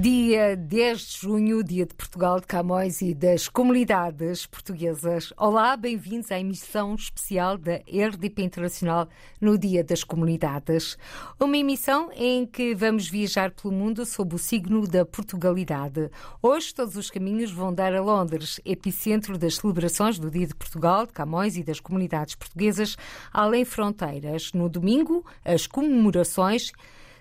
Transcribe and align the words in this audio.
Dia 0.00 0.54
10 0.56 1.00
de 1.00 1.18
junho, 1.22 1.64
dia 1.64 1.84
de 1.84 1.92
Portugal, 1.92 2.38
de 2.38 2.46
Camões 2.46 3.02
e 3.02 3.12
das 3.12 3.48
comunidades 3.48 4.46
portuguesas. 4.46 5.32
Olá, 5.36 5.76
bem-vindos 5.76 6.30
à 6.30 6.38
emissão 6.38 6.94
especial 6.94 7.58
da 7.58 7.78
RDP 7.78 8.44
Internacional 8.44 9.08
no 9.40 9.58
Dia 9.58 9.82
das 9.82 10.04
Comunidades. 10.04 10.96
Uma 11.40 11.56
emissão 11.56 12.12
em 12.14 12.46
que 12.46 12.76
vamos 12.76 13.08
viajar 13.08 13.50
pelo 13.50 13.74
mundo 13.74 14.06
sob 14.06 14.36
o 14.36 14.38
signo 14.38 14.86
da 14.86 15.04
Portugalidade. 15.04 16.08
Hoje, 16.40 16.72
todos 16.72 16.94
os 16.94 17.10
caminhos 17.10 17.50
vão 17.50 17.74
dar 17.74 17.92
a 17.92 18.00
Londres, 18.00 18.60
epicentro 18.64 19.36
das 19.36 19.56
celebrações 19.56 20.16
do 20.16 20.30
Dia 20.30 20.46
de 20.46 20.54
Portugal, 20.54 21.06
de 21.06 21.12
Camões 21.12 21.56
e 21.56 21.64
das 21.64 21.80
comunidades 21.80 22.36
portuguesas, 22.36 22.96
além 23.32 23.64
fronteiras. 23.64 24.52
No 24.52 24.68
domingo, 24.68 25.26
as 25.44 25.66
comemorações 25.66 26.70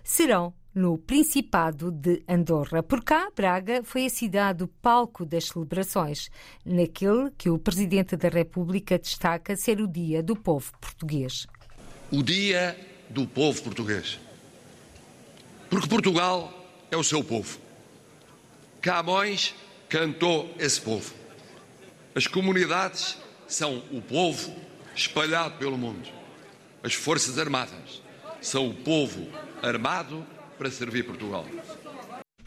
serão 0.04 0.54
no 0.78 0.96
Principado 0.96 1.90
de 1.92 2.22
Andorra. 2.30 2.84
Por 2.84 3.04
cá, 3.04 3.32
Braga 3.36 3.82
foi 3.84 4.06
a 4.06 4.10
cidade 4.12 4.68
palco 4.80 5.26
das 5.26 5.46
celebrações, 5.46 6.30
naquele 6.64 7.32
que 7.36 7.50
o 7.50 7.58
Presidente 7.58 8.16
da 8.16 8.30
República 8.30 9.00
destaca 9.00 9.56
ser 9.56 9.82
o 9.82 9.88
Dia 9.88 10.22
do 10.22 10.36
Povo 10.36 10.72
Português. 10.80 11.48
O 12.12 12.22
Dia 12.22 12.80
do 13.10 13.26
Povo 13.26 13.64
Português. 13.64 14.20
Porque 15.68 15.88
Portugal 15.88 16.54
é 16.92 16.96
o 16.96 17.04
seu 17.04 17.24
povo. 17.24 17.58
Camões 18.80 19.56
cantou 19.90 20.54
esse 20.60 20.80
povo. 20.80 21.12
As 22.14 22.28
comunidades 22.28 23.18
são 23.48 23.80
o 23.92 24.00
povo 24.00 24.56
espalhado 24.96 25.58
pelo 25.58 25.76
mundo. 25.76 26.08
As 26.84 26.94
Forças 26.94 27.40
Armadas 27.40 28.04
são 28.40 28.70
o 28.70 28.76
povo 28.76 29.28
armado 29.64 30.24
para 30.58 30.72
servir 30.72 31.04
Portugal. 31.06 31.46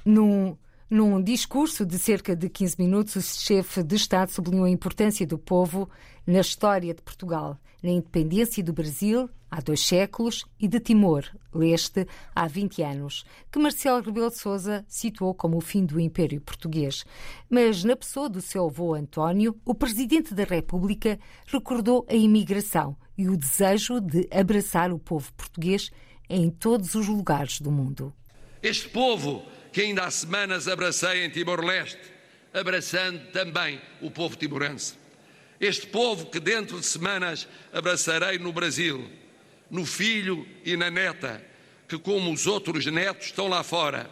Num, 0.04 0.56
num 0.88 1.22
discurso 1.22 1.86
de 1.86 1.98
cerca 1.98 2.34
de 2.34 2.48
15 2.48 2.76
minutos, 2.78 3.16
o 3.16 3.22
chefe 3.22 3.82
de 3.82 3.96
Estado 3.96 4.30
sublinhou 4.30 4.64
a 4.64 4.70
importância 4.70 5.26
do 5.26 5.38
povo 5.38 5.88
na 6.26 6.40
história 6.40 6.92
de 6.94 7.02
Portugal, 7.02 7.58
na 7.82 7.90
independência 7.90 8.62
do 8.62 8.72
Brasil 8.72 9.28
há 9.50 9.60
dois 9.60 9.84
séculos 9.84 10.44
e 10.58 10.68
de 10.68 10.78
Timor-Leste 10.78 12.06
há 12.34 12.46
20 12.46 12.82
anos, 12.82 13.24
que 13.50 13.58
Marcelo 13.58 14.02
Rebelo 14.02 14.30
de 14.30 14.38
Sousa 14.38 14.84
situou 14.86 15.34
como 15.34 15.56
o 15.56 15.60
fim 15.60 15.84
do 15.84 15.98
Império 15.98 16.40
Português. 16.40 17.04
Mas 17.48 17.82
na 17.82 17.96
pessoa 17.96 18.28
do 18.28 18.40
seu 18.40 18.66
avô 18.66 18.94
António, 18.94 19.56
o 19.64 19.74
Presidente 19.74 20.32
da 20.34 20.44
República 20.44 21.18
recordou 21.46 22.06
a 22.08 22.14
imigração 22.14 22.96
e 23.18 23.28
o 23.28 23.36
desejo 23.36 24.00
de 24.00 24.28
abraçar 24.30 24.92
o 24.92 24.98
povo 24.98 25.32
português 25.34 25.90
em 26.30 26.48
todos 26.48 26.94
os 26.94 27.08
lugares 27.08 27.60
do 27.60 27.72
mundo. 27.72 28.14
Este 28.62 28.88
povo 28.88 29.44
que 29.72 29.80
ainda 29.80 30.04
há 30.04 30.10
semanas 30.10 30.68
abracei 30.68 31.24
em 31.24 31.30
Timor-Leste, 31.30 31.98
abraçando 32.54 33.30
também 33.32 33.80
o 34.00 34.10
povo 34.10 34.36
timorense. 34.36 34.94
Este 35.60 35.86
povo 35.88 36.26
que 36.26 36.40
dentro 36.40 36.78
de 36.78 36.86
semanas 36.86 37.46
abraçarei 37.72 38.38
no 38.38 38.52
Brasil, 38.52 39.10
no 39.70 39.84
filho 39.84 40.46
e 40.64 40.76
na 40.76 40.90
neta, 40.90 41.44
que 41.88 41.98
como 41.98 42.32
os 42.32 42.46
outros 42.46 42.86
netos 42.86 43.26
estão 43.26 43.48
lá 43.48 43.62
fora, 43.62 44.10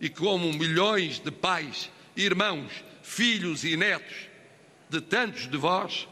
e 0.00 0.08
como 0.08 0.52
milhões 0.52 1.18
de 1.20 1.30
pais, 1.30 1.90
irmãos, 2.16 2.84
filhos 3.02 3.64
e 3.64 3.76
netos 3.76 4.28
de 4.88 5.00
tantos 5.00 5.48
de 5.48 5.56
vós, 5.56 6.08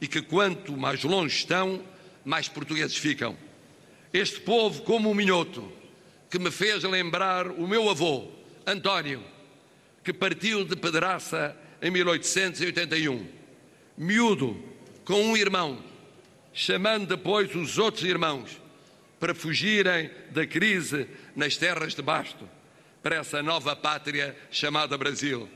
e 0.00 0.06
que 0.06 0.20
quanto 0.20 0.76
mais 0.76 1.02
longe 1.02 1.36
estão, 1.36 1.82
mais 2.24 2.48
portugueses 2.48 2.96
ficam. 2.96 3.36
Este 4.16 4.40
povo, 4.40 4.80
como 4.80 5.10
um 5.10 5.14
minhoto, 5.14 5.70
que 6.30 6.38
me 6.38 6.50
fez 6.50 6.82
lembrar 6.84 7.48
o 7.48 7.68
meu 7.68 7.90
avô, 7.90 8.28
António, 8.66 9.22
que 10.02 10.10
partiu 10.10 10.64
de 10.64 10.74
Pedraça 10.74 11.54
em 11.82 11.90
1881, 11.90 13.28
miúdo, 13.94 14.58
com 15.04 15.22
um 15.22 15.36
irmão, 15.36 15.84
chamando 16.54 17.08
depois 17.08 17.54
os 17.54 17.76
outros 17.76 18.04
irmãos 18.04 18.58
para 19.20 19.34
fugirem 19.34 20.10
da 20.30 20.46
crise 20.46 21.06
nas 21.34 21.58
terras 21.58 21.94
de 21.94 22.00
Basto, 22.00 22.48
para 23.02 23.16
essa 23.16 23.42
nova 23.42 23.76
pátria 23.76 24.34
chamada 24.50 24.96
Brasil. 24.96 25.46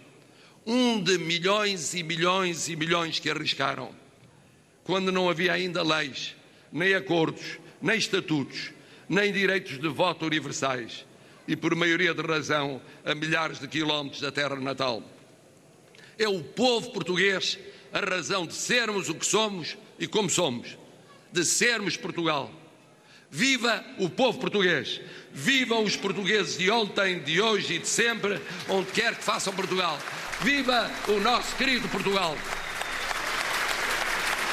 Um 0.67 1.03
de 1.03 1.17
milhões 1.17 1.95
e 1.95 2.03
milhões 2.03 2.69
e 2.69 2.77
milhões 2.77 3.19
que 3.19 3.31
arriscaram, 3.31 3.95
quando 4.85 5.11
não 5.11 5.31
havia 5.31 5.55
ainda 5.55 5.83
leis, 5.83 6.37
nem 6.71 6.93
acordos, 6.93 7.59
nem 7.81 7.97
estatutos, 7.99 8.71
nem 9.09 9.33
direitos 9.33 9.79
de 9.79 9.89
voto 9.89 10.27
universais 10.27 11.05
e 11.47 11.57
por 11.57 11.75
maioria 11.75 12.15
de 12.15 12.23
razão 12.23 12.81
a 13.05 13.15
milhares 13.15 13.59
de 13.59 13.67
quilómetros 13.67 14.21
da 14.21 14.31
terra 14.31 14.57
natal. 14.57 15.03
É 16.19 16.29
o 16.29 16.43
povo 16.43 16.93
português 16.93 17.59
a 17.93 17.99
razão 17.99 18.47
de 18.47 18.55
sermos 18.55 19.09
o 19.09 19.15
que 19.15 19.27
somos 19.27 19.77
e 19.99 20.07
como 20.07 20.31
somos, 20.31 20.79
de 21.33 21.45
sermos 21.45 21.97
Portugal. 21.97 22.51
Viva 23.31 23.85
o 23.99 24.09
povo 24.09 24.39
português! 24.39 25.01
Vivam 25.33 25.85
os 25.85 25.97
portugueses 25.97 26.59
de 26.59 26.71
ontem, 26.71 27.21
de 27.21 27.41
hoje 27.41 27.75
e 27.75 27.79
de 27.79 27.87
sempre, 27.87 28.41
onde 28.69 28.91
quer 28.91 29.15
que 29.15 29.23
façam 29.23 29.53
Portugal! 29.53 29.99
Viva 30.41 30.91
o 31.09 31.21
nosso 31.21 31.55
querido 31.57 31.89
Portugal! 31.89 32.37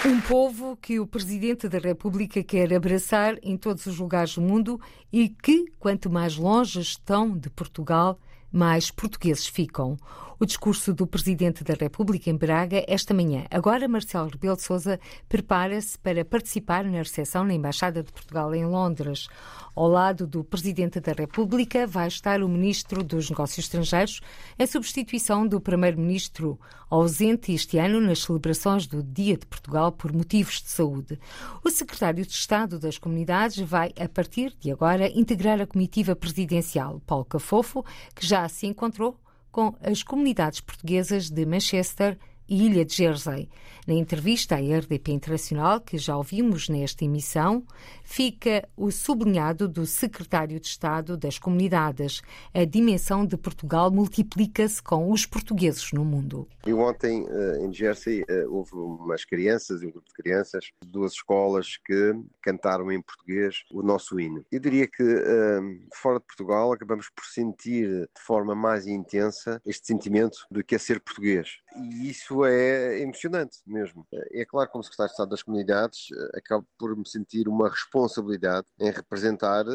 Um 0.08 0.22
povo 0.22 0.78
que 0.78 1.02
o 1.02 1.06
Presidente 1.06 1.68
da 1.68 1.80
República 1.80 2.42
quer 2.42 2.74
abraçar 2.74 3.38
em 3.44 3.58
todos 3.58 3.86
os 3.88 4.00
lugares 4.00 4.36
do 4.36 4.42
mundo 4.42 4.80
e 5.12 5.28
que, 5.28 5.66
quanto 5.78 6.10
mais 6.10 6.38
longe 6.38 6.80
estão 6.80 7.38
de 7.38 7.50
Portugal, 7.50 8.18
mais 8.50 8.90
portugueses 8.90 9.48
ficam. 9.48 9.98
O 10.40 10.46
discurso 10.46 10.94
do 10.94 11.08
Presidente 11.08 11.64
da 11.64 11.74
República 11.74 12.30
em 12.30 12.38
Braga 12.38 12.86
esta 12.88 13.12
manhã. 13.12 13.46
Agora, 13.50 13.88
Marcelo 13.88 14.30
Rebelo 14.30 14.56
de 14.56 14.62
Sousa 14.62 15.00
prepara-se 15.28 15.98
para 15.98 16.24
participar 16.24 16.84
na 16.86 17.00
recepção 17.00 17.44
na 17.44 17.56
Embaixada 17.56 18.04
de 18.04 18.12
Portugal 18.12 18.54
em 18.54 18.64
Londres. 18.64 19.28
Ao 19.76 19.88
lado 19.88 20.28
do 20.28 20.44
Presidente 20.44 21.00
da 21.00 21.12
República 21.12 21.88
vai 21.88 22.08
estar 22.08 22.44
o 22.44 22.48
Ministro 22.48 23.04
dos 23.04 23.32
Negócios 23.32 23.66
Estrangeiros, 23.66 24.22
em 24.60 24.68
substituição 24.68 25.48
do 25.48 25.60
Primeiro-Ministro, 25.60 26.60
ausente 26.88 27.52
este 27.52 27.80
ano 27.80 28.00
nas 28.00 28.20
celebrações 28.20 28.86
do 28.86 29.02
Dia 29.02 29.38
de 29.38 29.46
Portugal 29.48 29.92
por 29.92 30.14
motivos 30.14 30.62
de 30.62 30.70
saúde. 30.70 31.20
O 31.64 31.72
Secretário 31.72 32.24
de 32.24 32.32
Estado 32.32 32.78
das 32.78 33.00
Comunidades 33.00 33.58
vai, 33.68 33.92
a 34.00 34.08
partir 34.08 34.56
de 34.60 34.72
agora, 34.72 35.10
integrar 35.10 35.60
a 35.60 35.66
comitiva 35.66 36.16
presidencial, 36.16 37.02
Paulo 37.08 37.26
Cafofo, 37.26 37.84
que 38.14 38.24
já 38.24 38.48
se 38.48 38.68
encontrou 38.68 39.20
com 39.58 39.74
as 39.82 40.04
comunidades 40.04 40.62
portuguesas 40.62 41.32
de 41.32 41.44
Manchester 41.44 42.16
e 42.48 42.68
Ilha 42.68 42.86
de 42.86 42.94
Jersey. 42.94 43.50
Na 43.88 43.96
entrevista 43.96 44.56
à 44.56 44.60
RDP 44.60 45.12
Internacional, 45.12 45.82
que 45.82 45.98
já 45.98 46.16
ouvimos 46.16 46.70
nesta 46.70 47.04
emissão, 47.04 47.66
fica 48.08 48.68
o 48.76 48.90
sublinhado 48.90 49.68
do 49.68 49.86
secretário 49.86 50.60
de 50.62 50.66
Estado 50.66 51.18
das 51.18 51.38
Comunidades. 51.38 52.22
A 52.54 52.64
dimensão 52.64 53.26
de 53.26 53.36
Portugal 53.36 53.92
multiplica-se 53.92 54.82
com 54.82 55.12
os 55.12 55.26
portugueses 55.26 55.92
no 55.92 56.06
mundo. 56.06 56.48
E 56.66 56.74
ontem, 56.74 57.28
eh, 57.30 57.66
em 57.66 57.74
Jersey, 57.74 58.24
eh, 58.28 58.46
houve 58.48 58.72
umas 58.74 59.26
crianças, 59.26 59.84
um 59.84 59.92
grupo 59.92 60.08
de 60.08 60.14
crianças, 60.14 60.72
de 60.82 60.90
duas 60.90 61.12
escolas 61.12 61.76
que 61.86 62.16
cantaram 62.42 62.90
em 62.92 63.02
português 63.02 63.66
o 63.74 63.84
nosso 63.84 64.18
hino. 64.18 64.44
Eu 64.50 64.62
diria 64.62 64.88
que 64.88 65.04
eh, 65.04 65.60
fora 65.94 66.20
de 66.20 66.26
Portugal 66.26 66.72
acabamos 66.72 67.10
por 67.10 67.26
sentir 67.26 67.88
de 67.88 68.22
forma 68.22 68.56
mais 68.56 68.88
intensa 68.88 69.62
este 69.66 69.86
sentimento 69.86 70.48
do 70.50 70.64
que 70.64 70.76
é 70.76 70.78
ser 70.78 71.02
português. 71.02 71.58
E 71.76 72.10
isso 72.10 72.46
é 72.46 73.02
emocionante 73.02 73.60
mesmo. 73.68 74.08
É 74.32 74.46
claro, 74.46 74.70
como 74.72 74.84
secretário 74.84 75.10
de 75.10 75.14
Estado 75.14 75.30
das 75.30 75.44
Comunidades, 75.44 76.08
acabo 76.34 76.66
por 76.80 76.96
me 76.96 77.08
sentir 77.08 77.48
uma 77.48 77.70
responsabilidade 77.98 78.68
em 78.80 78.92
representar, 78.92 79.66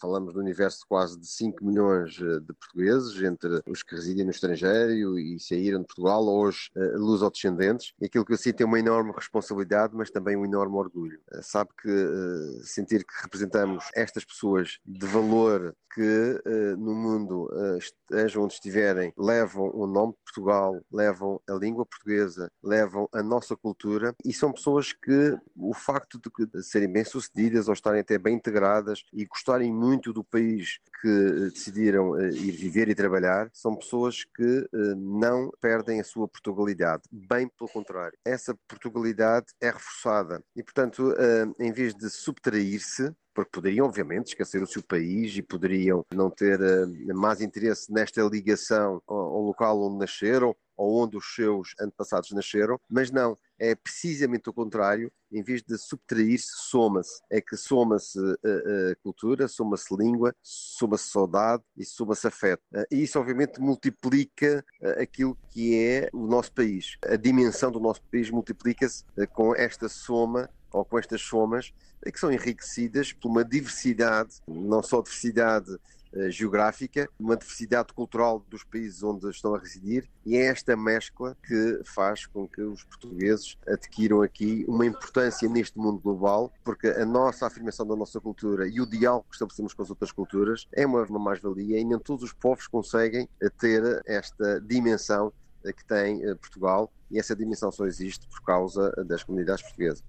falamos 0.00 0.32
do 0.32 0.40
universo 0.40 0.84
quase 0.88 1.18
de 1.18 1.26
5 1.26 1.64
milhões 1.64 2.14
de 2.14 2.52
portugueses, 2.58 3.22
entre 3.22 3.60
os 3.66 3.82
que 3.82 3.94
residem 3.94 4.24
no 4.24 4.30
estrangeiro 4.30 5.18
e 5.18 5.38
saíram 5.38 5.80
de 5.80 5.86
Portugal, 5.86 6.24
ou 6.24 6.46
os 6.46 6.70
luso-descendentes. 6.94 7.92
E 8.00 8.06
aquilo 8.06 8.24
que 8.24 8.32
eu 8.32 8.38
sinto 8.38 8.60
é 8.62 8.64
uma 8.64 8.78
enorme 8.78 9.12
responsabilidade, 9.12 9.94
mas 9.94 10.10
também 10.10 10.36
um 10.36 10.44
enorme 10.44 10.76
orgulho. 10.76 11.20
Sabe 11.42 11.70
que 11.80 12.60
sentir 12.64 13.04
que 13.04 13.22
representamos 13.22 13.84
estas 13.94 14.24
pessoas 14.24 14.78
de 14.86 15.06
valor 15.06 15.74
que 15.92 16.42
no 16.78 16.94
mundo 16.94 17.50
estejam 17.76 18.44
onde 18.44 18.54
estiverem, 18.54 19.12
levam 19.18 19.70
o 19.74 19.86
nome 19.86 20.12
de 20.12 20.18
Portugal, 20.24 20.80
levam 20.90 21.40
a 21.48 21.54
língua 21.54 21.84
portuguesa, 21.84 22.48
levam 22.62 23.08
a 23.12 23.22
nossa 23.22 23.56
cultura 23.56 24.14
e 24.24 24.32
são 24.32 24.52
pessoas 24.52 24.92
que 24.92 25.36
o 25.56 25.74
facto 25.74 26.20
de 26.20 26.62
serem 26.62 26.92
bem-sucedidas 26.92 27.49
ou 27.68 27.74
estarem 27.74 28.00
até 28.00 28.18
bem 28.18 28.34
integradas 28.34 29.04
e 29.12 29.24
gostarem 29.24 29.72
muito 29.72 30.12
do 30.12 30.24
país 30.24 30.78
que 31.00 31.50
decidiram 31.52 32.18
eh, 32.18 32.30
ir 32.30 32.52
viver 32.52 32.88
e 32.88 32.94
trabalhar, 32.94 33.48
são 33.52 33.74
pessoas 33.76 34.24
que 34.24 34.68
eh, 34.72 34.94
não 34.96 35.50
perdem 35.60 36.00
a 36.00 36.04
sua 36.04 36.28
Portugalidade. 36.28 37.02
Bem 37.10 37.48
pelo 37.48 37.70
contrário. 37.70 38.16
Essa 38.24 38.54
Portugalidade 38.68 39.46
é 39.60 39.70
reforçada 39.70 40.42
e, 40.54 40.62
portanto, 40.62 41.14
eh, 41.16 41.46
em 41.58 41.72
vez 41.72 41.94
de 41.94 42.10
subtrair-se, 42.10 43.12
porque 43.34 43.50
poderiam, 43.52 43.86
obviamente, 43.86 44.28
esquecer 44.28 44.62
o 44.62 44.66
seu 44.66 44.82
país 44.82 45.36
e 45.36 45.42
poderiam 45.42 46.04
não 46.12 46.28
ter 46.28 46.60
uh, 46.60 47.16
mais 47.16 47.40
interesse 47.40 47.90
nesta 47.92 48.20
ligação 48.22 49.00
ao, 49.06 49.16
ao 49.16 49.42
local 49.42 49.80
onde 49.82 49.98
nasceram 49.98 50.54
ou 50.80 51.02
onde 51.02 51.14
os 51.14 51.34
seus 51.34 51.74
antepassados 51.78 52.30
nasceram, 52.30 52.80
mas 52.88 53.10
não, 53.10 53.36
é 53.58 53.74
precisamente 53.74 54.48
o 54.48 54.52
contrário, 54.52 55.12
em 55.30 55.42
vez 55.42 55.62
de 55.62 55.76
subtrair-se, 55.76 56.48
soma-se. 56.70 57.20
É 57.30 57.38
que 57.38 57.54
soma-se 57.54 58.18
uh, 58.18 58.32
uh, 58.32 58.96
cultura, 59.02 59.46
soma-se 59.46 59.94
língua, 59.94 60.34
soma-se 60.42 61.10
saudade 61.10 61.62
e 61.76 61.84
soma-se 61.84 62.26
afeto. 62.26 62.62
Uh, 62.72 62.86
e 62.90 63.02
isso, 63.02 63.20
obviamente, 63.20 63.60
multiplica 63.60 64.64
aquilo 64.96 65.36
que 65.50 65.78
é 65.78 66.08
o 66.14 66.26
nosso 66.26 66.50
país. 66.52 66.96
A 67.04 67.16
dimensão 67.16 67.70
do 67.70 67.78
nosso 67.78 68.02
país 68.10 68.30
multiplica-se 68.30 69.04
com 69.34 69.54
esta 69.54 69.86
soma 69.86 70.48
ou 70.72 70.82
com 70.82 70.98
estas 70.98 71.20
somas 71.20 71.74
que 72.10 72.18
são 72.18 72.32
enriquecidas 72.32 73.12
por 73.12 73.28
uma 73.28 73.44
diversidade, 73.44 74.40
não 74.48 74.82
só 74.82 75.02
diversidade 75.02 75.76
geográfica, 76.28 77.08
uma 77.18 77.36
diversidade 77.36 77.92
cultural 77.92 78.44
dos 78.48 78.64
países 78.64 79.02
onde 79.02 79.28
estão 79.28 79.54
a 79.54 79.58
residir, 79.58 80.08
e 80.24 80.36
é 80.36 80.46
esta 80.46 80.76
mescla 80.76 81.36
que 81.46 81.80
faz 81.84 82.26
com 82.26 82.46
que 82.46 82.60
os 82.62 82.84
portugueses 82.84 83.56
adquiram 83.66 84.22
aqui 84.22 84.64
uma 84.68 84.86
importância 84.86 85.48
neste 85.48 85.78
mundo 85.78 86.00
global, 86.00 86.52
porque 86.64 86.88
a 86.88 87.04
nossa 87.04 87.46
afirmação 87.46 87.86
da 87.86 87.96
nossa 87.96 88.20
cultura 88.20 88.66
e 88.66 88.80
o 88.80 88.86
diálogo 88.86 89.26
que 89.28 89.34
estabelecemos 89.36 89.74
com 89.74 89.82
as 89.82 89.90
outras 89.90 90.12
culturas 90.12 90.66
é 90.72 90.86
uma, 90.86 91.02
uma 91.04 91.18
mais-valia 91.18 91.78
e 91.78 91.84
nem 91.84 91.98
todos 91.98 92.24
os 92.24 92.32
povos 92.32 92.66
conseguem 92.66 93.28
ter 93.58 94.02
esta 94.06 94.60
dimensão 94.60 95.32
que 95.64 95.84
tem 95.84 96.22
eh, 96.24 96.34
Portugal 96.34 96.90
e 97.10 97.18
essa 97.18 97.34
dimensão 97.34 97.70
só 97.70 97.86
existe 97.86 98.26
por 98.28 98.42
causa 98.42 98.90
das 99.06 99.22
comunidades 99.22 99.62
portuguesas. 99.62 100.04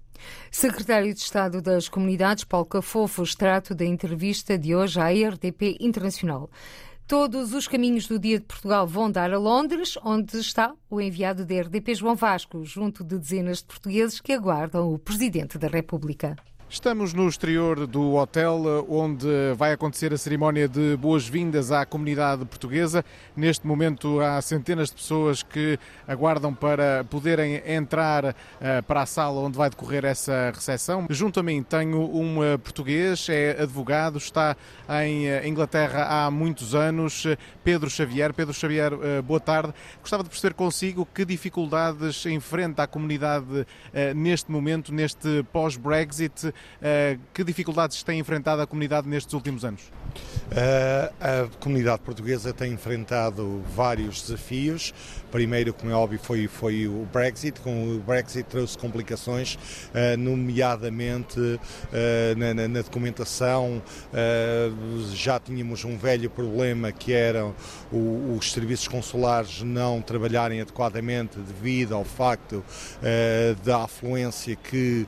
Secretário 0.50 1.12
de 1.12 1.20
Estado 1.20 1.60
das 1.60 1.88
Comunidades, 1.88 2.44
Paulo 2.44 2.66
Cafofo, 2.66 3.22
extrato 3.22 3.74
da 3.74 3.84
entrevista 3.84 4.56
de 4.56 4.74
hoje 4.74 5.00
à 5.00 5.08
RDP 5.08 5.76
Internacional. 5.80 6.48
Todos 7.06 7.52
os 7.52 7.68
caminhos 7.68 8.06
do 8.06 8.18
Dia 8.18 8.38
de 8.38 8.46
Portugal 8.46 8.86
vão 8.86 9.10
dar 9.10 9.32
a 9.32 9.38
Londres, 9.38 9.98
onde 10.02 10.38
está 10.38 10.74
o 10.88 11.00
enviado 11.00 11.44
da 11.44 11.60
RDP 11.60 11.94
João 11.94 12.14
Vasco, 12.14 12.64
junto 12.64 13.04
de 13.04 13.18
dezenas 13.18 13.58
de 13.58 13.64
portugueses 13.64 14.20
que 14.20 14.32
aguardam 14.32 14.92
o 14.92 14.98
Presidente 14.98 15.58
da 15.58 15.68
República. 15.68 16.36
Estamos 16.72 17.12
no 17.12 17.28
exterior 17.28 17.86
do 17.86 18.14
hotel 18.14 18.86
onde 18.88 19.26
vai 19.58 19.74
acontecer 19.74 20.10
a 20.14 20.16
cerimónia 20.16 20.66
de 20.66 20.96
boas-vindas 20.96 21.70
à 21.70 21.84
comunidade 21.84 22.46
portuguesa. 22.46 23.04
Neste 23.36 23.66
momento 23.66 24.22
há 24.22 24.40
centenas 24.40 24.88
de 24.88 24.94
pessoas 24.94 25.42
que 25.42 25.78
aguardam 26.08 26.54
para 26.54 27.04
poderem 27.10 27.62
entrar 27.66 28.24
uh, 28.24 28.34
para 28.86 29.02
a 29.02 29.06
sala 29.06 29.42
onde 29.42 29.58
vai 29.58 29.68
decorrer 29.68 30.06
essa 30.06 30.50
recepção. 30.54 31.06
Junto 31.10 31.40
a 31.40 31.42
mim 31.42 31.62
tenho 31.62 31.98
um 31.98 32.38
uh, 32.38 32.58
português, 32.58 33.28
é 33.28 33.50
advogado, 33.60 34.16
está 34.16 34.56
em 35.04 35.26
uh, 35.28 35.46
Inglaterra 35.46 36.06
há 36.24 36.30
muitos 36.30 36.74
anos, 36.74 37.26
Pedro 37.62 37.90
Xavier. 37.90 38.32
Pedro 38.32 38.54
Xavier, 38.54 38.92
boa 39.22 39.38
tarde. 39.38 39.74
Gostava 40.00 40.22
de 40.22 40.30
perceber 40.30 40.54
consigo 40.54 41.06
que 41.14 41.26
dificuldades 41.26 42.24
enfrenta 42.24 42.82
a 42.84 42.86
comunidade 42.86 43.66
neste 44.16 44.50
momento, 44.50 44.92
neste 44.92 45.42
pós-Brexit 45.52 46.46
eh, 46.46 46.52
que 47.32 47.44
dificuldades 47.44 48.02
tem 48.02 48.18
enfrentado 48.18 48.60
a 48.62 48.66
comunidade 48.66 49.08
nestes 49.08 49.32
últimos 49.34 49.64
anos? 49.64 49.82
Uh, 50.52 51.14
a 51.18 51.48
comunidade 51.60 52.02
portuguesa 52.02 52.52
tem 52.52 52.72
enfrentado 52.72 53.62
vários 53.74 54.20
desafios. 54.20 54.92
Primeiro, 55.30 55.72
como 55.72 55.90
é 55.90 55.94
óbvio, 55.94 56.18
foi, 56.18 56.46
foi 56.46 56.86
o 56.86 57.08
Brexit. 57.10 57.58
Com 57.60 57.96
o 57.96 58.00
Brexit 58.00 58.44
trouxe 58.44 58.76
complicações, 58.76 59.54
uh, 59.54 60.16
nomeadamente 60.18 61.40
na, 62.36 62.52
na, 62.52 62.68
na, 62.68 62.82
documentação. 62.82 63.82
já 65.14 65.38
tínhamos 65.40 65.84
um 65.84 65.96
velho 65.96 66.28
problema 66.28 66.92
que 66.92 67.12
eram 67.12 67.54
os 67.90 68.52
serviços 68.52 68.88
consulares 68.88 69.62
não 69.62 70.02
trabalharem 70.02 70.60
adequadamente 70.60 71.38
devido 71.38 71.94
ao 71.94 72.04
facto 72.04 72.64
da 73.64 73.84
afluência 73.84 74.56
que 74.56 75.06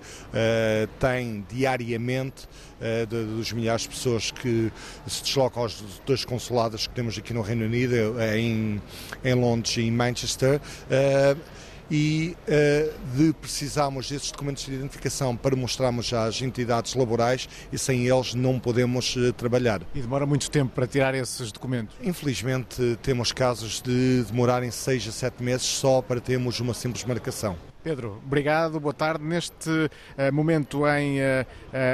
tem 0.99 1.44
diariamente 1.51 2.47
uh, 2.81 3.07
dos 3.07 3.53
milhares 3.53 3.83
de 3.83 3.89
pessoas 3.89 4.31
que 4.31 4.73
se 5.07 5.23
deslocam 5.23 5.63
aos 5.63 5.83
dois 6.07 6.25
consulados 6.25 6.87
que 6.87 6.95
temos 6.95 7.17
aqui 7.19 7.33
no 7.33 7.43
Reino 7.43 7.65
Unido, 7.65 8.19
eh, 8.19 8.39
em, 8.39 8.83
em 9.25 9.35
Londres 9.35 9.77
e 9.77 9.83
em 9.83 9.91
Manchester. 9.91 10.61
Uh, 10.61 11.65
e 11.91 12.37
uh, 12.49 13.17
de 13.17 13.33
precisarmos 13.35 14.09
desses 14.09 14.31
documentos 14.31 14.65
de 14.65 14.73
identificação 14.73 15.37
para 15.37 15.55
mostrarmos 15.55 16.13
às 16.13 16.41
entidades 16.41 16.95
laborais 16.95 17.49
e 17.73 17.79
sem 17.79 18.07
eles 18.07 18.35
não 18.35 18.59
podemos 18.59 19.15
uh, 19.17 19.33
trabalhar. 19.33 19.83
E 19.95 20.01
demora 20.01 20.27
muito 20.27 20.51
tempo 20.51 20.73
para 20.75 20.87
tirar 20.87 21.15
esses 21.15 21.53
documentos? 21.53 21.95
Infelizmente 22.03 22.99
temos 23.03 23.33
casos 23.33 23.81
de 23.83 24.25
demorarem 24.25 24.71
seis 24.71 25.07
a 25.07 25.13
sete 25.13 25.43
meses 25.43 25.67
só 25.67 26.01
para 26.01 26.21
termos 26.21 26.59
uma 26.61 26.75
simples 26.75 27.05
marcação. 27.05 27.74
Pedro, 27.85 28.19
obrigado, 28.25 28.81
boa 28.81 28.95
tarde. 28.95 29.23
Neste 29.23 29.69
uh, 29.69 30.33
momento 30.33 30.89
em 30.89 31.19
uh, 31.19 31.47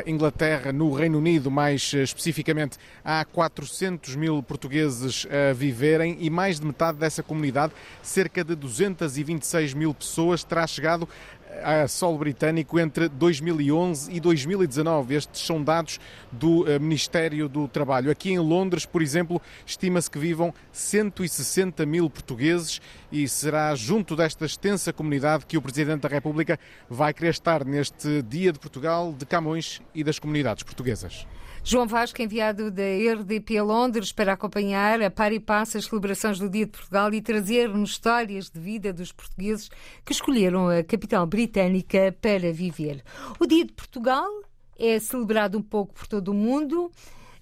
Inglaterra, 0.06 0.72
no 0.72 0.92
Reino 0.92 1.18
Unido, 1.18 1.50
mais 1.50 1.92
especificamente, 1.92 2.78
há 3.04 3.24
400 3.24 4.14
mil 4.14 4.40
portugueses 4.40 5.26
a 5.28 5.52
viverem 5.52 6.16
e 6.20 6.30
mais 6.30 6.60
de 6.60 6.66
metade 6.66 6.96
dessa 6.96 7.24
comunidade, 7.24 7.72
cerca 8.04 8.44
de 8.44 8.54
226 8.54 9.74
mil 9.74 9.92
pessoas, 9.92 10.44
terá 10.44 10.64
chegado 10.64 11.08
a 11.62 11.86
solo 11.88 12.18
britânico 12.18 12.78
entre 12.78 13.08
2011 13.08 14.12
e 14.12 14.20
2019. 14.20 15.14
Estes 15.14 15.46
são 15.46 15.62
dados 15.62 15.98
do 16.30 16.68
eh, 16.68 16.78
Ministério 16.78 17.48
do 17.48 17.68
Trabalho. 17.68 18.10
Aqui 18.10 18.30
em 18.30 18.38
Londres, 18.38 18.86
por 18.86 19.02
exemplo, 19.02 19.40
estima-se 19.66 20.10
que 20.10 20.18
vivam 20.18 20.54
160 20.72 21.84
mil 21.86 22.08
portugueses 22.08 22.80
e 23.12 23.28
será 23.28 23.74
junto 23.74 24.16
desta 24.16 24.44
extensa 24.46 24.92
comunidade 24.92 25.46
que 25.46 25.56
o 25.56 25.62
Presidente 25.62 26.02
da 26.02 26.08
República 26.08 26.58
vai 26.88 27.12
querer 27.12 27.30
estar 27.30 27.64
neste 27.64 28.22
Dia 28.22 28.52
de 28.52 28.58
Portugal, 28.58 29.12
de 29.16 29.26
Camões 29.26 29.80
e 29.94 30.02
das 30.04 30.18
comunidades 30.18 30.62
portuguesas. 30.62 31.26
João 31.62 31.86
Vasco, 31.86 32.20
enviado 32.22 32.70
da 32.70 32.82
RDP 32.82 33.58
a 33.58 33.62
Londres 33.62 34.12
para 34.12 34.32
acompanhar 34.32 35.00
a 35.02 35.10
par 35.10 35.32
e 35.32 35.38
passo 35.38 35.76
as 35.76 35.84
celebrações 35.84 36.38
do 36.38 36.48
Dia 36.48 36.64
de 36.64 36.72
Portugal 36.72 37.12
e 37.12 37.20
trazer-nos 37.20 37.90
histórias 37.90 38.48
de 38.48 38.58
vida 38.58 38.92
dos 38.92 39.12
portugueses 39.12 39.68
que 40.04 40.12
escolheram 40.12 40.68
a 40.68 40.82
capital 40.82 41.26
britânica 41.26 42.16
para 42.20 42.52
viver. 42.52 43.04
O 43.38 43.46
Dia 43.46 43.64
de 43.66 43.72
Portugal 43.72 44.28
é 44.78 44.98
celebrado 44.98 45.58
um 45.58 45.62
pouco 45.62 45.94
por 45.94 46.06
todo 46.06 46.28
o 46.28 46.34
mundo, 46.34 46.90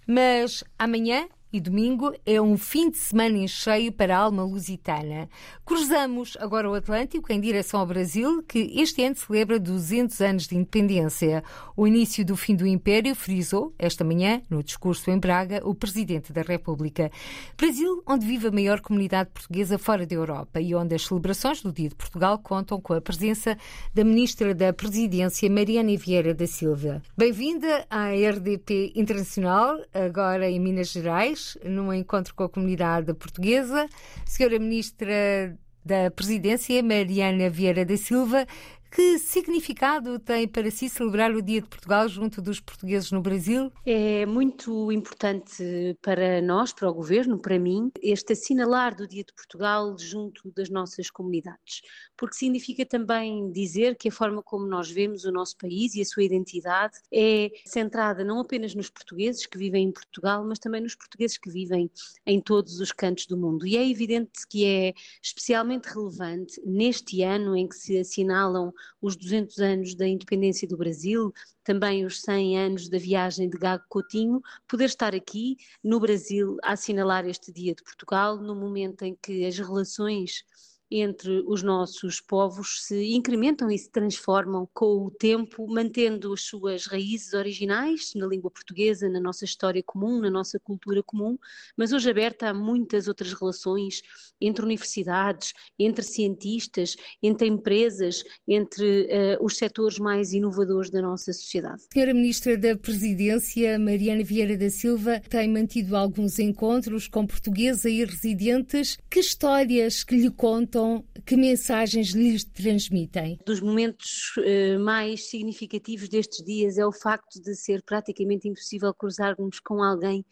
mas 0.06 0.64
amanhã 0.76 1.28
e 1.52 1.60
domingo 1.60 2.12
é 2.26 2.40
um 2.40 2.58
fim 2.58 2.90
de 2.90 2.98
semana 2.98 3.38
em 3.38 3.48
cheio 3.48 3.90
para 3.90 4.16
a 4.16 4.20
alma 4.20 4.44
lusitana. 4.44 5.28
Cruzamos 5.64 6.36
agora 6.40 6.68
o 6.68 6.74
Atlântico 6.74 7.32
em 7.32 7.40
direção 7.40 7.80
ao 7.80 7.86
Brasil, 7.86 8.42
que 8.42 8.72
este 8.80 9.02
ano 9.02 9.16
celebra 9.16 9.58
200 9.58 10.20
anos 10.20 10.46
de 10.46 10.56
independência. 10.56 11.42
O 11.76 11.86
início 11.86 12.24
do 12.24 12.36
fim 12.36 12.54
do 12.54 12.66
Império 12.66 13.14
frisou, 13.14 13.72
esta 13.78 14.04
manhã, 14.04 14.42
no 14.50 14.62
discurso 14.62 15.10
em 15.10 15.18
Braga, 15.18 15.62
o 15.64 15.74
Presidente 15.74 16.32
da 16.32 16.42
República. 16.42 17.10
Brasil, 17.56 18.02
onde 18.06 18.26
vive 18.26 18.48
a 18.48 18.52
maior 18.52 18.80
comunidade 18.80 19.30
portuguesa 19.30 19.78
fora 19.78 20.06
da 20.06 20.14
Europa 20.14 20.60
e 20.60 20.74
onde 20.74 20.94
as 20.94 21.06
celebrações 21.06 21.62
do 21.62 21.72
Dia 21.72 21.88
de 21.88 21.94
Portugal 21.94 22.38
contam 22.38 22.80
com 22.80 22.92
a 22.92 23.00
presença 23.00 23.56
da 23.94 24.04
Ministra 24.04 24.54
da 24.54 24.72
Presidência, 24.72 25.48
Mariana 25.48 25.96
Vieira 25.96 26.34
da 26.34 26.46
Silva. 26.46 27.00
Bem-vinda 27.16 27.86
à 27.88 28.10
RDP 28.10 28.92
Internacional, 28.94 29.78
agora 29.94 30.50
em 30.50 30.60
Minas 30.60 30.90
Gerais 30.90 31.37
num 31.64 31.92
encontro 31.92 32.34
com 32.34 32.44
a 32.44 32.48
comunidade 32.48 33.12
portuguesa. 33.14 33.88
Senhora 34.24 34.58
Ministra 34.58 35.56
da 35.84 36.10
Presidência, 36.10 36.82
Mariana 36.82 37.48
Vieira 37.48 37.84
da 37.84 37.96
Silva, 37.96 38.46
Que 38.90 39.18
significado 39.18 40.18
tem 40.18 40.48
para 40.48 40.70
si 40.70 40.88
celebrar 40.88 41.30
o 41.30 41.42
Dia 41.42 41.60
de 41.60 41.68
Portugal 41.68 42.08
junto 42.08 42.40
dos 42.40 42.58
portugueses 42.58 43.12
no 43.12 43.20
Brasil? 43.20 43.70
É 43.84 44.24
muito 44.24 44.90
importante 44.90 45.96
para 46.00 46.40
nós, 46.40 46.72
para 46.72 46.88
o 46.88 46.94
governo, 46.94 47.38
para 47.38 47.58
mim, 47.58 47.90
este 48.02 48.32
assinalar 48.32 48.96
do 48.96 49.06
Dia 49.06 49.22
de 49.22 49.32
Portugal 49.34 49.94
junto 49.98 50.50
das 50.52 50.70
nossas 50.70 51.10
comunidades, 51.10 51.82
porque 52.16 52.34
significa 52.34 52.84
também 52.84 53.52
dizer 53.52 53.94
que 53.96 54.08
a 54.08 54.12
forma 54.12 54.42
como 54.42 54.66
nós 54.66 54.90
vemos 54.90 55.24
o 55.24 55.30
nosso 55.30 55.56
país 55.58 55.94
e 55.94 56.00
a 56.00 56.04
sua 56.04 56.24
identidade 56.24 56.98
é 57.12 57.50
centrada 57.66 58.24
não 58.24 58.40
apenas 58.40 58.74
nos 58.74 58.88
portugueses 58.88 59.44
que 59.46 59.58
vivem 59.58 59.88
em 59.88 59.92
Portugal, 59.92 60.44
mas 60.44 60.58
também 60.58 60.80
nos 60.80 60.94
portugueses 60.94 61.36
que 61.36 61.50
vivem 61.50 61.90
em 62.26 62.40
todos 62.40 62.80
os 62.80 62.90
cantos 62.90 63.26
do 63.26 63.36
mundo. 63.36 63.66
E 63.66 63.76
é 63.76 63.88
evidente 63.88 64.46
que 64.48 64.64
é 64.64 64.94
especialmente 65.22 65.86
relevante 65.86 66.60
neste 66.64 67.22
ano 67.22 67.54
em 67.54 67.68
que 67.68 67.76
se 67.76 67.98
assinalam 67.98 68.72
os 69.00 69.16
200 69.16 69.58
anos 69.58 69.94
da 69.94 70.06
independência 70.06 70.66
do 70.66 70.76
Brasil, 70.76 71.32
também 71.64 72.04
os 72.04 72.20
100 72.22 72.58
anos 72.58 72.88
da 72.88 72.98
viagem 72.98 73.48
de 73.48 73.58
Gago 73.58 73.84
Coutinho, 73.88 74.40
poder 74.66 74.86
estar 74.86 75.14
aqui 75.14 75.56
no 75.82 76.00
Brasil 76.00 76.56
a 76.62 76.72
assinalar 76.72 77.26
este 77.26 77.52
Dia 77.52 77.74
de 77.74 77.82
Portugal, 77.82 78.38
no 78.38 78.54
momento 78.54 79.02
em 79.02 79.16
que 79.22 79.44
as 79.44 79.58
relações 79.58 80.44
entre 80.90 81.42
os 81.46 81.62
nossos 81.62 82.20
povos 82.20 82.84
se 82.84 83.12
incrementam 83.12 83.70
e 83.70 83.78
se 83.78 83.90
transformam 83.90 84.68
com 84.72 85.04
o 85.04 85.10
tempo, 85.10 85.66
mantendo 85.68 86.32
as 86.32 86.42
suas 86.42 86.86
raízes 86.86 87.34
originais 87.34 88.12
na 88.14 88.26
língua 88.26 88.50
portuguesa, 88.50 89.08
na 89.08 89.20
nossa 89.20 89.44
história 89.44 89.82
comum, 89.84 90.20
na 90.20 90.30
nossa 90.30 90.58
cultura 90.58 91.02
comum, 91.02 91.38
mas 91.76 91.92
hoje 91.92 92.10
aberta 92.10 92.48
a 92.48 92.54
muitas 92.54 93.06
outras 93.06 93.32
relações 93.32 94.02
entre 94.40 94.64
universidades, 94.64 95.52
entre 95.78 96.04
cientistas, 96.04 96.96
entre 97.22 97.48
empresas, 97.48 98.24
entre 98.46 99.02
uh, 99.02 99.44
os 99.44 99.56
setores 99.56 99.98
mais 99.98 100.32
inovadores 100.32 100.90
da 100.90 101.02
nossa 101.02 101.32
sociedade. 101.32 101.82
Senhora 101.92 102.14
Ministra 102.14 102.56
da 102.56 102.76
Presidência, 102.76 103.78
Mariana 103.78 104.24
Vieira 104.24 104.56
da 104.56 104.70
Silva, 104.70 105.20
tem 105.28 105.50
mantido 105.50 105.96
alguns 105.96 106.38
encontros 106.38 107.08
com 107.08 107.26
portugueses 107.26 107.84
e 107.84 108.04
residentes. 108.04 108.96
Que 109.10 109.20
histórias 109.20 110.04
que 110.04 110.16
lhe 110.16 110.30
contam 110.30 110.77
que 111.24 111.36
mensagens 111.36 112.08
lhes 112.08 112.44
transmitem? 112.44 113.38
Dos 113.44 113.60
momentos 113.60 114.36
uh, 114.38 114.78
mais 114.80 115.28
significativos 115.28 116.08
destes 116.08 116.44
dias 116.44 116.78
é 116.78 116.86
o 116.86 116.92
facto 116.92 117.40
de 117.40 117.54
ser 117.54 117.82
praticamente 117.82 118.48
impossível 118.48 118.92
cruzarmos 118.94 119.60
com 119.60 119.82
alguém 119.82 120.24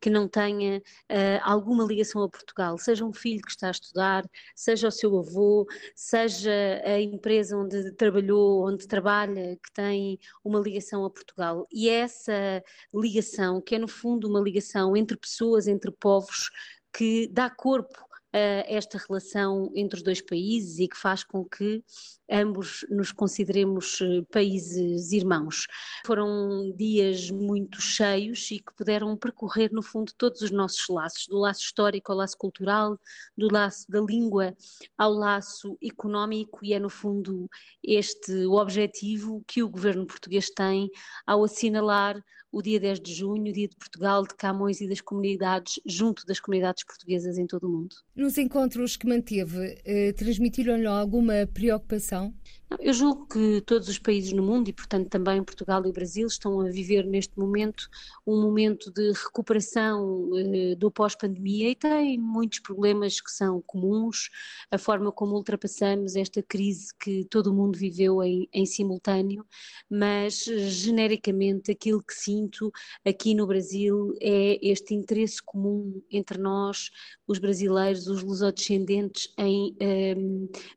que 0.00 0.10
não 0.10 0.28
tenha 0.28 0.78
uh, 0.78 1.40
alguma 1.42 1.82
ligação 1.82 2.22
a 2.22 2.28
Portugal, 2.28 2.76
seja 2.76 3.06
um 3.06 3.12
filho 3.12 3.40
que 3.40 3.50
está 3.50 3.68
a 3.68 3.70
estudar, 3.70 4.22
seja 4.54 4.88
o 4.88 4.90
seu 4.90 5.18
avô, 5.18 5.66
seja 5.96 6.52
a 6.84 7.00
empresa 7.00 7.56
onde 7.56 7.90
trabalhou, 7.92 8.68
onde 8.68 8.86
trabalha, 8.86 9.56
que 9.56 9.72
tem 9.72 10.18
uma 10.44 10.60
ligação 10.60 11.06
a 11.06 11.10
Portugal. 11.10 11.66
E 11.72 11.88
é 11.88 12.00
essa 12.00 12.62
ligação, 12.92 13.62
que 13.62 13.76
é 13.76 13.78
no 13.78 13.88
fundo 13.88 14.28
uma 14.28 14.40
ligação 14.40 14.94
entre 14.94 15.16
pessoas, 15.16 15.66
entre 15.66 15.90
povos, 15.90 16.50
que 16.92 17.26
dá 17.28 17.48
corpo 17.48 18.13
esta 18.38 18.98
relação 18.98 19.70
entre 19.74 19.98
os 19.98 20.02
dois 20.02 20.20
países 20.20 20.78
e 20.78 20.88
que 20.88 20.96
faz 20.96 21.22
com 21.22 21.44
que 21.44 21.82
ambos 22.30 22.86
nos 22.90 23.12
consideremos 23.12 24.00
eh, 24.00 24.22
países 24.30 25.12
irmãos. 25.12 25.66
Foram 26.06 26.72
dias 26.76 27.30
muito 27.30 27.80
cheios 27.80 28.50
e 28.50 28.58
que 28.58 28.74
puderam 28.74 29.16
percorrer, 29.16 29.72
no 29.72 29.82
fundo, 29.82 30.12
todos 30.16 30.40
os 30.40 30.50
nossos 30.50 30.88
laços, 30.88 31.26
do 31.26 31.38
laço 31.38 31.60
histórico 31.60 32.12
ao 32.12 32.18
laço 32.18 32.36
cultural, 32.36 32.98
do 33.36 33.52
laço 33.52 33.90
da 33.90 34.00
língua 34.00 34.54
ao 34.96 35.12
laço 35.12 35.76
económico, 35.82 36.60
e 36.62 36.72
é, 36.72 36.78
no 36.78 36.90
fundo, 36.90 37.48
este 37.82 38.32
o 38.46 38.54
objetivo 38.54 39.42
que 39.46 39.62
o 39.62 39.68
governo 39.68 40.06
português 40.06 40.50
tem 40.50 40.90
ao 41.26 41.44
assinalar 41.44 42.22
o 42.54 42.62
dia 42.62 42.78
10 42.78 43.00
de 43.00 43.12
junho, 43.12 43.50
o 43.50 43.52
dia 43.52 43.66
de 43.66 43.74
Portugal, 43.74 44.22
de 44.22 44.34
Camões 44.36 44.80
e 44.80 44.88
das 44.88 45.00
comunidades, 45.00 45.80
junto 45.84 46.24
das 46.24 46.38
comunidades 46.38 46.84
portuguesas 46.84 47.36
em 47.36 47.48
todo 47.48 47.64
o 47.66 47.68
mundo. 47.68 47.96
Nos 48.14 48.38
encontros 48.38 48.96
que 48.96 49.08
manteve, 49.08 49.82
eh, 49.84 50.12
transmitiram-lhe 50.12 50.86
alguma 50.86 51.48
preocupação? 51.52 52.13
então 52.14 52.32
eu 52.80 52.92
julgo 52.92 53.26
que 53.26 53.60
todos 53.62 53.88
os 53.88 53.98
países 53.98 54.32
no 54.32 54.42
mundo, 54.42 54.68
e 54.68 54.72
portanto 54.72 55.08
também 55.08 55.42
Portugal 55.42 55.86
e 55.86 55.92
Brasil, 55.92 56.26
estão 56.26 56.60
a 56.60 56.70
viver 56.70 57.06
neste 57.06 57.38
momento 57.38 57.88
um 58.26 58.40
momento 58.40 58.90
de 58.90 59.12
recuperação 59.12 60.30
eh, 60.36 60.74
do 60.74 60.90
pós-pandemia 60.90 61.70
e 61.70 61.74
têm 61.74 62.18
muitos 62.18 62.58
problemas 62.60 63.20
que 63.20 63.30
são 63.30 63.62
comuns, 63.62 64.28
a 64.70 64.78
forma 64.78 65.12
como 65.12 65.34
ultrapassamos 65.34 66.16
esta 66.16 66.42
crise 66.42 66.92
que 66.98 67.24
todo 67.26 67.48
o 67.48 67.54
mundo 67.54 67.78
viveu 67.78 68.22
em, 68.22 68.48
em 68.52 68.66
simultâneo, 68.66 69.46
mas 69.88 70.44
genericamente 70.44 71.70
aquilo 71.70 72.02
que 72.02 72.14
sinto 72.14 72.72
aqui 73.04 73.34
no 73.34 73.46
Brasil 73.46 74.14
é 74.20 74.58
este 74.62 74.94
interesse 74.94 75.42
comum 75.42 76.02
entre 76.10 76.38
nós, 76.38 76.90
os 77.26 77.38
brasileiros, 77.38 78.08
os 78.08 78.22
lusodescendentes, 78.22 79.32
em 79.38 79.76
eh, 79.80 80.16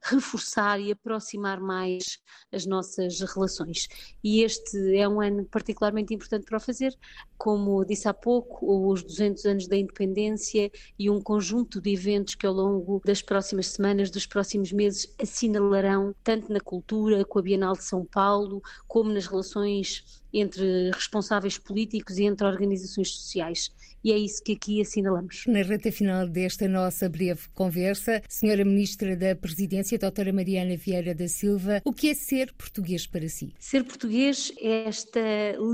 reforçar 0.04 0.80
e 0.80 0.92
aproximar 0.92 1.60
mais 1.60 1.77
mais 1.78 2.20
as 2.52 2.66
nossas 2.66 3.20
relações. 3.20 3.88
E 4.24 4.42
este 4.42 4.96
é 4.96 5.08
um 5.08 5.22
ano 5.22 5.46
particularmente 5.46 6.14
importante 6.14 6.46
para 6.46 6.58
o 6.58 6.62
fazer, 6.62 6.98
como 7.38 7.86
disse 7.86 8.08
há 8.08 8.14
pouco, 8.14 8.92
os 8.92 9.04
200 9.04 9.46
anos 9.46 9.68
da 9.68 9.78
independência 9.78 10.72
e 10.98 11.10
um 11.10 11.22
conjunto 11.22 11.80
de 11.80 11.94
eventos 11.94 12.36
que 12.36 12.48
ao 12.48 12.54
longo 12.54 13.02
das 13.06 13.22
próximas 13.22 13.68
semanas, 13.68 14.10
dos 14.10 14.26
próximos 14.26 14.72
meses, 14.72 15.14
assinalarão 15.22 16.16
tanto 16.24 16.52
na 16.52 16.60
cultura, 16.60 17.24
com 17.24 17.40
a 17.40 17.42
Bienal 17.44 17.74
de 17.74 17.84
São 17.84 18.04
Paulo, 18.06 18.62
como 18.88 19.12
nas 19.12 19.28
relações 19.28 20.04
entre 20.40 20.92
responsáveis 20.92 21.58
políticos 21.58 22.18
e 22.18 22.24
entre 22.24 22.46
organizações 22.46 23.12
sociais. 23.12 23.72
E 24.04 24.12
é 24.12 24.18
isso 24.18 24.44
que 24.44 24.54
aqui 24.54 24.80
assinalamos. 24.80 25.44
Na 25.48 25.62
reta 25.62 25.92
final 25.92 26.28
desta 26.28 26.68
nossa 26.68 27.10
breve 27.10 27.42
conversa, 27.54 28.22
Senhora 28.30 28.64
Ministra 28.64 29.18
da 29.18 29.36
Presidência, 29.36 29.98
Doutora 29.98 30.32
Mariana 30.32 30.78
Vieira 30.78 31.14
da 31.14 31.28
Silva, 31.28 31.82
o 31.84 31.92
que 31.92 32.10
é 32.10 32.14
ser 32.14 32.54
português 32.54 33.08
para 33.08 33.28
si? 33.28 33.54
Ser 33.60 33.84
português 33.84 34.52
é 34.60 34.88
esta 34.88 35.20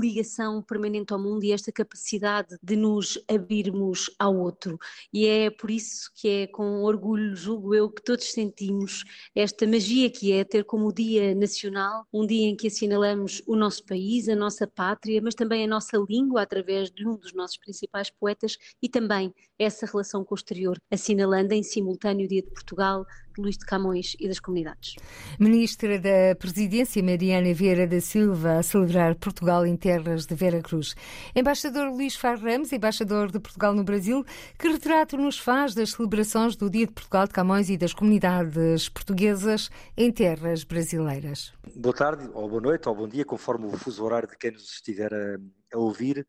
ligação 0.00 0.62
permanente 0.62 1.12
ao 1.12 1.18
mundo 1.18 1.44
e 1.44 1.52
esta 1.52 1.70
capacidade 1.70 2.56
de 2.62 2.76
nos 2.76 3.18
abrirmos 3.28 4.10
ao 4.18 4.36
outro. 4.36 4.78
E 5.12 5.26
é 5.26 5.50
por 5.50 5.70
isso 5.70 6.10
que 6.14 6.28
é 6.28 6.46
com 6.46 6.82
orgulho, 6.82 7.36
julgo 7.36 7.74
eu, 7.74 7.90
que 7.90 8.02
todos 8.02 8.32
sentimos 8.32 9.04
esta 9.34 9.66
magia 9.66 10.10
que 10.10 10.32
é 10.32 10.44
ter 10.44 10.64
como 10.64 10.92
Dia 10.92 11.34
Nacional, 11.34 12.06
um 12.12 12.26
dia 12.26 12.48
em 12.48 12.56
que 12.56 12.68
assinalamos 12.68 13.42
o 13.46 13.54
nosso 13.54 13.84
país, 13.84 14.28
a 14.28 14.34
nossa 14.34 14.53
pátria, 14.64 15.20
mas 15.20 15.34
também 15.34 15.64
a 15.64 15.66
nossa 15.66 15.96
língua 16.08 16.42
através 16.42 16.90
de 16.90 17.06
um 17.06 17.16
dos 17.16 17.34
nossos 17.34 17.56
principais 17.56 18.10
poetas 18.10 18.56
e 18.80 18.88
também 18.88 19.34
essa 19.58 19.86
relação 19.86 20.24
com 20.24 20.34
o 20.34 20.38
exterior, 20.38 20.78
assinalando 20.90 21.52
em 21.52 21.62
simultâneo 21.62 22.26
o 22.26 22.28
Dia 22.28 22.42
de 22.42 22.50
Portugal, 22.50 23.04
Luís 23.40 23.56
de 23.56 23.64
Camões 23.64 24.16
e 24.18 24.28
das 24.28 24.40
comunidades. 24.40 24.96
Ministra 25.38 25.98
da 25.98 26.34
Presidência, 26.38 27.02
Mariana 27.02 27.52
Vieira 27.52 27.86
da 27.86 28.00
Silva, 28.00 28.58
a 28.58 28.62
celebrar 28.62 29.14
Portugal 29.14 29.66
em 29.66 29.76
terras 29.76 30.26
de 30.26 30.34
Vera 30.34 30.60
Cruz. 30.62 30.94
Embaixador 31.34 31.90
Luís 31.90 32.16
Far 32.16 32.38
Ramos, 32.38 32.72
embaixador 32.72 33.30
de 33.30 33.40
Portugal 33.40 33.74
no 33.74 33.84
Brasil, 33.84 34.24
que 34.58 34.68
retrato 34.68 35.16
nos 35.16 35.38
faz 35.38 35.74
das 35.74 35.92
celebrações 35.92 36.56
do 36.56 36.70
Dia 36.70 36.86
de 36.86 36.92
Portugal 36.92 37.26
de 37.26 37.32
Camões 37.32 37.70
e 37.70 37.76
das 37.76 37.92
comunidades 37.92 38.88
portuguesas 38.88 39.70
em 39.96 40.10
terras 40.10 40.64
brasileiras? 40.64 41.52
Boa 41.74 41.94
tarde, 41.94 42.28
ou 42.32 42.48
boa 42.48 42.60
noite, 42.60 42.88
ou 42.88 42.94
bom 42.94 43.08
dia, 43.08 43.24
conforme 43.24 43.66
o 43.66 43.70
fuso 43.72 44.04
horário 44.04 44.28
de 44.28 44.36
quem 44.36 44.52
nos 44.52 44.74
estiver 44.74 45.12
a, 45.12 45.38
a 45.76 45.78
ouvir. 45.78 46.26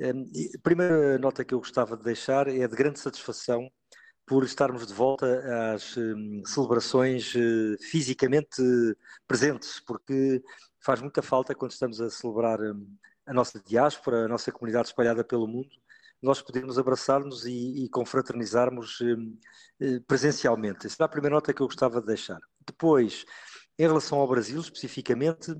A 0.00 0.60
primeira 0.62 1.18
nota 1.18 1.44
que 1.44 1.52
eu 1.52 1.58
gostava 1.58 1.96
de 1.96 2.04
deixar 2.04 2.46
é 2.46 2.66
de 2.68 2.76
grande 2.76 3.00
satisfação 3.00 3.68
por 4.28 4.44
estarmos 4.44 4.86
de 4.86 4.92
volta 4.92 5.72
às 5.74 5.96
um, 5.96 6.42
celebrações 6.44 7.34
uh, 7.34 7.76
fisicamente 7.80 8.62
presentes, 9.26 9.80
porque 9.80 10.42
faz 10.80 11.00
muita 11.00 11.22
falta 11.22 11.54
quando 11.54 11.72
estamos 11.72 11.98
a 12.00 12.10
celebrar 12.10 12.60
um, 12.60 12.86
a 13.26 13.32
nossa 13.32 13.58
diáspora, 13.66 14.26
a 14.26 14.28
nossa 14.28 14.52
comunidade 14.52 14.88
espalhada 14.88 15.24
pelo 15.24 15.48
mundo, 15.48 15.70
nós 16.20 16.42
podemos 16.42 16.78
abraçar-nos 16.78 17.46
e, 17.46 17.84
e 17.84 17.88
confraternizarmos 17.88 19.00
um, 19.00 19.38
uh, 19.80 20.00
presencialmente. 20.06 20.86
Essa 20.86 21.02
é 21.02 21.06
a 21.06 21.08
primeira 21.08 21.34
nota 21.34 21.54
que 21.54 21.62
eu 21.62 21.66
gostava 21.66 22.00
de 22.00 22.06
deixar. 22.06 22.40
Depois, 22.66 23.24
em 23.78 23.86
relação 23.86 24.18
ao 24.18 24.28
Brasil 24.28 24.60
especificamente, 24.60 25.54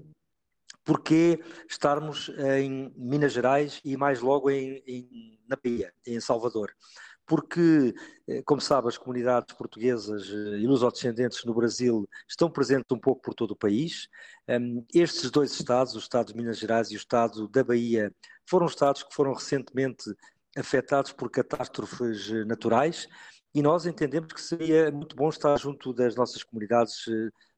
porque 0.85 1.43
estarmos 1.69 2.31
em 2.55 2.93
Minas 2.97 3.33
Gerais 3.33 3.81
e 3.85 3.97
mais 3.97 4.21
logo 4.21 4.51
em, 4.51 4.83
em, 4.87 5.41
na 5.49 5.57
Bahia, 5.57 5.93
em 6.07 6.21
Salvador 6.21 6.71
porque, 7.29 7.95
eh, 8.27 8.43
como 8.43 8.59
sabe, 8.61 8.89
as 8.89 8.97
comunidades 8.97 9.55
portuguesas 9.55 10.29
eh, 10.31 10.59
e 10.61 10.67
lusodescendentes 10.67 11.45
no 11.45 11.53
Brasil 11.53 12.09
estão 12.27 12.51
presentes 12.51 12.91
um 12.91 12.99
pouco 12.99 13.21
por 13.21 13.35
todo 13.35 13.51
o 13.51 13.57
país. 13.57 14.09
Estes 14.95 15.31
dois 15.31 15.53
estados, 15.53 15.95
o 15.95 15.99
estado 15.99 16.29
de 16.29 16.37
Minas 16.37 16.59
Gerais 16.59 16.91
e 16.91 16.95
o 16.95 16.97
estado 16.97 17.47
da 17.49 17.63
Bahia, 17.63 18.11
foram 18.47 18.67
estados 18.67 19.03
que 19.03 19.15
foram 19.15 19.35
recentemente 19.35 20.05
afetados 20.57 21.13
por 21.13 21.31
catástrofes 21.31 22.31
eh, 22.31 22.45
naturais 22.47 23.07
e 23.55 23.61
nós 23.61 23.85
entendemos 23.85 24.33
que 24.33 24.41
seria 24.41 24.91
muito 24.91 25.15
bom 25.15 25.29
estar 25.29 25.55
junto 25.59 25.93
das 25.93 26.17
nossas 26.17 26.43
comunidades 26.43 27.05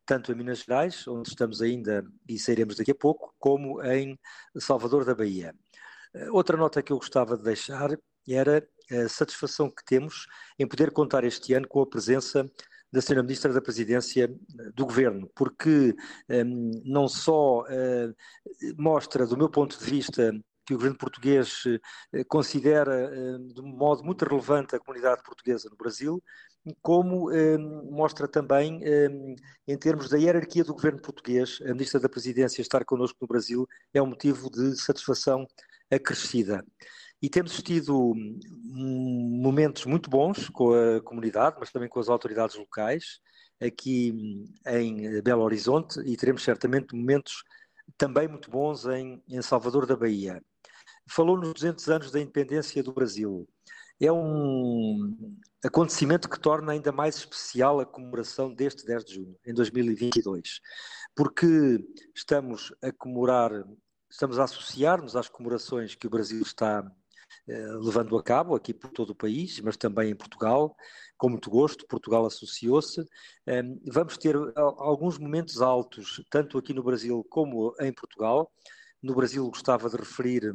tanto 0.04 0.32
em 0.32 0.34
Minas 0.34 0.60
Gerais, 0.60 1.06
onde 1.06 1.28
estamos 1.28 1.62
ainda 1.62 2.04
e 2.28 2.38
sairemos 2.38 2.76
daqui 2.76 2.90
a 2.90 2.94
pouco, 2.94 3.32
como 3.38 3.80
em 3.84 4.18
Salvador 4.58 5.04
da 5.04 5.14
Bahia. 5.14 5.54
Outra 6.32 6.56
nota 6.56 6.82
que 6.82 6.92
eu 6.92 6.96
gostava 6.96 7.36
de 7.36 7.44
deixar 7.44 7.90
era 8.28 8.66
a 8.90 9.08
satisfação 9.08 9.70
que 9.70 9.84
temos 9.84 10.26
em 10.58 10.66
poder 10.66 10.90
contar 10.90 11.24
este 11.24 11.54
ano 11.54 11.68
com 11.68 11.80
a 11.82 11.86
presença 11.86 12.50
da 12.92 12.98
Sra. 13.00 13.22
Ministra 13.22 13.52
da 13.52 13.60
Presidência 13.60 14.28
do 14.74 14.84
Governo, 14.84 15.30
porque 15.34 15.94
um, 16.28 16.70
não 16.84 17.08
só 17.08 17.60
uh, 17.60 18.14
mostra, 18.76 19.26
do 19.26 19.36
meu 19.36 19.48
ponto 19.48 19.78
de 19.78 19.84
vista, 19.84 20.32
que 20.66 20.74
o 20.74 20.76
governo 20.76 20.98
português 20.98 21.64
uh, 21.66 22.24
considera 22.28 23.10
uh, 23.10 23.54
de 23.54 23.60
um 23.60 23.68
modo 23.68 24.02
muito 24.04 24.24
relevante 24.24 24.74
a 24.74 24.80
comunidade 24.80 25.22
portuguesa 25.22 25.68
no 25.70 25.76
Brasil, 25.76 26.22
como 26.82 27.30
um, 27.30 27.90
mostra 27.90 28.28
também, 28.28 28.82
em 29.66 29.78
termos 29.78 30.10
da 30.10 30.18
hierarquia 30.18 30.62
do 30.62 30.74
governo 30.74 31.00
português, 31.00 31.58
a 31.62 31.72
Ministra 31.72 31.98
da 31.98 32.08
Presidência 32.08 32.60
estar 32.60 32.84
connosco 32.84 33.16
no 33.18 33.26
Brasil 33.26 33.66
é 33.94 34.02
um 34.02 34.06
motivo 34.06 34.50
de 34.50 34.76
satisfação 34.78 35.46
acrescida. 35.90 36.62
E 37.22 37.28
temos 37.28 37.62
tido 37.62 38.12
hum, 38.12 39.40
momentos 39.42 39.84
muito 39.84 40.08
bons 40.08 40.48
com 40.48 40.72
a 40.72 41.00
comunidade, 41.02 41.56
mas 41.60 41.70
também 41.70 41.88
com 41.88 42.00
as 42.00 42.08
autoridades 42.08 42.56
locais, 42.56 43.20
aqui 43.60 44.14
em 44.66 45.22
Belo 45.22 45.42
Horizonte, 45.42 46.00
e 46.00 46.16
teremos 46.16 46.42
certamente 46.42 46.94
momentos 46.94 47.44
também 47.98 48.26
muito 48.26 48.50
bons 48.50 48.86
em, 48.86 49.22
em 49.28 49.42
Salvador 49.42 49.86
da 49.86 49.96
Bahia. 49.96 50.42
Falou 51.08 51.36
nos 51.36 51.52
200 51.52 51.88
anos 51.88 52.10
da 52.10 52.20
independência 52.20 52.82
do 52.82 52.92
Brasil. 52.92 53.46
É 54.00 54.10
um 54.10 55.36
acontecimento 55.62 56.28
que 56.28 56.40
torna 56.40 56.72
ainda 56.72 56.90
mais 56.90 57.16
especial 57.16 57.80
a 57.80 57.86
comemoração 57.86 58.54
deste 58.54 58.86
10 58.86 59.04
de 59.04 59.14
junho, 59.16 59.36
em 59.44 59.52
2022, 59.52 60.60
porque 61.14 61.46
estamos 62.14 62.72
a 62.82 62.90
comemorar, 62.92 63.50
estamos 64.10 64.38
a 64.38 64.44
associar-nos 64.44 65.16
às 65.16 65.28
comemorações 65.28 65.94
que 65.94 66.06
o 66.06 66.10
Brasil 66.10 66.40
está 66.40 66.90
levando 67.46 68.16
a 68.16 68.22
cabo 68.22 68.54
aqui 68.54 68.72
por 68.72 68.90
todo 68.90 69.10
o 69.10 69.14
país, 69.14 69.60
mas 69.60 69.76
também 69.76 70.10
em 70.10 70.14
Portugal, 70.16 70.74
com 71.16 71.28
muito 71.28 71.50
gosto. 71.50 71.86
Portugal 71.86 72.26
associou-se. 72.26 73.04
Ehm, 73.46 73.78
vamos 73.92 74.16
ter 74.16 74.36
alguns 74.56 75.18
momentos 75.18 75.60
altos, 75.60 76.22
tanto 76.30 76.58
aqui 76.58 76.72
no 76.72 76.82
Brasil 76.82 77.24
como 77.28 77.74
em 77.80 77.92
Portugal. 77.92 78.50
No 79.02 79.14
Brasil, 79.14 79.48
gostava 79.48 79.88
de 79.88 79.96
referir 79.96 80.54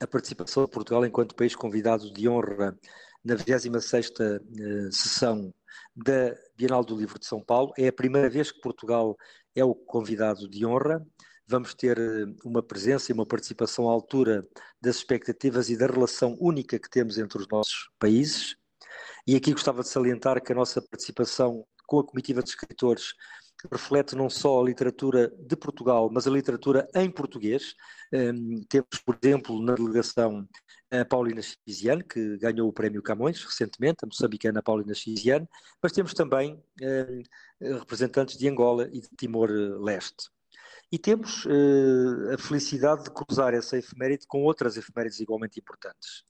a 0.00 0.06
participação 0.06 0.64
de 0.64 0.70
Portugal 0.70 1.04
enquanto 1.04 1.34
país 1.34 1.54
convidado 1.54 2.12
de 2.12 2.28
honra 2.28 2.76
na 3.24 3.34
26ª 3.34 4.40
eh, 4.58 4.90
sessão 4.92 5.52
da 5.94 6.34
Bienal 6.56 6.84
do 6.84 6.96
Livro 6.96 7.18
de 7.18 7.26
São 7.26 7.42
Paulo. 7.42 7.72
É 7.76 7.88
a 7.88 7.92
primeira 7.92 8.30
vez 8.30 8.52
que 8.52 8.60
Portugal 8.60 9.16
é 9.54 9.64
o 9.64 9.74
convidado 9.74 10.48
de 10.48 10.64
honra 10.64 11.04
vamos 11.48 11.74
ter 11.74 11.98
eh, 11.98 12.26
uma 12.44 12.62
presença 12.62 13.10
e 13.10 13.14
uma 13.14 13.26
participação 13.26 13.88
à 13.88 13.92
altura 13.92 14.46
das 14.80 14.96
expectativas 14.96 15.70
e 15.70 15.76
da 15.76 15.86
relação 15.86 16.36
única 16.40 16.78
que 16.78 16.90
temos 16.90 17.18
entre 17.18 17.38
os 17.38 17.48
nossos 17.48 17.90
países. 17.98 18.56
E 19.26 19.34
aqui 19.36 19.52
gostava 19.52 19.82
de 19.82 19.88
salientar 19.88 20.42
que 20.42 20.52
a 20.52 20.54
nossa 20.54 20.80
participação 20.82 21.66
com 21.86 22.00
a 22.00 22.06
comitiva 22.06 22.42
de 22.42 22.50
escritores 22.50 23.14
reflete 23.72 24.14
não 24.14 24.30
só 24.30 24.60
a 24.60 24.64
literatura 24.64 25.32
de 25.38 25.56
Portugal, 25.56 26.08
mas 26.12 26.26
a 26.26 26.30
literatura 26.30 26.88
em 26.94 27.10
português. 27.10 27.74
Um, 28.12 28.62
temos, 28.68 29.00
por 29.04 29.18
exemplo, 29.20 29.60
na 29.62 29.74
delegação 29.74 30.46
a 30.90 31.04
Paulina 31.04 31.42
Chiziane, 31.42 32.02
que 32.02 32.38
ganhou 32.38 32.68
o 32.68 32.72
prémio 32.72 33.02
Camões 33.02 33.44
recentemente, 33.44 33.98
a 34.02 34.06
moçambicana 34.06 34.62
Paulina 34.62 34.94
Chiziane, 34.94 35.46
mas 35.82 35.92
temos 35.92 36.14
também 36.14 36.62
um, 37.60 37.78
representantes 37.78 38.38
de 38.38 38.48
Angola 38.48 38.88
e 38.92 39.00
de 39.00 39.08
Timor-Leste. 39.16 40.30
E 40.90 40.98
temos 40.98 41.44
uh, 41.44 42.34
a 42.34 42.38
felicidade 42.38 43.04
de 43.04 43.10
cruzar 43.10 43.52
essa 43.52 43.76
efeméride 43.76 44.26
com 44.26 44.42
outras 44.42 44.76
efemérides 44.76 45.20
igualmente 45.20 45.60
importantes. 45.60 46.24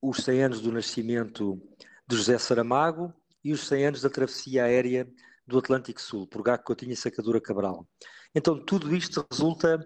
Os 0.00 0.24
100 0.24 0.44
anos 0.44 0.60
do 0.60 0.72
nascimento 0.72 1.60
de 2.08 2.16
José 2.16 2.38
Saramago 2.38 3.12
e 3.44 3.52
os 3.52 3.66
100 3.66 3.86
anos 3.86 4.02
da 4.02 4.08
travessia 4.10 4.64
aérea 4.64 5.06
do 5.46 5.58
Atlântico 5.58 6.00
Sul, 6.00 6.26
por 6.26 6.42
Gago 6.42 6.64
Coutinho 6.64 6.92
e 6.92 6.96
Sacadura 6.96 7.40
Cabral. 7.40 7.86
Então, 8.34 8.64
tudo 8.64 8.94
isto 8.94 9.26
resulta 9.30 9.78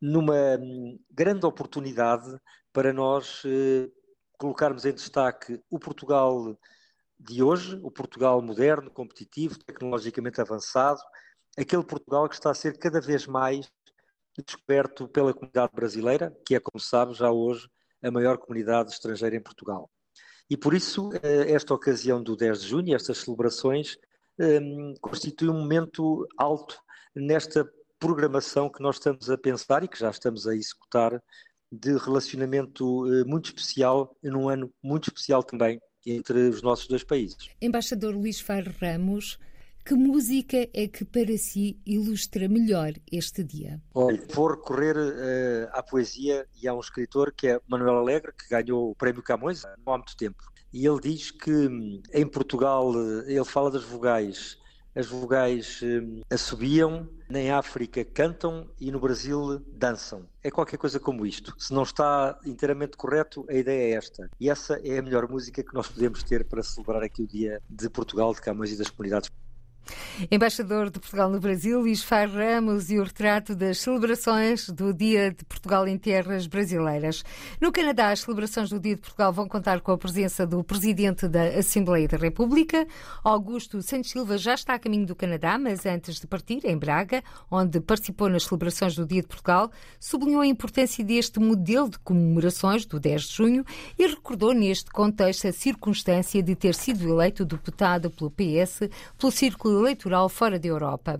numa 0.00 0.56
hum, 0.58 0.98
grande 1.10 1.44
oportunidade 1.44 2.34
para 2.72 2.92
nós 2.92 3.44
uh, 3.44 3.92
colocarmos 4.38 4.86
em 4.86 4.94
destaque 4.94 5.60
o 5.68 5.78
Portugal 5.78 6.56
de 7.18 7.42
hoje, 7.42 7.78
o 7.82 7.90
Portugal 7.90 8.40
moderno, 8.40 8.90
competitivo, 8.90 9.58
tecnologicamente 9.58 10.40
avançado, 10.40 11.00
aquele 11.62 11.84
Portugal 11.84 12.28
que 12.28 12.34
está 12.34 12.50
a 12.50 12.54
ser 12.54 12.78
cada 12.78 13.00
vez 13.00 13.26
mais 13.26 13.70
descoberto 14.46 15.08
pela 15.08 15.34
comunidade 15.34 15.72
brasileira, 15.74 16.36
que 16.46 16.54
é, 16.54 16.60
como 16.60 16.80
sabe, 16.80 17.14
já 17.14 17.30
hoje 17.30 17.68
a 18.02 18.10
maior 18.10 18.38
comunidade 18.38 18.92
estrangeira 18.92 19.36
em 19.36 19.42
Portugal. 19.42 19.90
E 20.48 20.56
por 20.56 20.74
isso, 20.74 21.10
eh, 21.22 21.52
esta 21.52 21.74
ocasião 21.74 22.22
do 22.22 22.36
10 22.36 22.62
de 22.62 22.68
junho, 22.68 22.94
estas 22.94 23.18
celebrações, 23.18 23.96
ehm, 24.38 24.94
constitui 25.00 25.48
um 25.48 25.58
momento 25.58 26.26
alto 26.36 26.80
nesta 27.14 27.70
programação 27.98 28.68
que 28.68 28.82
nós 28.82 28.96
estamos 28.96 29.30
a 29.30 29.36
pensar 29.36 29.84
e 29.84 29.88
que 29.88 29.98
já 29.98 30.10
estamos 30.10 30.46
a 30.46 30.54
executar 30.54 31.22
de 31.70 31.96
relacionamento 31.98 33.06
eh, 33.12 33.24
muito 33.24 33.46
especial, 33.46 34.16
num 34.22 34.48
ano 34.48 34.72
muito 34.82 35.08
especial 35.08 35.42
também 35.42 35.80
entre 36.04 36.48
os 36.48 36.62
nossos 36.62 36.88
dois 36.88 37.04
países. 37.04 37.50
Embaixador 37.60 38.14
Luís 38.14 38.40
Faro 38.40 38.74
Ramos, 38.80 39.38
que 39.84 39.94
música 39.94 40.68
é 40.72 40.86
que 40.86 41.04
para 41.04 41.36
si 41.38 41.80
ilustra 41.84 42.48
melhor 42.48 42.92
este 43.10 43.42
dia? 43.42 43.80
Olha, 43.94 44.22
vou 44.32 44.48
recorrer 44.48 44.96
uh, 44.96 45.70
à 45.72 45.82
poesia 45.82 46.46
e 46.62 46.68
a 46.68 46.74
um 46.74 46.80
escritor 46.80 47.32
que 47.32 47.48
é 47.48 47.60
Manuel 47.66 47.98
Alegre, 47.98 48.32
que 48.32 48.48
ganhou 48.48 48.90
o 48.90 48.94
Prémio 48.94 49.22
Camões 49.22 49.64
há 49.64 49.76
muito 49.86 50.16
tempo. 50.16 50.42
E 50.72 50.86
ele 50.86 51.00
diz 51.00 51.30
que 51.30 51.50
hum, 51.50 52.00
em 52.12 52.26
Portugal, 52.26 52.92
eh, 52.94 53.32
ele 53.32 53.44
fala 53.44 53.72
das 53.72 53.82
vogais, 53.82 54.56
as 54.94 55.06
vogais 55.06 55.80
um, 55.82 56.20
assobiam, 56.30 57.08
em 57.28 57.50
África 57.50 58.04
cantam 58.04 58.70
e 58.78 58.92
no 58.92 59.00
Brasil 59.00 59.60
dançam. 59.72 60.28
É 60.42 60.50
qualquer 60.50 60.76
coisa 60.76 61.00
como 61.00 61.26
isto. 61.26 61.52
Se 61.58 61.72
não 61.72 61.82
está 61.82 62.38
inteiramente 62.44 62.96
correto, 62.96 63.44
a 63.48 63.54
ideia 63.54 63.94
é 63.94 63.96
esta. 63.96 64.30
E 64.38 64.48
essa 64.48 64.80
é 64.84 64.98
a 64.98 65.02
melhor 65.02 65.28
música 65.28 65.62
que 65.62 65.74
nós 65.74 65.88
podemos 65.88 66.22
ter 66.22 66.44
para 66.44 66.62
celebrar 66.62 67.02
aqui 67.02 67.22
o 67.22 67.26
dia 67.26 67.60
de 67.68 67.90
Portugal, 67.90 68.32
de 68.32 68.40
Camões 68.40 68.70
e 68.70 68.78
das 68.78 68.90
comunidades 68.90 69.28
Embaixador 70.30 70.90
de 70.90 70.98
Portugal 70.98 71.30
no 71.30 71.40
Brasil, 71.40 71.80
Luís 71.80 72.02
Far 72.02 72.30
Ramos, 72.30 72.90
e 72.90 72.98
o 72.98 73.02
retrato 73.02 73.54
das 73.54 73.78
celebrações 73.78 74.68
do 74.68 74.92
Dia 74.92 75.30
de 75.30 75.44
Portugal 75.44 75.88
em 75.88 75.96
terras 75.96 76.46
brasileiras. 76.46 77.24
No 77.60 77.72
Canadá, 77.72 78.10
as 78.10 78.20
celebrações 78.20 78.70
do 78.70 78.78
Dia 78.78 78.96
de 78.96 79.00
Portugal 79.00 79.32
vão 79.32 79.48
contar 79.48 79.80
com 79.80 79.92
a 79.92 79.98
presença 79.98 80.46
do 80.46 80.62
Presidente 80.62 81.26
da 81.26 81.44
Assembleia 81.58 82.06
da 82.06 82.16
República. 82.16 82.86
Augusto 83.24 83.80
Santos 83.82 84.10
Silva 84.10 84.36
já 84.36 84.54
está 84.54 84.74
a 84.74 84.78
caminho 84.78 85.06
do 85.06 85.16
Canadá, 85.16 85.58
mas 85.58 85.86
antes 85.86 86.20
de 86.20 86.26
partir, 86.26 86.60
em 86.64 86.76
Braga, 86.76 87.22
onde 87.50 87.80
participou 87.80 88.28
nas 88.28 88.44
celebrações 88.44 88.94
do 88.94 89.06
Dia 89.06 89.22
de 89.22 89.28
Portugal, 89.28 89.70
sublinhou 89.98 90.42
a 90.42 90.46
importância 90.46 91.04
deste 91.04 91.40
modelo 91.40 91.88
de 91.88 91.98
comemorações 92.00 92.84
do 92.84 93.00
10 93.00 93.22
de 93.22 93.34
junho 93.34 93.64
e 93.98 94.06
recordou 94.06 94.52
neste 94.52 94.90
contexto 94.90 95.48
a 95.48 95.52
circunstância 95.52 96.42
de 96.42 96.54
ter 96.54 96.74
sido 96.74 97.08
eleito 97.08 97.44
deputado 97.44 98.10
pelo 98.10 98.30
PS 98.30 98.80
pelo 99.18 99.32
Círculo 99.32 99.69
eleitoral 99.78 100.28
fora 100.28 100.58
da 100.58 100.66
Europa. 100.66 101.18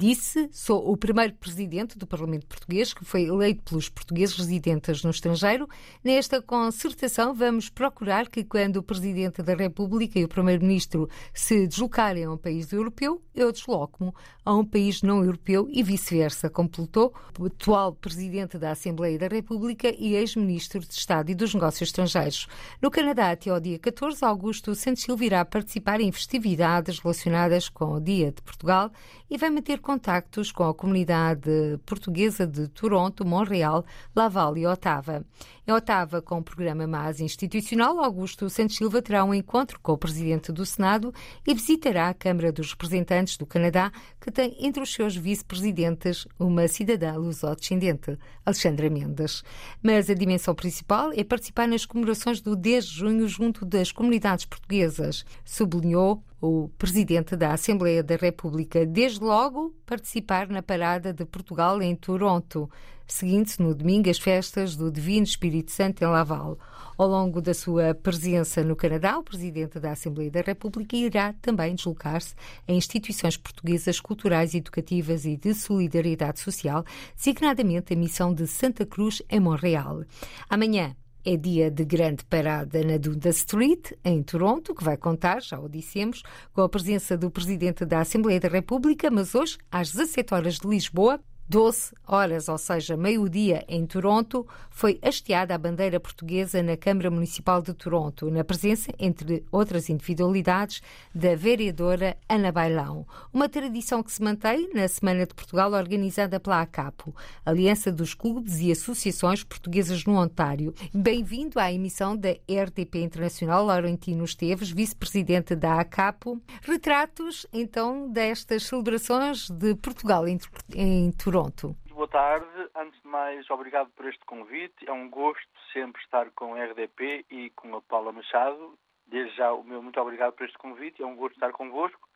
Disse: 0.00 0.48
Sou 0.50 0.90
o 0.90 0.96
primeiro 0.96 1.34
presidente 1.34 1.98
do 1.98 2.06
Parlamento 2.06 2.46
Português 2.46 2.94
que 2.94 3.04
foi 3.04 3.24
eleito 3.24 3.62
pelos 3.64 3.90
portugueses 3.90 4.34
residentes 4.34 5.04
no 5.04 5.10
estrangeiro. 5.10 5.68
Nesta 6.02 6.40
concertação, 6.40 7.34
vamos 7.34 7.68
procurar 7.68 8.26
que, 8.26 8.42
quando 8.42 8.78
o 8.78 8.82
Presidente 8.82 9.42
da 9.42 9.54
República 9.54 10.18
e 10.18 10.24
o 10.24 10.28
Primeiro-Ministro 10.28 11.06
se 11.34 11.66
deslocarem 11.66 12.24
a 12.24 12.32
um 12.32 12.38
país 12.38 12.72
europeu, 12.72 13.22
eu 13.34 13.52
desloco-me 13.52 14.10
a 14.42 14.54
um 14.54 14.64
país 14.64 15.02
não 15.02 15.22
europeu 15.22 15.68
e 15.70 15.82
vice-versa, 15.82 16.48
completou 16.48 17.12
o 17.38 17.44
atual 17.44 17.92
Presidente 17.92 18.56
da 18.56 18.70
Assembleia 18.70 19.18
da 19.18 19.28
República 19.28 19.94
e 19.98 20.14
ex-Ministro 20.14 20.80
de 20.80 20.94
Estado 20.94 21.30
e 21.30 21.34
dos 21.34 21.52
Negócios 21.52 21.90
Estrangeiros. 21.90 22.46
No 22.80 22.90
Canadá, 22.90 23.32
até 23.32 23.50
ao 23.50 23.60
dia 23.60 23.78
14, 23.78 24.24
Augusto 24.24 24.74
Santos 24.74 25.02
Silva 25.02 25.26
irá 25.26 25.44
participar 25.44 26.00
em 26.00 26.10
festividades 26.10 26.98
relacionadas 27.00 27.68
com 27.68 27.96
o 27.96 28.00
Dia 28.00 28.32
de 28.32 28.40
Portugal 28.40 28.90
e 29.28 29.36
vai 29.36 29.50
manter 29.50 29.78
contactos 29.90 30.52
com 30.52 30.62
a 30.62 30.72
comunidade 30.72 31.50
portuguesa 31.84 32.46
de 32.46 32.68
Toronto, 32.68 33.26
Montreal, 33.26 33.84
Laval 34.14 34.56
e 34.56 34.64
Otava. 34.64 35.26
Em 35.66 35.72
Otava, 35.72 36.22
com 36.22 36.38
o 36.38 36.44
programa 36.44 36.86
mais 36.86 37.18
institucional, 37.18 37.98
Augusto 37.98 38.48
Santos 38.48 38.76
Silva 38.76 39.02
terá 39.02 39.24
um 39.24 39.34
encontro 39.34 39.80
com 39.80 39.90
o 39.90 39.98
presidente 39.98 40.52
do 40.52 40.64
Senado 40.64 41.12
e 41.44 41.52
visitará 41.52 42.08
a 42.08 42.14
Câmara 42.14 42.52
dos 42.52 42.70
Representantes 42.70 43.36
do 43.36 43.44
Canadá, 43.44 43.90
que 44.20 44.30
tem 44.30 44.56
entre 44.60 44.80
os 44.80 44.92
seus 44.92 45.16
vice-presidentes 45.16 46.24
uma 46.38 46.68
cidadã 46.68 47.16
luso-descendente, 47.16 48.16
Alexandra 48.46 48.88
Mendes. 48.88 49.42
Mas 49.82 50.08
a 50.08 50.14
dimensão 50.14 50.54
principal 50.54 51.10
é 51.12 51.24
participar 51.24 51.66
nas 51.66 51.84
comemorações 51.84 52.40
do 52.40 52.54
10 52.54 52.84
de 52.84 52.94
junho 52.94 53.26
junto 53.26 53.64
das 53.64 53.90
comunidades 53.90 54.44
portuguesas, 54.44 55.24
sublinhou 55.44 56.22
o 56.40 56.70
presidente 56.78 57.36
da 57.36 57.52
Assembleia 57.52 58.02
da 58.02 58.16
República, 58.16 58.86
desde 58.86 59.20
logo 59.20 59.74
participar 59.84 60.48
na 60.48 60.62
parada 60.62 61.12
de 61.12 61.24
Portugal 61.24 61.82
em 61.82 61.94
Toronto, 61.94 62.70
seguindo-se 63.06 63.60
no 63.60 63.74
domingo 63.74 64.08
as 64.08 64.18
festas 64.18 64.76
do 64.76 64.90
Divino 64.90 65.24
Espírito 65.24 65.70
Santo 65.70 66.02
em 66.02 66.06
Laval. 66.06 66.58
Ao 66.96 67.08
longo 67.08 67.40
da 67.40 67.54
sua 67.54 67.94
presença 67.94 68.62
no 68.62 68.76
Canadá, 68.76 69.18
o 69.18 69.22
Presidente 69.22 69.80
da 69.80 69.92
Assembleia 69.92 70.30
da 70.30 70.42
República 70.42 70.96
irá 70.96 71.32
também 71.40 71.74
deslocar-se 71.74 72.34
a 72.68 72.72
instituições 72.72 73.36
portuguesas 73.36 74.00
culturais, 74.00 74.54
educativas 74.54 75.24
e 75.24 75.36
de 75.36 75.54
solidariedade 75.54 76.40
social, 76.40 76.84
designadamente 77.16 77.92
a 77.92 77.96
missão 77.96 78.32
de 78.34 78.46
Santa 78.46 78.84
Cruz 78.86 79.22
em 79.30 79.40
Montreal. 79.40 80.04
Amanhã, 80.48 80.94
é 81.24 81.36
dia 81.36 81.70
de 81.70 81.84
grande 81.84 82.24
parada 82.24 82.82
na 82.82 82.96
Dunda 82.96 83.28
Street, 83.30 83.92
em 84.04 84.22
Toronto, 84.22 84.74
que 84.74 84.82
vai 84.82 84.96
contar, 84.96 85.42
já 85.42 85.58
o 85.58 85.68
dissemos, 85.68 86.22
com 86.52 86.62
a 86.62 86.68
presença 86.68 87.16
do 87.16 87.30
Presidente 87.30 87.84
da 87.84 88.00
Assembleia 88.00 88.40
da 88.40 88.48
República, 88.48 89.10
mas 89.10 89.34
hoje, 89.34 89.58
às 89.70 89.92
17 89.92 90.34
horas 90.34 90.54
de 90.54 90.68
Lisboa, 90.68 91.20
12 91.50 91.92
horas, 92.06 92.48
ou 92.48 92.56
seja, 92.56 92.96
meio-dia, 92.96 93.64
em 93.66 93.84
Toronto, 93.84 94.46
foi 94.70 95.00
hasteada 95.02 95.52
a 95.52 95.58
bandeira 95.58 95.98
portuguesa 95.98 96.62
na 96.62 96.76
Câmara 96.76 97.10
Municipal 97.10 97.60
de 97.60 97.74
Toronto, 97.74 98.30
na 98.30 98.44
presença, 98.44 98.92
entre 99.00 99.44
outras 99.50 99.90
individualidades, 99.90 100.80
da 101.12 101.34
vereadora 101.34 102.16
Ana 102.28 102.52
Bailão. 102.52 103.04
Uma 103.34 103.48
tradição 103.48 104.00
que 104.00 104.12
se 104.12 104.22
mantém 104.22 104.70
na 104.72 104.86
Semana 104.86 105.26
de 105.26 105.34
Portugal, 105.34 105.72
organizada 105.72 106.38
pela 106.38 106.60
ACAPO, 106.60 107.12
Aliança 107.44 107.90
dos 107.90 108.14
Clubes 108.14 108.60
e 108.60 108.70
Associações 108.70 109.42
Portuguesas 109.42 110.04
no 110.04 110.16
Ontário. 110.20 110.72
Bem-vindo 110.94 111.58
à 111.58 111.72
emissão 111.72 112.16
da 112.16 112.30
RTP 112.30 112.94
Internacional, 113.02 113.64
Laurentino 113.64 114.24
Esteves, 114.24 114.70
vice-presidente 114.70 115.56
da 115.56 115.80
ACAPO. 115.80 116.40
Retratos, 116.62 117.44
então, 117.52 118.08
destas 118.08 118.66
celebrações 118.66 119.50
de 119.50 119.74
Portugal 119.74 120.28
em, 120.28 120.38
em 120.76 121.10
Toronto. 121.10 121.39
Boa 121.88 122.08
tarde. 122.08 122.70
Antes 122.74 123.00
de 123.00 123.08
mais, 123.08 123.48
obrigado 123.50 123.90
por 123.90 124.06
este 124.06 124.24
convite. 124.24 124.88
É 124.88 124.92
um 124.92 125.08
gosto 125.08 125.48
sempre 125.72 126.02
estar 126.02 126.30
com 126.32 126.54
a 126.54 126.64
RDP 126.64 127.24
e 127.30 127.50
com 127.50 127.74
a 127.76 127.82
Paula 127.82 128.12
Machado. 128.12 128.78
Desde 129.06 129.36
já, 129.36 129.52
o 129.52 129.64
meu 129.64 129.82
muito 129.82 130.00
obrigado 130.00 130.32
por 130.32 130.44
este 130.44 130.58
convite. 130.58 131.02
É 131.02 131.06
um 131.06 131.16
gosto 131.16 131.34
estar 131.34 131.52
convosco 131.52 132.08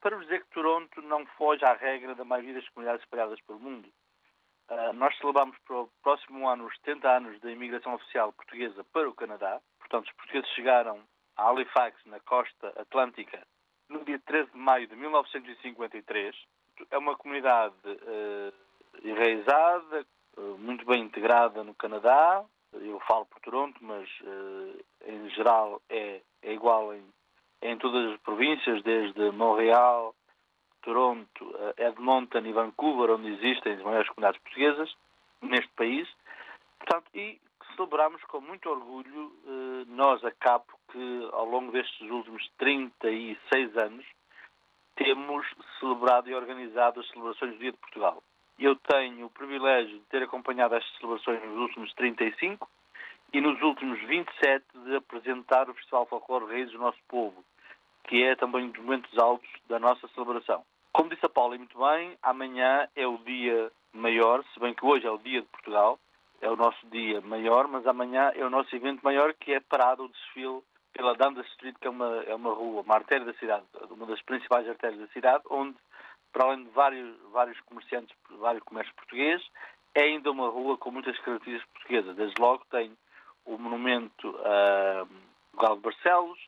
para 0.00 0.16
vos 0.16 0.24
dizer 0.24 0.44
que 0.44 0.50
Toronto 0.50 1.02
não 1.02 1.26
foge 1.36 1.64
à 1.64 1.74
regra 1.74 2.14
da 2.14 2.24
maioria 2.24 2.54
das 2.54 2.68
comunidades 2.70 3.04
espalhadas 3.04 3.40
pelo 3.42 3.60
mundo. 3.60 3.88
Uh, 4.70 4.92
nós 4.94 5.16
celebramos 5.18 5.58
para 5.66 5.76
o 5.76 5.90
próximo 6.02 6.48
ano 6.48 6.66
os 6.66 6.74
70 6.76 7.08
anos 7.08 7.40
da 7.40 7.50
imigração 7.50 7.94
oficial 7.94 8.32
portuguesa 8.32 8.84
para 8.92 9.08
o 9.08 9.14
Canadá. 9.14 9.60
Portanto, 9.78 10.06
os 10.06 10.14
portugueses 10.14 10.48
chegaram 10.50 11.02
a 11.36 11.48
Halifax, 11.48 11.98
na 12.06 12.20
costa 12.20 12.68
atlântica, 12.80 13.46
no 13.88 14.04
dia 14.04 14.18
13 14.20 14.50
de 14.50 14.58
maio 14.58 14.86
de 14.86 14.96
1953. 14.96 16.36
É 16.90 16.96
uma 16.96 17.16
comunidade 17.16 17.74
uh, 17.84 18.69
enraizada, 19.02 20.06
eh, 20.36 20.40
muito 20.58 20.84
bem 20.84 21.02
integrada 21.02 21.62
no 21.64 21.74
Canadá. 21.74 22.44
Eu 22.72 23.00
falo 23.00 23.26
por 23.26 23.40
Toronto, 23.40 23.78
mas 23.82 24.08
uh, 24.20 24.84
em 25.04 25.28
geral 25.30 25.82
é, 25.88 26.20
é 26.42 26.52
igual 26.52 26.94
em, 26.94 27.02
em 27.62 27.76
todas 27.78 28.12
as 28.12 28.20
províncias, 28.20 28.80
desde 28.84 29.32
Montreal, 29.32 30.14
Toronto, 30.82 31.44
uh, 31.44 31.74
Edmonton 31.76 32.46
e 32.46 32.52
Vancouver, 32.52 33.10
onde 33.10 33.32
existem 33.32 33.72
as 33.72 33.82
maiores 33.82 34.08
comunidades 34.10 34.40
portuguesas 34.42 34.94
neste 35.42 35.70
país. 35.72 36.08
Portanto, 36.78 37.10
e 37.12 37.40
celebramos 37.74 38.22
com 38.24 38.40
muito 38.40 38.68
orgulho, 38.70 39.32
nós, 39.88 40.24
a 40.24 40.30
CAPO, 40.30 40.78
que 40.92 41.28
ao 41.32 41.46
longo 41.46 41.72
destes 41.72 42.10
últimos 42.10 42.48
36 42.58 43.76
anos 43.78 44.06
temos 44.96 45.46
celebrado 45.78 46.28
e 46.28 46.34
organizado 46.34 47.00
as 47.00 47.08
celebrações 47.08 47.52
do 47.52 47.58
Dia 47.58 47.72
de 47.72 47.78
Portugal. 47.78 48.22
Eu 48.60 48.76
tenho 48.76 49.24
o 49.24 49.30
privilégio 49.30 49.98
de 49.98 50.04
ter 50.10 50.22
acompanhado 50.22 50.74
estas 50.74 50.94
celebrações 50.98 51.42
nos 51.42 51.56
últimos 51.60 51.94
35 51.94 52.68
e 53.32 53.40
nos 53.40 53.58
últimos 53.62 53.98
27 54.02 54.66
de 54.84 54.96
apresentar 54.96 55.70
o 55.70 55.74
Festival 55.74 56.04
Folclore 56.04 56.52
Reis 56.52 56.70
do 56.70 56.78
nosso 56.78 56.98
povo, 57.08 57.42
que 58.04 58.22
é 58.22 58.36
também 58.36 58.66
um 58.66 58.68
dos 58.68 58.82
momentos 58.84 59.18
altos 59.18 59.48
da 59.66 59.78
nossa 59.78 60.06
celebração. 60.08 60.62
Como 60.92 61.08
disse 61.08 61.24
a 61.24 61.28
Paula 61.30 61.56
muito 61.56 61.78
bem, 61.78 62.18
amanhã 62.22 62.86
é 62.94 63.06
o 63.06 63.16
dia 63.18 63.72
maior, 63.94 64.44
se 64.52 64.60
bem 64.60 64.74
que 64.74 64.84
hoje 64.84 65.06
é 65.06 65.10
o 65.10 65.16
dia 65.16 65.40
de 65.40 65.48
Portugal, 65.48 65.98
é 66.42 66.50
o 66.50 66.56
nosso 66.56 66.86
dia 66.88 67.22
maior, 67.22 67.66
mas 67.66 67.86
amanhã 67.86 68.30
é 68.34 68.44
o 68.44 68.50
nosso 68.50 68.76
evento 68.76 69.00
maior, 69.02 69.32
que 69.32 69.54
é 69.54 69.60
parado 69.60 70.04
o 70.04 70.08
desfile 70.08 70.60
pela 70.92 71.14
Dundas 71.14 71.46
Street, 71.52 71.76
que 71.80 71.86
é 71.86 71.90
uma, 71.90 72.22
é 72.26 72.34
uma 72.34 72.52
rua, 72.52 72.82
uma 72.82 72.94
artéria 72.94 73.24
da 73.24 73.32
cidade, 73.34 73.64
uma 73.88 74.04
das 74.04 74.20
principais 74.20 74.68
artérias 74.68 75.00
da 75.00 75.06
cidade, 75.14 75.44
onde 75.48 75.76
para 76.32 76.44
além 76.44 76.64
de 76.64 76.70
vários, 76.70 77.16
vários 77.30 77.60
comerciantes, 77.62 78.16
vários 78.38 78.62
comércios 78.64 78.94
portugueses, 78.96 79.46
é 79.94 80.02
ainda 80.02 80.30
uma 80.30 80.48
rua 80.48 80.76
com 80.78 80.90
muitas 80.90 81.18
características 81.20 81.72
portuguesas. 81.72 82.16
Desde 82.16 82.40
logo 82.40 82.64
tem 82.70 82.96
o 83.44 83.58
monumento 83.58 84.30
uh, 84.30 85.08
Galo 85.56 85.76
de 85.76 85.82
Barcelos, 85.82 86.38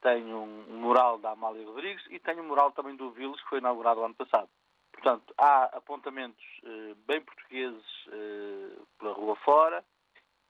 tem 0.00 0.24
um, 0.32 0.64
um, 0.70 0.80
mural 0.80 1.18
da 1.18 1.32
Amália 1.32 1.66
Rodrigues 1.66 2.04
e 2.10 2.18
tem 2.18 2.40
um 2.40 2.44
mural 2.44 2.72
também 2.72 2.96
do 2.96 3.10
Vilos, 3.10 3.40
que 3.42 3.48
foi 3.48 3.58
inaugurado 3.58 4.02
ano 4.02 4.14
passado. 4.14 4.48
Portanto, 4.92 5.34
há 5.36 5.64
apontamentos 5.76 6.44
uh, 6.62 6.94
bem 7.06 7.20
portugueses 7.20 8.06
uh, 8.06 8.86
pela 8.98 9.12
rua 9.12 9.36
fora 9.36 9.84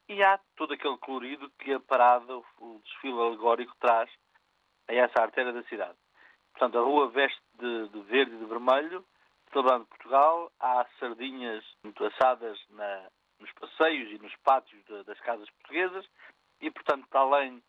e 0.09 0.23
há 0.23 0.39
todo 0.57 0.73
aquele 0.75 0.97
colorido 0.99 1.51
que 1.59 1.73
a 1.73 1.81
parada, 1.81 2.37
o, 2.37 2.45
o 2.59 2.81
desfile 2.85 3.21
alegórico 3.21 3.75
traz 3.79 4.11
a 4.89 4.95
essa 4.95 5.21
artéria 5.21 5.53
da 5.53 5.63
cidade. 5.65 5.97
Portanto, 6.59 6.77
a 6.77 6.83
rua 6.83 7.09
veste 7.11 7.41
de, 7.57 7.89
de 7.91 8.01
verde 8.01 8.35
e 8.35 8.39
de 8.39 8.45
vermelho, 8.47 9.05
celebrando 9.53 9.87
Portugal. 9.87 10.51
Há 10.59 10.85
sardinhas 10.99 11.65
muito 11.85 12.05
assadas 12.05 12.59
na, 12.71 13.09
nos 13.39 13.53
passeios 13.53 14.11
e 14.11 14.21
nos 14.21 14.35
pátios 14.43 14.85
de, 14.87 15.05
das 15.05 15.21
casas 15.21 15.49
portuguesas. 15.51 16.05
E, 16.61 16.69
portanto, 16.69 17.07
para 17.09 17.21
além 17.21 17.63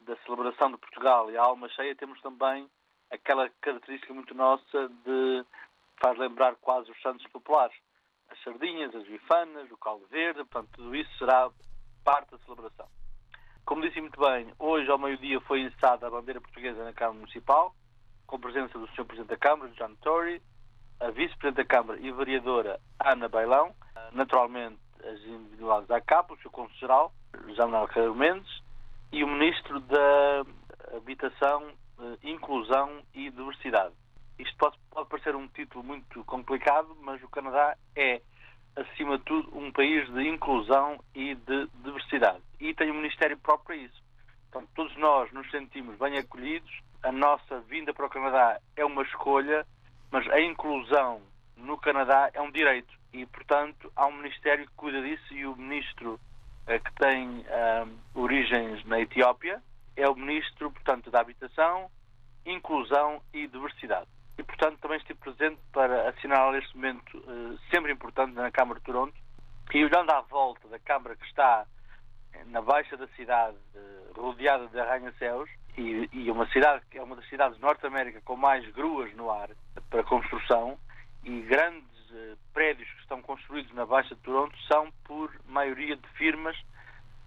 da 0.00 0.16
celebração 0.24 0.72
de 0.72 0.78
Portugal 0.78 1.30
e 1.30 1.36
a 1.36 1.42
alma 1.42 1.68
cheia, 1.68 1.94
temos 1.94 2.20
também 2.20 2.68
aquela 3.12 3.48
característica 3.60 4.12
muito 4.12 4.34
nossa 4.34 4.88
de 4.88 5.44
faz 6.02 6.18
lembrar 6.18 6.56
quase 6.56 6.90
os 6.90 7.00
santos 7.00 7.24
populares. 7.28 7.76
As 8.28 8.42
sardinhas, 8.42 8.92
as 8.92 9.06
bifanas, 9.06 9.70
o 9.70 9.76
caldo 9.76 10.04
verde, 10.08 10.42
portanto, 10.46 10.68
tudo 10.72 10.96
isso 10.96 11.16
será 11.16 11.48
parte 12.02 12.32
da 12.32 12.38
celebração. 12.38 12.88
Como 13.64 13.82
disse 13.82 14.00
muito 14.00 14.18
bem, 14.18 14.52
hoje 14.58 14.90
ao 14.90 14.98
meio-dia 14.98 15.40
foi 15.42 15.60
ençada 15.60 16.08
a 16.08 16.10
bandeira 16.10 16.40
portuguesa 16.40 16.82
na 16.82 16.92
Câmara 16.92 17.20
Municipal 17.20 17.72
com 18.32 18.36
a 18.36 18.50
presença 18.50 18.78
do 18.78 18.88
Sr. 18.92 19.04
Presidente 19.04 19.28
da 19.28 19.36
Câmara, 19.36 19.70
John 19.72 19.94
Tory, 19.96 20.40
a 20.98 21.10
Vice-Presidente 21.10 21.56
da 21.56 21.64
Câmara 21.66 22.00
e 22.00 22.10
vereadora 22.10 22.80
Ana 22.98 23.28
Bailão, 23.28 23.74
naturalmente 24.12 24.78
as 25.04 25.20
individuais 25.20 25.86
da 25.86 26.00
CAP, 26.00 26.32
o 26.32 26.36
Sr. 26.38 26.48
Conselheiro-Geral, 26.48 27.12
Manuel 27.58 27.88
Carreiro 27.88 28.14
Mendes, 28.14 28.62
e 29.12 29.22
o 29.22 29.26
Ministro 29.26 29.80
da 29.80 30.46
Habitação, 30.96 31.72
eh, 32.00 32.30
Inclusão 32.30 33.02
e 33.12 33.28
Diversidade. 33.28 33.92
Isto 34.38 34.56
pode, 34.56 34.78
pode 34.90 35.10
parecer 35.10 35.36
um 35.36 35.46
título 35.48 35.84
muito 35.84 36.24
complicado, 36.24 36.96
mas 37.02 37.22
o 37.22 37.28
Canadá 37.28 37.76
é, 37.94 38.22
acima 38.74 39.18
de 39.18 39.24
tudo, 39.24 39.54
um 39.54 39.70
país 39.70 40.10
de 40.10 40.26
inclusão 40.26 40.98
e 41.14 41.34
de 41.34 41.68
diversidade. 41.84 42.40
E 42.58 42.72
tem 42.72 42.90
um 42.90 42.94
Ministério 42.94 43.36
próprio 43.36 43.66
para 43.66 43.76
isso. 43.76 44.02
Portanto, 44.50 44.70
todos 44.74 44.96
nós 44.96 45.30
nos 45.32 45.50
sentimos 45.50 45.98
bem 45.98 46.16
acolhidos 46.16 46.72
a 47.02 47.10
nossa 47.10 47.60
vinda 47.60 47.92
para 47.92 48.06
o 48.06 48.10
Canadá 48.10 48.60
é 48.76 48.84
uma 48.84 49.02
escolha, 49.02 49.66
mas 50.10 50.28
a 50.30 50.40
inclusão 50.40 51.20
no 51.56 51.76
Canadá 51.78 52.30
é 52.32 52.40
um 52.40 52.50
direito. 52.50 52.92
E, 53.12 53.26
portanto, 53.26 53.92
há 53.94 54.06
um 54.06 54.12
Ministério 54.12 54.66
que 54.66 54.72
cuida 54.74 55.02
disso 55.02 55.34
e 55.34 55.44
o 55.46 55.56
Ministro 55.56 56.18
eh, 56.66 56.78
que 56.78 56.92
tem 56.94 57.44
eh, 57.46 57.86
origens 58.14 58.84
na 58.84 59.00
Etiópia 59.00 59.62
é 59.96 60.08
o 60.08 60.14
Ministro, 60.14 60.70
portanto, 60.70 61.10
da 61.10 61.20
Habitação, 61.20 61.90
Inclusão 62.46 63.20
e 63.32 63.46
Diversidade. 63.46 64.06
E, 64.38 64.42
portanto, 64.42 64.78
também 64.78 64.96
estive 64.96 65.18
presente 65.18 65.60
para 65.72 66.08
assinalar 66.08 66.54
este 66.54 66.74
momento 66.74 67.18
eh, 67.18 67.58
sempre 67.70 67.92
importante 67.92 68.32
na 68.34 68.50
Câmara 68.50 68.78
de 68.78 68.86
Toronto. 68.86 69.14
E 69.74 69.84
olhando 69.84 70.10
à 70.10 70.20
volta 70.22 70.66
da 70.68 70.78
Câmara 70.78 71.16
que 71.16 71.26
está 71.26 71.66
na 72.46 72.60
baixa 72.60 72.96
da 72.96 73.06
cidade, 73.08 73.56
rodeada 74.16 74.66
de 74.68 74.78
arranha-céus, 74.78 75.48
e, 75.76 76.08
e 76.12 76.30
uma 76.30 76.46
cidade 76.48 76.82
que 76.90 76.98
é 76.98 77.02
uma 77.02 77.16
das 77.16 77.28
cidades 77.28 77.56
de 77.56 77.62
Norte 77.62 77.86
América 77.86 78.20
com 78.24 78.36
mais 78.36 78.66
gruas 78.72 79.14
no 79.14 79.30
ar 79.30 79.50
para 79.90 80.02
construção 80.04 80.78
e 81.24 81.40
grandes 81.42 82.10
uh, 82.10 82.36
prédios 82.52 82.88
que 82.90 83.00
estão 83.00 83.22
construídos 83.22 83.72
na 83.74 83.86
Baixa 83.86 84.14
de 84.14 84.20
Toronto 84.20 84.56
são 84.66 84.90
por 85.04 85.32
maioria 85.46 85.96
de 85.96 86.08
firmas, 86.10 86.56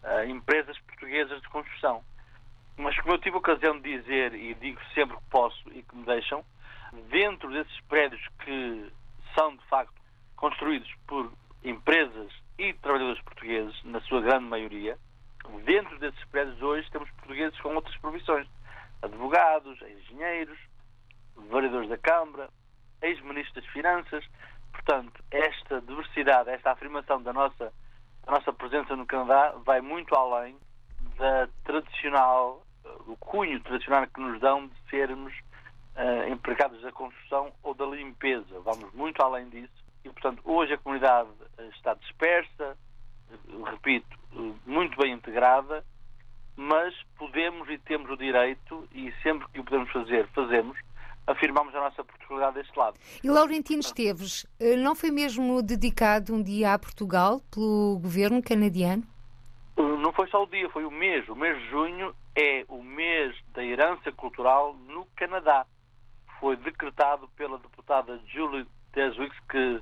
uh, 0.03 0.29
empresas 0.29 0.77
portuguesas 0.79 1.41
de 1.41 1.49
construção. 1.49 2.03
Mas 2.77 2.95
como 2.99 3.15
eu 3.15 3.19
tive 3.19 3.35
a 3.35 3.39
ocasião 3.39 3.79
de 3.79 3.97
dizer 3.97 4.33
e 4.33 4.53
digo 4.55 4.79
sempre 4.93 5.15
que 5.17 5.23
posso 5.29 5.69
e 5.71 5.81
que 5.81 5.95
me 5.95 6.05
deixam, 6.05 6.43
dentro 7.09 7.49
desses 7.51 7.79
prédios 7.81 8.21
que 8.43 8.91
são 9.33 9.55
de 9.55 9.65
facto 9.65 9.93
construídos 10.35 10.93
por 11.07 11.31
empresas 11.63 12.31
e 12.57 12.73
trabalhadores 12.73 13.21
portugueses, 13.23 13.83
na 13.83 14.01
sua 14.01 14.21
grande 14.21 14.45
maioria, 14.45 14.97
dentro 15.63 15.97
desses 15.99 16.23
prédios 16.25 16.61
hoje 16.61 16.89
temos 16.91 17.09
portugueses 17.11 17.59
com 17.59 17.75
outras 17.75 17.95
profissões, 17.97 18.47
advogados, 19.01 19.81
engenheiros, 19.81 20.57
vereadores 21.49 21.89
da 21.89 21.97
Câmara, 21.97 22.49
ex-ministros 23.01 23.55
das 23.55 23.65
Finanças. 23.73 24.25
Portanto, 24.71 25.23
esta 25.31 25.81
diversidade, 25.81 26.49
esta 26.49 26.71
afirmação 26.71 27.21
da 27.21 27.33
nossa, 27.33 27.73
da 28.25 28.31
nossa 28.31 28.53
presença 28.53 28.95
no 28.95 29.05
Canadá 29.05 29.53
vai 29.63 29.81
muito 29.81 30.13
além 30.15 30.57
da 31.17 31.47
tradicional, 31.63 32.65
do 33.05 33.15
cunho 33.17 33.59
tradicional 33.61 34.05
que 34.07 34.19
nos 34.19 34.39
dão 34.39 34.67
de 34.67 34.75
sermos 34.89 35.33
uh, 35.95 36.29
empregados 36.29 36.81
da 36.81 36.91
construção 36.91 37.53
ou 37.63 37.73
da 37.73 37.85
limpeza. 37.85 38.59
Vamos 38.61 38.93
muito 38.93 39.21
além 39.21 39.49
disso 39.49 39.85
e, 40.03 40.09
portanto, 40.09 40.41
hoje 40.45 40.73
a 40.73 40.77
comunidade 40.77 41.29
está 41.75 41.93
dispersa, 41.95 42.77
repito, 43.65 44.17
muito 44.65 44.97
bem 44.97 45.13
integrada, 45.13 45.83
mas 46.55 46.93
podemos 47.17 47.69
e 47.69 47.77
temos 47.77 48.09
o 48.09 48.17
direito, 48.17 48.87
e 48.93 49.11
sempre 49.21 49.47
que 49.49 49.59
o 49.59 49.63
podemos 49.63 49.91
fazer, 49.91 50.27
fazemos, 50.27 50.77
afirmamos 51.27 51.75
a 51.75 51.79
nossa 51.79 52.03
Portugalidade 52.03 52.55
deste 52.55 52.77
lado. 52.77 52.97
E 53.23 53.29
Laurentino 53.29 53.81
Esteves, 53.81 54.45
eh, 54.59 54.75
não 54.75 54.95
foi 54.95 55.11
mesmo 55.11 55.61
dedicado 55.61 56.33
um 56.33 56.41
dia 56.41 56.73
a 56.73 56.79
Portugal 56.79 57.41
pelo 57.51 57.99
governo 57.99 58.41
canadiano? 58.41 59.03
Não 59.77 60.13
foi 60.13 60.27
só 60.29 60.43
o 60.43 60.47
dia, 60.47 60.69
foi 60.69 60.85
o 60.85 60.91
mês. 60.91 61.27
O 61.27 61.35
mês 61.35 61.57
de 61.61 61.69
junho 61.69 62.15
é 62.35 62.63
o 62.69 62.81
mês 62.81 63.35
da 63.53 63.63
herança 63.63 64.11
cultural 64.11 64.73
no 64.87 65.05
Canadá. 65.15 65.65
Foi 66.39 66.55
decretado 66.55 67.27
pela 67.35 67.57
deputada 67.57 68.19
Julie 68.27 68.65
Deswicks, 68.93 69.37
que 69.49 69.81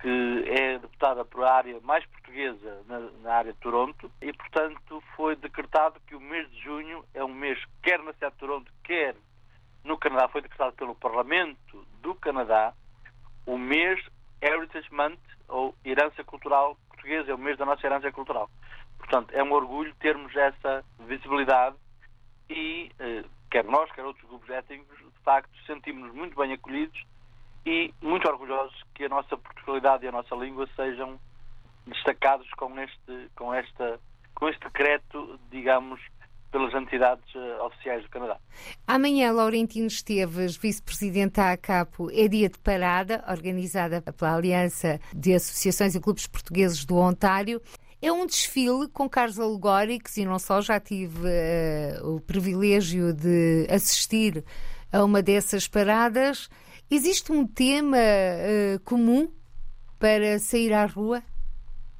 que 0.00 0.44
é 0.46 0.78
deputada 0.78 1.24
por 1.24 1.44
área 1.44 1.80
mais 1.80 2.04
portuguesa 2.06 2.82
na, 2.86 3.00
na, 3.22 3.34
área 3.34 3.52
de 3.52 3.58
Toronto 3.58 4.10
e, 4.22 4.32
portanto, 4.32 5.02
foi 5.16 5.34
decretado 5.34 6.00
que 6.06 6.14
o 6.14 6.20
mês 6.20 6.48
de 6.50 6.60
junho 6.60 7.04
é 7.12 7.24
um 7.24 7.34
mês, 7.34 7.58
quer 7.82 8.00
na 8.02 8.12
cidade 8.12 8.34
de 8.34 8.40
Toronto, 8.40 8.72
quer 8.84 9.16
no 9.82 9.98
Canadá, 9.98 10.28
foi 10.28 10.40
decretado 10.40 10.72
pelo 10.76 10.94
Parlamento 10.94 11.84
do 12.00 12.14
Canadá, 12.14 12.72
o 13.44 13.58
mês 13.58 14.00
Heritage 14.40 14.92
Month, 14.92 15.18
ou 15.48 15.74
Herança 15.84 16.22
Cultural 16.22 16.76
Portuguesa, 16.88 17.30
é 17.30 17.34
o 17.34 17.38
mês 17.38 17.56
da 17.56 17.64
nossa 17.64 17.84
herança 17.84 18.12
cultural. 18.12 18.50
Portanto, 18.98 19.32
é 19.32 19.42
um 19.42 19.52
orgulho 19.52 19.94
termos 19.96 20.34
essa 20.36 20.84
visibilidade 21.00 21.76
e, 22.50 22.92
eh, 22.98 23.24
quer 23.50 23.64
nós, 23.64 23.90
quer 23.92 24.04
outros 24.04 24.28
grupos 24.28 24.50
étnicos, 24.50 24.98
de 24.98 25.22
facto, 25.24 25.50
sentimos-nos 25.66 26.14
muito 26.14 26.36
bem 26.36 26.52
acolhidos 26.52 27.02
e 27.68 27.92
muito 28.00 28.26
orgulhosos 28.26 28.74
que 28.94 29.04
a 29.04 29.08
nossa 29.10 29.36
Portugalidade 29.36 30.06
e 30.06 30.08
a 30.08 30.12
nossa 30.12 30.34
língua 30.34 30.66
sejam 30.74 31.20
destacados 31.86 32.48
com 32.56 32.78
este, 32.80 33.30
com 33.36 33.52
esta, 33.52 34.00
com 34.34 34.48
este 34.48 34.64
decreto, 34.64 35.38
digamos, 35.50 36.00
pelas 36.50 36.72
entidades 36.72 37.26
uh, 37.34 37.66
oficiais 37.66 38.02
do 38.04 38.08
Canadá. 38.08 38.38
Amanhã, 38.86 39.32
Laurentino 39.32 39.86
Esteves, 39.86 40.56
vice-presidente 40.56 41.34
da 41.34 41.52
ACAPO, 41.52 42.10
é 42.10 42.26
dia 42.26 42.48
de 42.48 42.58
parada, 42.58 43.22
organizada 43.28 44.00
pela 44.00 44.36
Aliança 44.36 44.98
de 45.14 45.34
Associações 45.34 45.94
e 45.94 46.00
Clubes 46.00 46.26
Portugueses 46.26 46.86
do 46.86 46.96
Ontário. 46.96 47.60
É 48.00 48.10
um 48.10 48.24
desfile 48.24 48.88
com 48.88 49.10
carros 49.10 49.38
alegóricos 49.38 50.16
e 50.16 50.24
não 50.24 50.38
só, 50.38 50.62
já 50.62 50.80
tive 50.80 51.18
uh, 51.18 52.16
o 52.16 52.20
privilégio 52.22 53.12
de 53.12 53.66
assistir 53.70 54.42
a 54.90 55.04
uma 55.04 55.20
dessas 55.20 55.68
paradas. 55.68 56.48
Existe 56.90 57.30
um 57.30 57.46
tema 57.46 57.98
uh, 57.98 58.80
comum 58.82 59.30
para 59.98 60.38
sair 60.38 60.72
à 60.72 60.86
rua? 60.86 61.22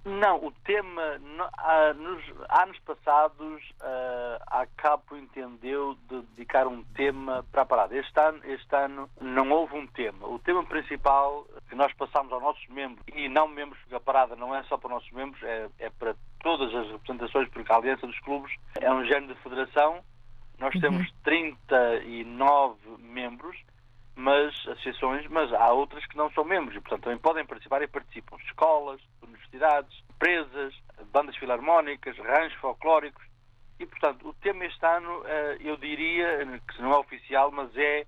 Não, 0.03 0.46
o 0.46 0.51
tema, 0.64 1.20
há, 1.59 1.92
nos 1.92 2.24
anos 2.48 2.79
passados, 2.87 3.62
uh, 3.83 4.42
a 4.46 4.66
CAPO 4.79 5.18
entendeu 5.18 5.94
de 6.09 6.22
dedicar 6.35 6.66
um 6.66 6.83
tema 6.94 7.44
para 7.53 7.62
a 7.62 7.66
parada. 7.66 7.94
Este 7.94 8.18
ano, 8.18 8.40
este 8.44 8.74
ano 8.74 9.11
não 9.20 9.51
houve 9.51 9.77
um 9.77 9.87
tema. 9.88 10.27
O 10.27 10.38
tema 10.38 10.64
principal 10.64 11.44
que 11.68 11.74
nós 11.74 11.92
passamos 11.92 12.33
aos 12.33 12.42
nossos 12.42 12.66
membros, 12.68 13.05
e 13.14 13.29
não 13.29 13.46
membros, 13.46 13.79
porque 13.81 13.94
a 13.94 14.01
parada 14.01 14.35
não 14.37 14.55
é 14.55 14.62
só 14.62 14.79
para 14.79 14.87
os 14.87 14.94
nossos 14.94 15.12
membros, 15.12 15.42
é, 15.42 15.68
é 15.81 15.90
para 15.90 16.16
todas 16.40 16.74
as 16.74 16.90
representações, 16.90 17.46
porque 17.51 17.70
a 17.70 17.77
Aliança 17.77 18.07
dos 18.07 18.18
Clubes 18.20 18.57
é 18.81 18.90
um 18.90 19.05
género 19.05 19.35
de 19.35 19.42
federação. 19.42 20.03
Nós 20.59 20.74
uhum. 20.77 20.81
temos 20.81 21.12
39 21.24 22.79
membros 23.01 23.67
mas 24.18 24.52
associações, 24.66 25.28
mas 25.28 25.52
há 25.52 25.72
outras 25.72 26.04
que 26.07 26.16
não 26.16 26.28
são 26.33 26.44
membros 26.44 26.76
e, 26.76 26.81
portanto, 26.81 27.04
também 27.04 27.18
podem 27.18 27.46
participar 27.46 27.83
e 27.83 27.87
participam. 27.87 28.37
Escolas, 28.48 29.00
universidades, 29.22 30.02
empresas, 30.11 30.74
bandas 31.12 31.37
filarmónicas, 31.37 32.18
ranchos 32.18 32.59
folclóricos. 32.59 33.24
E, 33.78 33.87
portanto, 33.87 34.28
o 34.28 34.35
tema 34.35 34.64
este 34.64 34.85
ano, 34.85 35.22
eh, 35.24 35.59
eu 35.61 35.76
diria, 35.76 36.61
que 36.66 36.83
não 36.83 36.94
é 36.94 36.98
oficial, 36.98 37.52
mas 37.52 37.70
é 37.76 38.07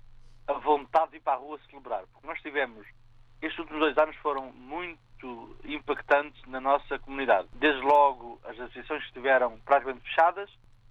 a 0.49 0.53
vontade 0.55 1.11
de 1.11 1.17
ir 1.17 1.21
para 1.21 1.33
a 1.33 1.37
rua 1.37 1.57
celebrar. 1.69 2.03
Porque 2.11 2.27
nós 2.27 2.41
tivemos, 2.41 2.85
estes 3.41 3.59
últimos 3.59 3.79
dois 3.79 3.97
anos 3.97 4.17
foram 4.17 4.51
muito 4.51 5.55
impactantes 5.63 6.45
na 6.47 6.59
nossa 6.59 6.99
comunidade. 6.99 7.47
Desde 7.53 7.81
logo, 7.83 8.37
as 8.43 8.59
associações 8.59 9.01
estiveram 9.05 9.57
praticamente 9.61 10.03
fechadas, 10.03 10.49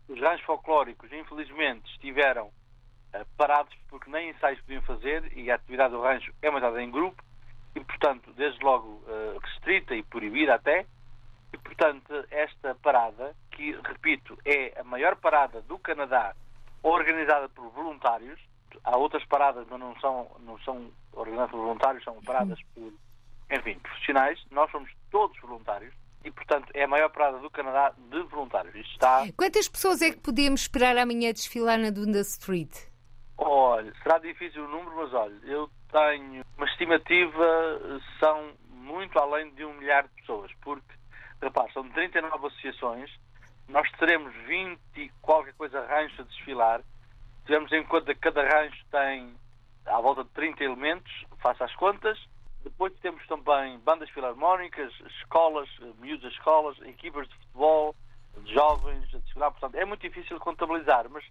os 0.08 0.18
ranchos 0.18 0.46
folclóricos, 0.46 1.12
infelizmente, 1.12 1.90
estiveram 1.90 2.46
eh, 2.46 2.59
parados 3.36 3.74
porque 3.88 4.10
nem 4.10 4.30
ensaios 4.30 4.60
podiam 4.60 4.82
fazer 4.82 5.36
e 5.36 5.50
a 5.50 5.56
atividade 5.56 5.92
do 5.92 6.00
rancho 6.00 6.32
é 6.42 6.48
uma 6.48 6.58
atividade 6.58 6.84
em 6.84 6.90
grupo 6.90 7.22
e, 7.74 7.80
portanto, 7.80 8.32
desde 8.32 8.62
logo 8.64 9.02
eh, 9.06 9.38
restrita 9.42 9.94
e 9.94 10.02
proibida 10.02 10.54
até. 10.54 10.86
E, 11.52 11.58
portanto, 11.58 12.24
esta 12.30 12.74
parada, 12.76 13.34
que, 13.50 13.72
repito, 13.84 14.38
é 14.44 14.80
a 14.80 14.84
maior 14.84 15.16
parada 15.16 15.60
do 15.62 15.78
Canadá 15.78 16.34
organizada 16.82 17.48
por 17.48 17.68
voluntários, 17.70 18.38
há 18.84 18.96
outras 18.96 19.24
paradas, 19.26 19.66
mas 19.68 19.80
não 19.80 19.98
são, 20.00 20.30
não 20.40 20.58
são 20.60 20.90
organizadas 21.12 21.50
por 21.50 21.60
voluntários, 21.60 22.04
são 22.04 22.22
paradas 22.22 22.58
por, 22.74 22.92
enfim, 23.50 23.78
profissionais. 23.80 24.40
Nós 24.50 24.70
somos 24.70 24.90
todos 25.10 25.38
voluntários 25.40 25.92
e, 26.24 26.30
portanto, 26.30 26.70
é 26.74 26.84
a 26.84 26.88
maior 26.88 27.10
parada 27.10 27.38
do 27.38 27.50
Canadá 27.50 27.92
de 28.10 28.22
voluntários. 28.24 28.74
Isto 28.74 28.92
está... 28.92 29.24
Quantas 29.36 29.68
pessoas 29.68 30.02
é 30.02 30.10
que 30.10 30.18
podemos 30.18 30.62
esperar 30.62 30.96
amanhã 30.96 31.32
desfilar 31.32 31.78
na 31.78 31.90
Dunda 31.90 32.20
Street? 32.20 32.89
Olha, 33.42 33.90
será 34.02 34.18
difícil 34.18 34.66
o 34.66 34.68
número, 34.68 34.94
mas 34.96 35.14
olha, 35.14 35.34
eu 35.44 35.70
tenho 35.90 36.44
uma 36.58 36.66
estimativa, 36.66 37.80
são 38.18 38.52
muito 38.68 39.18
além 39.18 39.50
de 39.54 39.64
um 39.64 39.72
milhar 39.78 40.02
de 40.02 40.14
pessoas, 40.20 40.52
porque, 40.60 40.92
repare, 41.40 41.72
são 41.72 41.88
39 41.88 42.46
associações, 42.48 43.10
nós 43.66 43.90
teremos 43.92 44.34
20 44.46 44.78
e 44.96 45.08
qualquer 45.22 45.54
coisa 45.54 45.86
ranchos 45.86 46.20
a 46.20 46.24
desfilar, 46.24 46.82
tivemos 47.46 47.72
em 47.72 47.82
conta 47.84 48.14
que 48.14 48.20
cada 48.20 48.42
rancho 48.46 48.84
tem 48.90 49.34
à 49.86 49.98
volta 50.02 50.22
de 50.22 50.30
30 50.30 50.62
elementos, 50.62 51.24
faça 51.38 51.64
as 51.64 51.74
contas, 51.76 52.18
depois 52.62 52.92
temos 53.00 53.26
também 53.26 53.78
bandas 53.78 54.10
filarmónicas, 54.10 54.92
escolas, 55.18 55.66
miúdas 55.98 56.30
escolas, 56.34 56.78
equipas 56.82 57.26
de 57.26 57.34
futebol, 57.36 57.96
de 58.36 58.52
jovens 58.52 59.14
a 59.14 59.18
desfilar, 59.18 59.50
portanto 59.50 59.76
é 59.76 59.84
muito 59.86 60.02
difícil 60.02 60.38
contabilizar, 60.38 61.08
mas 61.08 61.24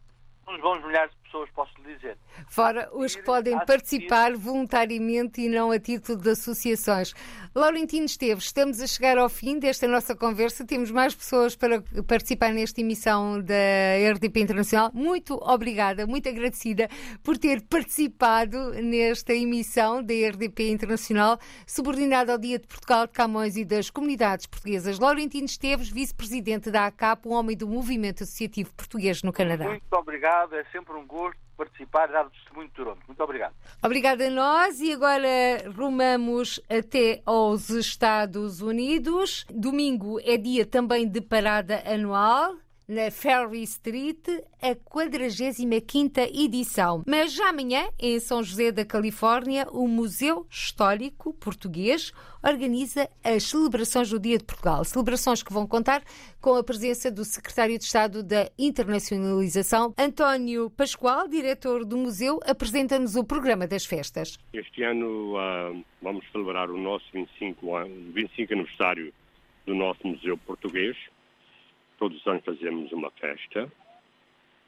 uns 0.48 0.60
bons 0.60 0.84
milhares 0.84 1.12
de 1.12 1.18
pessoas, 1.30 1.50
posso 1.52 1.72
lhe 1.82 1.96
dizer. 1.96 2.18
Fora 2.48 2.89
os 2.94 3.15
que 3.15 3.24
podem 3.24 3.58
participar 3.65 4.34
voluntariamente 4.36 5.42
e 5.42 5.50
não 5.50 5.72
a 5.72 5.80
título 5.80 6.18
de 6.20 6.30
associações. 6.32 7.13
Laurentino 7.56 8.06
Esteves, 8.06 8.46
estamos 8.46 8.82
a 8.82 8.88
chegar 8.88 9.18
ao 9.18 9.30
fim 9.30 9.60
desta 9.60 9.88
nossa 9.88 10.15
conversa. 10.15 10.65
Temos 10.65 10.92
mais 10.92 11.15
pessoas 11.15 11.56
para 11.56 11.82
participar 12.08 12.52
nesta 12.52 12.82
emissão 12.82 13.42
da 13.42 14.12
RDP 14.13 14.42
Internacional. 14.42 14.92
Muito 14.94 15.36
obrigada, 15.36 16.08
muito 16.08 16.28
agradecida 16.28 16.88
por 17.24 17.38
ter 17.38 17.62
participado 17.62 18.72
nesta 18.82 19.34
emissão 19.34 20.04
da 20.04 20.13
RDP 20.13 20.70
Internacional, 20.70 21.38
subordinada 21.65 22.32
ao 22.32 22.38
Dia 22.38 22.60
de 22.60 22.68
Portugal 22.68 23.06
de 23.08 23.13
Camões 23.13 23.56
e 23.56 23.65
das 23.65 23.89
Comunidades 23.89 24.46
Portuguesas. 24.46 25.00
Laurentino 25.00 25.46
Esteves, 25.46 25.89
vice-presidente 25.89 26.72
da 26.72 26.88
ACAP, 26.88 27.28
um 27.28 27.34
homem 27.34 27.56
do 27.56 27.68
movimento 27.68 28.24
associativo 28.24 28.74
português 28.74 29.22
no 29.24 29.32
Canadá. 29.32 29.65
Muito 29.65 29.84
obrigado 29.94 30.30
obrigado. 30.30 30.56
É 30.56 30.63
sempre 30.72 30.94
um 30.94 31.06
gosto 31.06 31.18
participar 31.60 32.10
e 32.10 32.13
dar 32.13 32.26
o 32.26 32.30
testemunho 32.30 32.69
de 32.69 32.74
Toronto. 32.74 33.02
Muito 33.06 33.22
obrigado. 33.22 33.54
Obrigada 33.84 34.28
a 34.28 34.30
nós 34.30 34.80
e 34.80 34.93
agora 34.93 35.69
rumamos 35.76 36.60
até 36.69 37.22
aos 37.26 37.69
Estados 37.69 38.62
Unidos. 38.62 39.45
Domingo 39.50 40.19
é 40.24 40.38
dia 40.38 40.65
também 40.65 41.08
de 41.08 41.19
parada 41.19 41.84
anual 41.86 42.56
na 42.89 43.12
Ferry 43.12 43.62
Street, 43.62 44.28
a 44.60 44.73
45ª 44.73 46.28
edição. 46.34 47.04
Mas 47.06 47.32
já 47.34 47.49
amanhã, 47.49 47.88
em 47.99 48.19
São 48.19 48.41
José 48.41 48.71
da 48.71 48.84
Califórnia, 48.84 49.67
o 49.71 49.88
Museu 49.88 50.47
Histórico 50.49 51.32
Português 51.36 52.12
organiza 52.43 53.08
as 53.23 53.43
celebrações 53.43 54.10
do 54.10 54.19
Dia 54.19 54.39
de 54.39 54.43
Portugal. 54.43 54.84
Celebrações 54.84 55.43
que 55.43 55.54
vão 55.54 55.67
contar 55.67 56.02
com 56.41 56.56
a 56.56 56.63
presença 56.63 57.12
do 57.12 57.23
Secretário 57.23 57.78
de 57.78 57.84
Estado 57.84 58.23
da 58.23 58.49
Internacionalização, 58.58 59.93
António 59.95 60.71
Pascoal, 60.71 61.28
diretor 61.28 61.86
do 61.86 61.95
museu, 61.95 62.39
apresenta-nos 62.43 63.15
o 63.15 63.23
programa 63.23 63.67
das 63.67 63.86
festas. 63.86 64.39
Este 64.52 64.82
ano 64.82 65.36
uh, 65.36 65.86
vamos 66.02 66.25
celebrar 66.32 66.71
o 66.71 66.78
nosso 66.78 67.06
25, 67.13 67.67
25 68.15 68.54
aniversário 68.54 69.13
do 69.67 69.75
nosso 69.75 70.08
Museu 70.08 70.36
Português 70.39 70.97
todos 71.99 72.17
os 72.19 72.27
anos 72.27 72.43
fazemos 72.43 72.91
uma 72.91 73.12
festa 73.12 73.71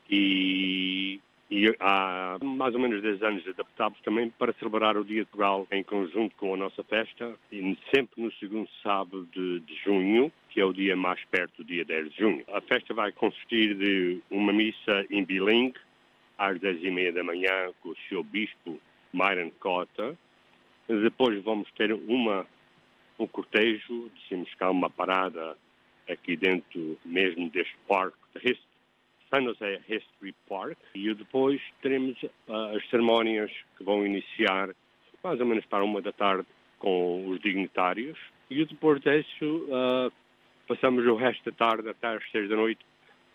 e 0.09 1.19
E 1.51 1.75
há 1.81 2.37
mais 2.41 2.73
ou 2.73 2.79
menos 2.79 3.01
10 3.01 3.21
anos 3.23 3.45
adaptámos 3.45 3.99
também 4.03 4.29
para 4.29 4.53
celebrar 4.53 4.95
o 4.95 5.03
Dia 5.03 5.25
de 5.25 5.25
Portugal 5.25 5.67
em 5.69 5.83
conjunto 5.83 6.33
com 6.37 6.53
a 6.53 6.57
nossa 6.57 6.81
festa, 6.81 7.35
e 7.51 7.77
sempre 7.93 8.23
no 8.23 8.31
segundo 8.35 8.69
sábado 8.81 9.27
de, 9.33 9.59
de 9.59 9.75
junho, 9.83 10.31
que 10.49 10.61
é 10.61 10.65
o 10.65 10.71
dia 10.71 10.95
mais 10.95 11.21
perto 11.25 11.57
do 11.57 11.65
dia 11.65 11.83
10 11.83 12.11
de 12.11 12.17
junho. 12.17 12.43
A 12.53 12.61
festa 12.61 12.93
vai 12.93 13.11
consistir 13.11 13.75
de 13.75 14.21
uma 14.31 14.53
missa 14.53 15.05
em 15.09 15.25
bilingue, 15.25 15.77
às 16.37 16.57
10 16.57 16.85
e 16.85 16.89
meia 16.89 17.11
da 17.11 17.21
manhã, 17.21 17.73
com 17.81 17.89
o 17.89 17.97
seu 18.07 18.23
bispo 18.23 18.79
Myron 19.11 19.51
Cota. 19.59 20.17
Depois 20.87 21.43
vamos 21.43 21.69
ter 21.73 21.91
uma, 21.91 22.47
um 23.19 23.27
cortejo, 23.27 24.09
dizemos 24.15 24.53
cá 24.55 24.71
uma 24.71 24.89
parada 24.89 25.57
aqui 26.09 26.35
dentro 26.35 26.97
mesmo 27.05 27.49
deste 27.49 27.75
parque 27.87 28.17
de 28.35 28.57
San 29.29 29.43
José 29.43 29.79
History 29.87 30.35
Park. 30.47 30.77
E 30.93 31.13
depois 31.13 31.61
teremos 31.81 32.21
uh, 32.23 32.75
as 32.75 32.89
cerimónias 32.89 33.51
que 33.77 33.83
vão 33.83 34.05
iniciar 34.05 34.69
mais 35.23 35.39
ou 35.39 35.45
menos 35.45 35.65
para 35.65 35.83
uma 35.83 36.01
da 36.01 36.11
tarde 36.11 36.45
com 36.79 37.27
os 37.27 37.39
dignitários. 37.39 38.17
E 38.49 38.65
depois 38.65 38.99
disso 39.01 39.67
uh, 39.69 40.11
passamos 40.67 41.05
o 41.05 41.15
resto 41.15 41.49
da 41.49 41.55
tarde 41.55 41.89
até 41.89 42.07
às 42.07 42.31
seis 42.31 42.49
da 42.49 42.55
noite 42.55 42.85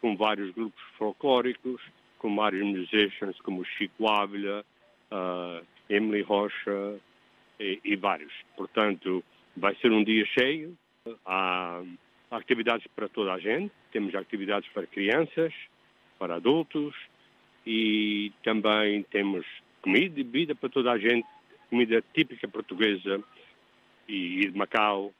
com 0.00 0.16
vários 0.16 0.52
grupos 0.54 0.82
folclóricos, 0.98 1.80
com 2.18 2.34
vários 2.34 2.64
musicians 2.64 3.40
como 3.40 3.64
Chico 3.64 4.08
Ávila, 4.08 4.64
uh, 5.10 5.64
Emily 5.88 6.22
Rocha 6.22 7.00
e, 7.58 7.80
e, 7.82 7.96
vários. 7.96 8.32
Portanto, 8.56 9.24
vai 9.56 9.74
ser 9.76 9.90
um 9.90 10.04
dia 10.04 10.26
cheio, 10.26 10.76
há 11.24 11.82
atividades 12.30 12.86
para 12.94 13.08
toda 13.08 13.32
a 13.32 13.38
gente, 13.38 13.72
temos 13.92 14.14
atividades 14.14 14.68
para 14.70 14.86
crianças, 14.86 15.52
para 16.18 16.36
adultos 16.36 16.94
e 17.66 18.32
também 18.42 19.02
temos 19.04 19.44
comida 19.82 20.20
e 20.20 20.24
bebida 20.24 20.54
para 20.54 20.68
toda 20.68 20.92
a 20.92 20.98
gente, 20.98 21.26
comida 21.70 22.02
típica 22.14 22.48
portuguesa 22.48 23.22
e 24.08 24.48
de 24.50 24.56
Macau 24.56 25.12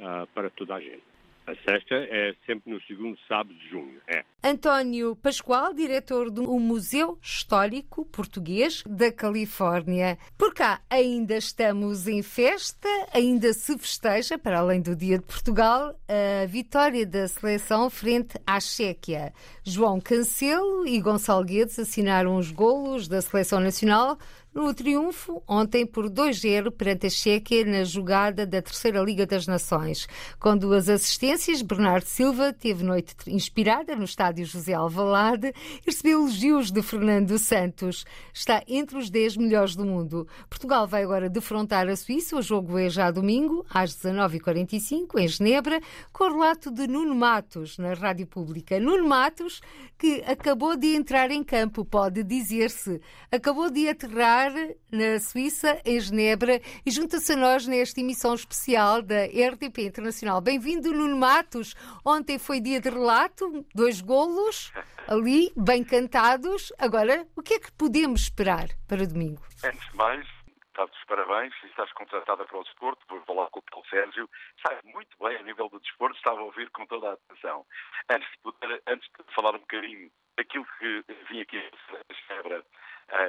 uh, 0.00 0.26
para 0.34 0.50
toda 0.50 0.74
a 0.74 0.80
gente. 0.80 1.15
A 1.46 1.54
sexta 1.54 1.94
é 1.94 2.34
sempre 2.44 2.72
no 2.72 2.80
segundo 2.82 3.16
sábado 3.28 3.54
de 3.54 3.68
junho. 3.68 4.00
É. 4.08 4.24
António 4.42 5.14
Pascoal, 5.14 5.72
diretor 5.72 6.28
do 6.28 6.42
Museu 6.58 7.16
Histórico 7.22 8.04
Português 8.04 8.82
da 8.84 9.12
Califórnia. 9.12 10.18
Por 10.36 10.52
cá 10.52 10.80
ainda 10.90 11.36
estamos 11.36 12.08
em 12.08 12.20
festa, 12.20 12.88
ainda 13.14 13.52
se 13.52 13.78
festeja, 13.78 14.36
para 14.36 14.58
além 14.58 14.80
do 14.80 14.96
Dia 14.96 15.18
de 15.18 15.24
Portugal, 15.24 15.94
a 16.08 16.46
vitória 16.46 17.06
da 17.06 17.28
seleção 17.28 17.88
frente 17.90 18.36
à 18.44 18.58
Chequia. 18.58 19.32
João 19.62 20.00
Cancelo 20.00 20.84
e 20.84 21.00
Gonçalo 21.00 21.44
Guedes 21.44 21.78
assinaram 21.78 22.36
os 22.36 22.50
golos 22.50 23.06
da 23.06 23.22
seleção 23.22 23.60
nacional 23.60 24.18
no 24.56 24.72
triunfo 24.72 25.42
ontem 25.46 25.84
por 25.84 26.08
2-0 26.08 26.70
perante 26.70 27.06
a 27.08 27.10
Chequia 27.10 27.62
na 27.62 27.84
jogada 27.84 28.46
da 28.46 28.62
Terceira 28.62 29.02
Liga 29.02 29.26
das 29.26 29.46
Nações. 29.46 30.08
Com 30.40 30.56
duas 30.56 30.88
assistências, 30.88 31.60
Bernardo 31.60 32.06
Silva 32.06 32.54
teve 32.54 32.82
noite 32.82 33.14
inspirada 33.26 33.94
no 33.94 34.04
estádio 34.04 34.46
José 34.46 34.72
Alvalade 34.72 35.48
e 35.48 35.82
recebeu 35.84 36.20
elogios 36.20 36.70
de 36.70 36.80
Fernando 36.80 37.38
Santos. 37.38 38.06
Está 38.32 38.62
entre 38.66 38.96
os 38.96 39.10
10 39.10 39.36
melhores 39.36 39.76
do 39.76 39.84
mundo. 39.84 40.26
Portugal 40.48 40.86
vai 40.86 41.02
agora 41.02 41.28
defrontar 41.28 41.86
a 41.86 41.94
Suíça. 41.94 42.34
O 42.34 42.40
jogo 42.40 42.78
é 42.78 42.88
já 42.88 43.10
domingo, 43.10 43.62
às 43.68 43.94
19h45, 43.94 45.20
em 45.20 45.28
Genebra, 45.28 45.82
com 46.14 46.24
o 46.24 46.32
relato 46.32 46.70
de 46.70 46.86
Nuno 46.86 47.14
Matos, 47.14 47.76
na 47.76 47.92
Rádio 47.92 48.26
Pública. 48.26 48.80
Nuno 48.80 49.06
Matos, 49.06 49.60
que 49.98 50.24
acabou 50.26 50.78
de 50.78 50.96
entrar 50.96 51.30
em 51.30 51.44
campo, 51.44 51.84
pode 51.84 52.22
dizer-se, 52.22 53.02
acabou 53.30 53.70
de 53.70 53.86
aterrar 53.86 54.45
na 54.92 55.18
Suíça, 55.18 55.80
em 55.84 55.98
Genebra, 55.98 56.60
e 56.84 56.90
junta-se 56.90 57.32
a 57.32 57.36
nós 57.36 57.66
nesta 57.66 58.00
emissão 58.00 58.34
especial 58.34 59.02
da 59.02 59.24
RTP 59.24 59.78
Internacional. 59.78 60.40
Bem-vindo, 60.40 60.92
Nuno 60.92 61.16
Matos. 61.16 61.74
Ontem 62.04 62.38
foi 62.38 62.60
dia 62.60 62.80
de 62.80 62.88
relato, 62.88 63.66
dois 63.74 64.00
golos 64.00 64.72
ali, 65.08 65.52
bem 65.56 65.82
cantados. 65.82 66.72
Agora, 66.78 67.26
o 67.36 67.42
que 67.42 67.54
é 67.54 67.60
que 67.60 67.72
podemos 67.72 68.22
esperar 68.22 68.68
para 68.88 69.06
domingo? 69.06 69.42
Antes 69.64 69.90
de 69.90 69.96
mais, 69.96 70.26
está 70.68 70.84
dos 70.84 71.04
parabéns, 71.04 71.54
estás 71.64 71.90
contratada 71.92 72.44
para 72.44 72.58
o 72.58 72.64
desporto, 72.64 73.04
vou 73.08 73.20
falar 73.22 73.48
com 73.48 73.60
o 73.60 73.62
Paulo 73.62 73.86
Sérgio, 73.88 74.28
sabe 74.66 74.80
muito 74.92 75.16
bem 75.20 75.36
a 75.36 75.42
nível 75.42 75.68
do 75.68 75.80
desporto, 75.80 76.16
estava 76.16 76.40
a 76.40 76.44
ouvir 76.44 76.70
com 76.70 76.86
toda 76.86 77.10
a 77.10 77.12
atenção. 77.14 77.64
Antes 78.10 78.30
de, 78.30 78.38
poder, 78.38 78.82
antes 78.86 79.08
de 79.08 79.34
falar 79.34 79.54
um 79.54 79.60
bocadinho 79.60 80.10
daquilo 80.36 80.66
que 80.78 81.04
vim 81.30 81.40
aqui 81.40 81.58
a 81.58 82.14
Genebra 82.28 82.64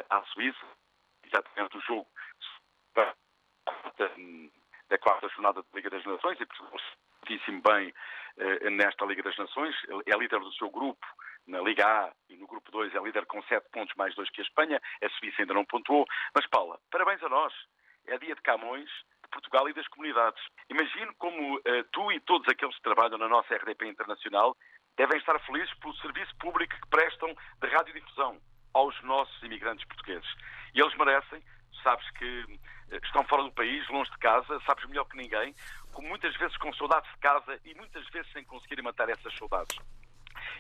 à 0.09 0.21
Suíça, 0.33 0.65
exatamente 1.27 1.77
o 1.77 1.81
jogo 1.81 2.07
da 2.95 3.13
da 4.89 4.97
quarta 4.97 5.27
jornada 5.29 5.61
da 5.61 5.67
Liga 5.73 5.89
das 5.89 6.05
Nações 6.05 6.39
e 6.39 6.45
percebeu 6.45 6.79
muitíssimo 7.21 7.61
bem 7.61 7.93
eh, 8.37 8.69
nesta 8.69 9.05
Liga 9.05 9.23
das 9.23 9.37
Nações. 9.37 9.75
É 10.05 10.15
líder 10.15 10.39
do 10.39 10.53
seu 10.53 10.69
grupo 10.69 11.05
na 11.45 11.61
Liga 11.61 11.85
A 11.85 12.13
e 12.29 12.37
no 12.37 12.47
grupo 12.47 12.71
2 12.71 12.95
é 12.95 12.99
líder 12.99 13.25
com 13.25 13.41
7 13.43 13.69
pontos 13.71 13.95
mais 13.95 14.15
2 14.15 14.29
que 14.29 14.41
a 14.41 14.43
Espanha. 14.43 14.81
A 15.03 15.09
Suíça 15.09 15.41
ainda 15.41 15.53
não 15.53 15.65
pontuou. 15.65 16.05
Mas, 16.33 16.47
Paula, 16.47 16.79
parabéns 16.91 17.21
a 17.23 17.29
nós. 17.29 17.53
É 18.07 18.17
dia 18.17 18.35
de 18.35 18.41
Camões, 18.41 18.89
de 19.23 19.29
Portugal 19.29 19.67
e 19.67 19.73
das 19.73 19.87
comunidades. 19.89 20.41
Imagino 20.69 21.13
como 21.17 21.57
uh, 21.57 21.83
tu 21.91 22.11
e 22.11 22.19
todos 22.21 22.47
aqueles 22.47 22.75
que 22.75 22.81
trabalham 22.81 23.17
na 23.17 23.27
nossa 23.27 23.53
RDP 23.53 23.87
Internacional 23.87 24.55
devem 24.95 25.17
estar 25.17 25.37
felizes 25.39 25.73
pelo 25.75 25.95
serviço 25.97 26.33
público 26.37 26.73
que 26.73 26.89
prestam 26.89 27.35
de 27.61 27.67
radiodifusão 27.67 28.39
aos 28.77 29.01
nossos 29.03 29.41
imigrantes 29.41 29.85
portugueses. 29.85 30.29
E 30.73 30.79
eles 30.79 30.95
merecem, 30.95 31.41
sabes 31.81 32.07
que 32.11 32.59
eh, 32.91 32.99
estão 33.03 33.23
fora 33.23 33.43
do 33.43 33.51
país, 33.51 33.87
longe 33.89 34.11
de 34.11 34.17
casa, 34.19 34.59
sabes 34.65 34.85
melhor 34.85 35.05
que 35.05 35.17
ninguém, 35.17 35.55
com 35.91 36.03
muitas 36.03 36.35
vezes 36.37 36.55
com 36.57 36.71
saudades 36.73 37.11
de 37.11 37.17
casa 37.17 37.59
e 37.65 37.73
muitas 37.73 38.07
vezes 38.09 38.31
sem 38.31 38.43
conseguirem 38.43 38.83
matar 38.83 39.09
essas 39.09 39.35
saudades. 39.35 39.77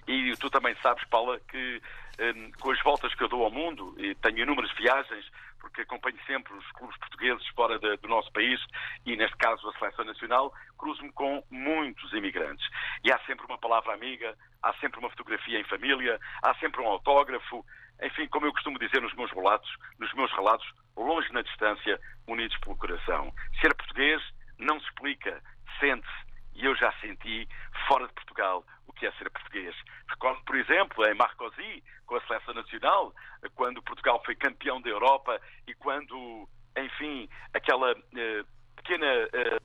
E 0.07 0.35
tu 0.37 0.49
também 0.49 0.75
sabes, 0.81 1.03
Paula, 1.09 1.39
que 1.47 1.81
um, 2.19 2.51
com 2.59 2.71
as 2.71 2.81
voltas 2.81 3.13
que 3.13 3.23
eu 3.23 3.27
dou 3.27 3.43
ao 3.43 3.51
mundo, 3.51 3.93
e 3.97 4.15
tenho 4.15 4.39
inúmeras 4.39 4.71
viagens, 4.73 5.29
porque 5.59 5.81
acompanho 5.81 6.17
sempre 6.25 6.53
os 6.53 6.71
clubes 6.71 6.97
portugueses 6.97 7.45
fora 7.49 7.77
de, 7.77 7.97
do 7.97 8.07
nosso 8.07 8.31
país, 8.31 8.59
e 9.05 9.15
neste 9.15 9.35
caso 9.37 9.67
a 9.69 9.73
Seleção 9.77 10.05
Nacional, 10.05 10.53
cruzo-me 10.77 11.11
com 11.11 11.43
muitos 11.51 12.11
imigrantes. 12.13 12.65
E 13.03 13.11
há 13.11 13.19
sempre 13.25 13.45
uma 13.45 13.57
palavra 13.57 13.93
amiga, 13.93 14.35
há 14.63 14.73
sempre 14.75 14.99
uma 14.99 15.09
fotografia 15.09 15.59
em 15.59 15.63
família, 15.65 16.19
há 16.41 16.55
sempre 16.55 16.81
um 16.81 16.87
autógrafo, 16.87 17.65
enfim, 18.01 18.27
como 18.27 18.45
eu 18.45 18.53
costumo 18.53 18.79
dizer 18.79 19.01
nos 19.01 19.13
meus 19.15 19.31
relatos, 19.31 19.69
nos 19.99 20.13
meus 20.13 20.31
relatos, 20.31 20.67
longe 20.95 21.31
na 21.31 21.41
distância, 21.41 21.99
unidos 22.27 22.57
pelo 22.59 22.77
coração. 22.77 23.33
Ser 23.61 23.73
português 23.75 24.21
não 24.59 24.79
se 24.79 24.87
explica, 24.87 25.41
sente-se. 25.79 26.27
E 26.55 26.65
eu 26.65 26.75
já 26.75 26.91
senti, 26.99 27.47
fora 27.87 28.07
de 28.07 28.13
Portugal, 28.13 28.65
o 28.87 28.93
que 28.93 29.05
é 29.05 29.11
ser 29.13 29.29
português. 29.29 29.75
Recordo, 30.09 30.43
por 30.43 30.55
exemplo, 30.55 31.05
em 31.05 31.13
Marcosi, 31.13 31.83
com 32.05 32.15
a 32.15 32.21
seleção 32.21 32.53
nacional, 32.53 33.13
quando 33.53 33.81
Portugal 33.83 34.21
foi 34.25 34.35
campeão 34.35 34.81
da 34.81 34.89
Europa 34.89 35.39
e 35.67 35.73
quando, 35.75 36.49
enfim, 36.75 37.29
aquela 37.53 37.91
eh, 37.91 38.43
pequena 38.75 39.05
eh, 39.05 39.59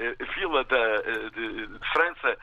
eh, 0.00 0.16
vila 0.34 0.64
da, 0.64 0.96
de, 1.30 1.66
de 1.66 1.92
França 1.92 2.36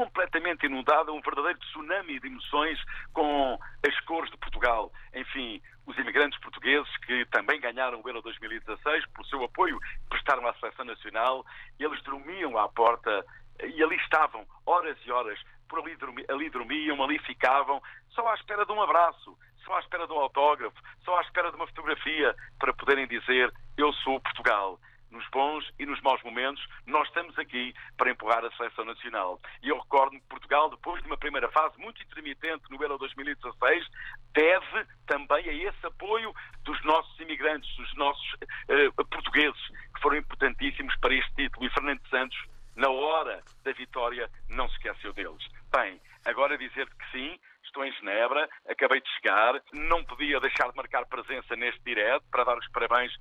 completamente 0.00 0.64
inundada, 0.64 1.12
um 1.12 1.20
verdadeiro 1.20 1.58
tsunami 1.58 2.18
de 2.18 2.26
emoções 2.26 2.78
com 3.12 3.58
as 3.86 4.00
cores 4.06 4.30
de 4.30 4.38
Portugal. 4.38 4.90
Enfim, 5.14 5.60
os 5.86 5.98
imigrantes 5.98 6.40
portugueses 6.40 6.88
que 7.04 7.26
também 7.26 7.60
ganharam 7.60 8.00
o 8.00 8.08
Euro 8.08 8.22
2016 8.22 9.04
pelo 9.08 9.26
seu 9.26 9.44
apoio 9.44 9.78
prestaram 10.08 10.46
à 10.46 10.54
seleção 10.54 10.86
nacional, 10.86 11.44
eles 11.78 12.02
dormiam 12.02 12.56
à 12.56 12.66
porta 12.70 13.24
e 13.62 13.82
ali 13.82 13.96
estavam 13.96 14.46
horas 14.64 14.96
e 15.04 15.12
horas, 15.12 15.38
por 15.68 15.80
ali, 15.80 15.94
ali 16.30 16.48
dormiam, 16.48 17.02
ali 17.04 17.18
ficavam, 17.18 17.82
só 18.08 18.26
à 18.26 18.34
espera 18.36 18.64
de 18.64 18.72
um 18.72 18.80
abraço, 18.80 19.36
só 19.66 19.76
à 19.76 19.80
espera 19.80 20.06
de 20.06 20.14
um 20.14 20.18
autógrafo, 20.18 20.80
só 21.04 21.18
à 21.18 21.20
espera 21.20 21.50
de 21.50 21.56
uma 21.56 21.66
fotografia 21.66 22.34
para 22.58 22.72
poderem 22.72 23.06
dizer 23.06 23.52
eu 23.76 23.92
sou 23.92 24.18
Portugal 24.18 24.80
nos 25.10 25.26
bons 25.30 25.68
e 25.78 25.86
nos 25.86 26.00
maus 26.00 26.22
momentos, 26.22 26.64
nós 26.86 27.06
estamos 27.08 27.38
aqui 27.38 27.74
para 27.96 28.10
empurrar 28.10 28.44
a 28.44 28.50
seleção 28.52 28.84
nacional. 28.84 29.40
E 29.62 29.68
eu 29.68 29.78
recordo 29.78 30.12
que 30.12 30.28
Portugal, 30.28 30.70
depois 30.70 31.02
de 31.02 31.08
uma 31.08 31.16
primeira 31.16 31.50
fase 31.50 31.78
muito 31.78 32.02
intermitente 32.02 32.64
no 32.70 32.82
Euro 32.82 32.98
2016, 32.98 33.86
deve 34.32 34.86
também 35.06 35.48
a 35.48 35.52
esse 35.52 35.86
apoio 35.86 36.34
dos 36.64 36.82
nossos 36.84 37.18
imigrantes, 37.20 37.74
dos 37.76 37.94
nossos 37.96 38.32
uh, 38.34 39.04
portugueses, 39.06 39.60
que 39.94 40.00
foram 40.00 40.16
importantíssimos 40.16 40.94
para 40.96 41.14
este 41.14 41.34
título. 41.34 41.66
E 41.66 41.70
Fernando 41.70 42.00
Santos, 42.08 42.38
na 42.76 42.88
hora 42.88 43.42
da 43.64 43.72
vitória, 43.72 44.30
não 44.48 44.68
se 44.68 44.76
esqueceu 44.76 45.12
deles. 45.12 45.46
Bem, 45.72 46.00
agora 46.24 46.56
dizer 46.56 46.88
que 46.88 47.10
sim, 47.12 47.38
estou 47.70 47.84
em 47.84 47.92
Genebra, 47.92 48.48
acabei 48.68 49.00
de 49.00 49.08
chegar, 49.14 49.60
não 49.72 50.04
podia 50.04 50.40
deixar 50.40 50.68
de 50.70 50.76
marcar 50.76 51.06
presença 51.06 51.56
neste 51.56 51.80
direto 51.82 52.24
para 52.30 52.44
dar 52.44 52.58
os 52.58 52.68
parabéns 52.70 53.12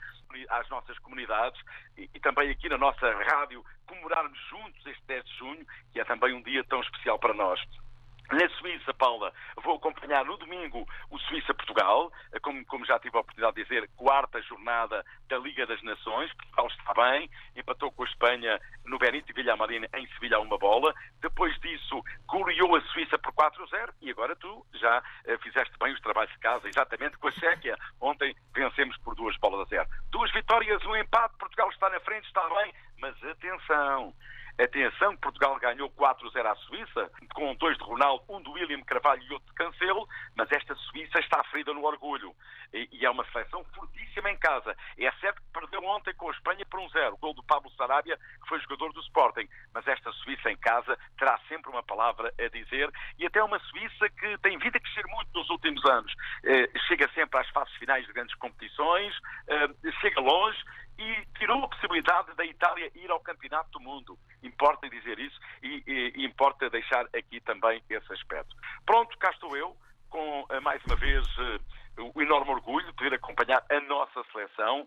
às 0.50 0.68
nossas 0.70 0.98
comunidades 1.00 1.60
e, 1.98 2.10
e, 2.14 2.20
também 2.20 2.50
aqui 2.50 2.68
na 2.70 2.78
nossa 2.78 3.12
rádio 3.12 3.64
comemorarmos 3.88 4.38
juntos 4.50 4.86
este 4.86 5.06
10 5.08 5.26
de 5.26 5.38
junho, 5.38 5.66
que 5.92 6.00
é 6.00 6.04
também 6.04 6.34
um 6.34 6.42
dia 6.42 6.64
tão 6.66 6.82
especial 6.82 7.18
para 7.18 7.34
nós. 7.34 7.60
Na 8.32 8.48
Suíça, 8.58 8.94
Paula, 8.94 9.34
vou 9.63 9.78
acompanhar 9.78 10.23
no 10.23 10.38
domingo 10.38 10.88
o 11.10 11.17
Suíça-Portugal, 11.17 12.12
como, 12.44 12.63
como, 12.65 12.86
já 12.86 13.00
tive 13.00 13.17
a 13.17 13.21
oportunidade 13.21 13.56
de 13.56 13.63
dizer, 13.63 13.90
quarta 13.96 14.40
jornada 14.44 15.04
da 15.27 15.38
Liga 15.40 15.65
das 15.65 15.82
Nações. 15.82 16.32
Portugal 16.34 16.67
está 16.67 16.94
bem, 16.94 17.30
empatou 17.56 17.92
com 17.92 18.04
a 18.04 18.06
Espanha 18.06 18.60
no 18.86 19.00
Benito 19.00 19.34
Villamarín 19.34 19.84
em 19.96 20.08
Sevilha 20.10 20.38
a 20.38 20.42
uma 20.42 20.60
bola. 20.60 20.94
Depois 21.21 21.60
disso, 21.60 22.04
goleou 22.27 22.75
a 22.75 22.82
Suíça 22.82 23.17
por 23.17 23.34
4-0 23.34 23.94
e 24.02 24.12
agora 24.12 24.36
tu 24.36 24.63
já 24.75 25.00
uh, 25.00 25.40
fizeste 25.40 25.73
bem 25.80 25.92
os 25.94 26.02
trabalhos 26.02 26.32
de 26.32 26.40
casa, 26.40 26.69
exatamente 26.69 27.17
com 27.17 27.30
a 27.30 27.32
Chequia. 27.32 27.75
Ontem 28.00 28.36
vencemos 28.54 28.96
por 28.98 29.15
duas 29.15 29.36
bolas 29.38 29.62
a 29.62 29.69
zero. 29.69 29.90
Duas 30.12 30.32
vitórias, 30.32 30.86
um 30.86 30.96
empate, 30.96 31.36
Portugal 31.40 31.69
está 31.71 31.90
na 31.90 32.00
frente, 32.02 32.27
está 32.27 32.48
bem, 32.50 32.73
mas 33.00 33.15
atenção, 33.23 34.13
Atenção, 34.80 35.17
Portugal 35.17 35.60
ganhou 35.60 35.90
4-0 35.92 36.46
à 36.46 36.56
Suíça, 36.56 37.12
com 37.34 37.54
dois 37.56 37.77
de 37.77 37.84
Ronaldo, 37.84 38.23
um 38.30 38.42
do 38.42 38.54
William 38.54 38.82
Carvalho 38.84 39.21
e 39.23 39.34
outro 39.34 39.46
de 39.50 39.54
Cancelo, 39.54 40.08
mas 40.38 40.50
esta 40.54 40.73
Suíça 40.73 41.19
está 41.19 41.44
ferida 41.46 41.73
no 41.73 41.84
orgulho. 41.84 42.34
E, 42.73 42.88
e 42.94 43.06
é 43.06 43.10
uma 43.10 43.25
seleção 43.30 43.62
fortíssima 43.75 44.32
em 44.32 44.38
casa. 44.38 44.73
É 44.98 45.12
certo 45.19 45.42
que 45.42 45.52
perdeu 45.52 45.84
ontem 45.84 46.13
com 46.13 46.30
a 46.30 46.32
Espanha 46.32 46.65
por 46.65 46.80
um 46.80 46.88
0, 46.90 47.15
o 47.15 47.17
gol 47.17 47.34
do 47.34 47.44
Pablo 47.44 47.69
Sarabia, 47.71 48.17
que 48.42 48.48
foi 48.48 48.58
jogador 48.62 48.94
do 48.94 49.02
Sporting. 49.02 49.50
Mas 49.73 49.86
esta 49.86 50.13
Suíça 50.13 50.50
em 50.50 50.58
casa 50.58 50.98
terá 51.17 51.38
sempre 51.50 51.69
uma 51.69 51.84
palavra 51.84 52.34
a 52.40 52.48
dizer 52.48 52.90
e 53.17 53.25
até 53.25 53.44
uma 53.44 53.60
Suíça 53.60 54.10
que 54.10 54.38
tem 54.38 54.58
vindo 54.58 54.77
a 54.77 54.80
crescer 54.80 55.06
muito 55.08 55.30
nos 55.34 55.50
últimos 55.50 55.84
anos. 55.84 56.13
Eh, 56.46 56.69
chega 56.88 57.10
sempre 57.13 57.38
às 57.38 57.50
fases 57.50 57.73
finais 57.75 58.06
de 58.06 58.13
grandes 58.13 58.36
competições, 58.36 59.13
eh, 59.48 59.67
chega 60.00 60.21
longe 60.21 60.58
possibilidade 61.90 62.35
da 62.35 62.46
Itália 62.46 62.92
ir 62.96 63.10
ao 63.10 63.19
Campeonato 63.19 63.71
do 63.71 63.79
Mundo. 63.79 64.17
Importa 64.44 64.87
dizer 64.90 65.17
isso 65.19 65.40
e, 65.63 65.83
e, 65.87 66.21
e 66.21 66.25
importa 66.25 66.69
deixar 66.69 67.06
aqui 67.15 67.42
também 67.42 67.81
esse 67.90 68.13
aspecto. 68.13 68.56
Pronto, 68.85 69.17
cá 69.17 69.31
estou 69.31 69.58
eu, 69.58 69.75
com 70.10 70.46
eh, 70.50 70.60
mais 70.60 70.83
uma 70.85 70.96
vez 70.96 71.27
eh, 71.40 71.60
o 72.15 72.21
enorme 72.21 72.52
orgulho 72.52 72.85
de 72.85 72.94
poder 72.94 73.13
acompanhar 73.15 73.63
a 73.69 73.79
nossa 73.81 74.23
seleção, 74.31 74.85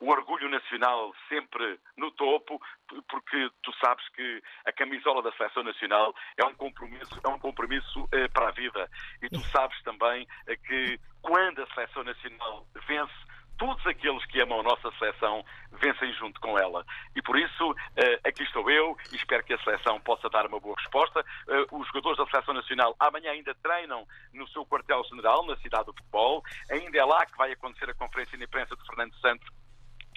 o 0.00 0.10
orgulho 0.10 0.48
nacional 0.48 1.12
sempre 1.28 1.78
no 1.96 2.10
topo, 2.12 2.60
porque 3.08 3.50
tu 3.62 3.72
sabes 3.84 4.06
que 4.10 4.42
a 4.66 4.72
camisola 4.72 5.22
da 5.22 5.32
seleção 5.32 5.62
nacional 5.62 6.14
é 6.36 6.44
um 6.44 6.54
compromisso, 6.54 7.20
é 7.24 7.28
um 7.28 7.38
compromisso 7.38 8.08
eh, 8.12 8.28
para 8.28 8.48
a 8.48 8.52
vida. 8.52 8.88
E 9.22 9.28
tu 9.30 9.40
sabes 9.46 9.80
também 9.82 10.26
que 10.66 11.00
quando 11.22 11.62
a 11.62 11.66
seleção 11.74 12.04
nacional 12.04 12.66
vence, 12.86 13.33
todos 13.56 13.84
aqueles 13.86 14.24
que 14.26 14.40
amam 14.40 14.60
a 14.60 14.62
nossa 14.62 14.90
seleção 14.98 15.44
vencem 15.72 16.12
junto 16.14 16.40
com 16.40 16.58
ela. 16.58 16.84
E 17.14 17.22
por 17.22 17.38
isso, 17.38 17.74
eh, 17.96 18.20
aqui 18.24 18.42
estou 18.42 18.70
eu 18.70 18.96
e 19.12 19.16
espero 19.16 19.44
que 19.44 19.54
a 19.54 19.58
seleção 19.58 20.00
possa 20.00 20.28
dar 20.28 20.46
uma 20.46 20.60
boa 20.60 20.74
resposta. 20.76 21.24
Eh, 21.48 21.66
os 21.72 21.86
jogadores 21.88 22.18
da 22.18 22.26
Seleção 22.26 22.54
Nacional 22.54 22.96
amanhã 22.98 23.32
ainda 23.32 23.54
treinam 23.56 24.06
no 24.32 24.46
seu 24.48 24.64
quartel-general, 24.66 25.46
na 25.46 25.56
cidade 25.56 25.86
do 25.86 25.94
futebol. 25.94 26.42
Ainda 26.70 26.98
é 26.98 27.04
lá 27.04 27.24
que 27.26 27.36
vai 27.36 27.52
acontecer 27.52 27.88
a 27.90 27.94
conferência 27.94 28.36
de 28.38 28.44
imprensa 28.44 28.76
de 28.76 28.86
Fernando 28.86 29.14
Santos 29.20 29.48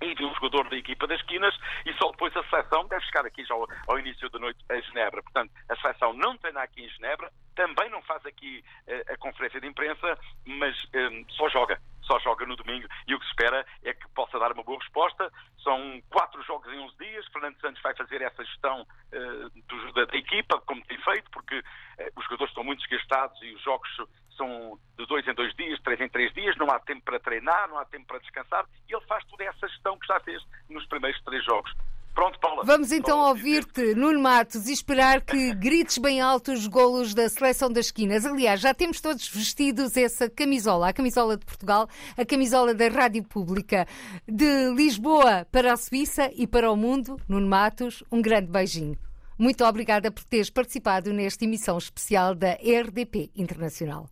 e 0.01 0.13
de 0.13 0.23
um 0.23 0.33
jogador 0.35 0.69
da 0.69 0.77
equipa 0.77 1.07
das 1.07 1.19
esquinas 1.19 1.55
e 1.85 1.93
só 1.93 2.11
depois 2.11 2.35
a 2.35 2.43
seleção 2.49 2.87
deve 2.87 3.03
chegar 3.05 3.25
aqui 3.25 3.43
já 3.43 3.53
ao, 3.53 3.67
ao, 3.87 3.99
início 3.99 4.29
da 4.29 4.39
noite 4.39 4.63
a 4.69 4.79
Genebra. 4.79 5.23
Portanto, 5.23 5.51
a 5.69 5.75
seleção 5.75 6.13
não 6.13 6.37
treina 6.37 6.61
aqui 6.61 6.83
em 6.83 6.89
Genebra, 6.89 7.31
também 7.55 7.89
não 7.89 8.01
faz 8.03 8.23
aqui 8.25 8.63
uh, 8.87 9.13
a 9.13 9.17
conferência 9.17 9.59
de 9.59 9.67
imprensa, 9.67 10.17
mas 10.45 10.75
um, 10.93 11.25
só 11.29 11.49
joga. 11.49 11.79
Só 12.07 12.19
joga 12.19 12.45
no 12.45 12.55
domingo 12.55 12.87
e 13.05 13.13
o 13.13 13.19
que 13.19 13.25
se 13.25 13.31
espera 13.31 13.65
é 13.83 13.93
que 13.93 14.07
possa 14.09 14.39
dar 14.39 14.51
uma 14.53 14.63
boa 14.63 14.79
resposta. 14.79 15.31
São 15.61 16.01
quatro 16.09 16.41
jogos 16.43 16.71
em 16.73 16.79
11 16.79 16.97
dias. 16.97 17.27
Fernando 17.27 17.59
Santos 17.59 17.81
vai 17.81 17.93
fazer 17.95 18.21
essa 18.21 18.43
gestão 18.43 18.81
uh, 18.81 19.49
do, 19.67 19.93
da, 19.93 20.05
da, 20.05 20.17
equipa, 20.17 20.59
como 20.61 20.83
tem 20.85 20.97
feito, 20.99 21.29
porque 21.31 21.59
uh, 21.59 21.63
os 22.15 22.23
jogadores 22.23 22.51
estão 22.51 22.63
muito 22.63 22.79
desgastados 22.79 23.41
e 23.43 23.53
os 23.53 23.61
jogos 23.61 23.89
são 24.37 24.79
de 24.97 25.05
dois 25.05 25.27
em 25.27 25.33
dois 25.33 25.53
dias, 25.55 25.81
três 25.81 25.99
em 25.99 26.07
três 26.07 26.33
dias, 26.33 26.55
não 26.55 26.69
há 26.69 26.79
tempo 26.79 27.01
para 27.03 27.19
treinar, 27.19 27.67
não 27.67 27.77
há 27.77 27.85
tempo 27.85 28.05
para 28.05 28.19
descansar, 28.19 28.65
e 28.87 28.93
ele 28.93 29.05
faz 29.05 29.25
toda 29.25 29.43
essa 29.43 29.67
gestão 29.67 29.97
que 29.97 30.07
já 30.07 30.19
fez 30.19 30.41
nos 30.69 30.85
primeiros 30.85 31.21
três 31.23 31.43
jogos. 31.43 31.73
Pronto, 32.17 32.39
Paula. 32.39 32.63
Vamos 32.63 32.91
então 32.91 33.19
ouvir-te, 33.19 33.93
Nuno 33.93 34.19
Matos, 34.19 34.67
e 34.67 34.73
esperar 34.73 35.21
que 35.21 35.53
grites 35.53 35.99
bem 35.99 36.19
alto 36.19 36.51
os 36.51 36.65
golos 36.65 37.13
da 37.13 37.29
seleção 37.29 37.71
das 37.71 37.85
esquinas. 37.85 38.25
Aliás, 38.25 38.59
já 38.59 38.73
temos 38.73 38.99
todos 38.99 39.29
vestidos 39.29 39.95
essa 39.95 40.27
camisola, 40.27 40.89
a 40.89 40.93
camisola 40.93 41.37
de 41.37 41.45
Portugal, 41.45 41.87
a 42.17 42.25
camisola 42.25 42.73
da 42.73 42.87
Rádio 42.87 43.23
Pública. 43.23 43.85
De 44.27 44.71
Lisboa 44.71 45.45
para 45.51 45.71
a 45.71 45.77
Suíça 45.77 46.31
e 46.33 46.47
para 46.47 46.71
o 46.71 46.75
mundo, 46.75 47.21
Nuno 47.29 47.45
Matos, 47.45 48.03
um 48.11 48.19
grande 48.19 48.47
beijinho. 48.47 48.97
Muito 49.37 49.63
obrigada 49.63 50.09
por 50.09 50.23
teres 50.23 50.49
participado 50.49 51.13
nesta 51.13 51.45
emissão 51.45 51.77
especial 51.77 52.33
da 52.33 52.53
RDP 52.53 53.29
Internacional. 53.35 54.09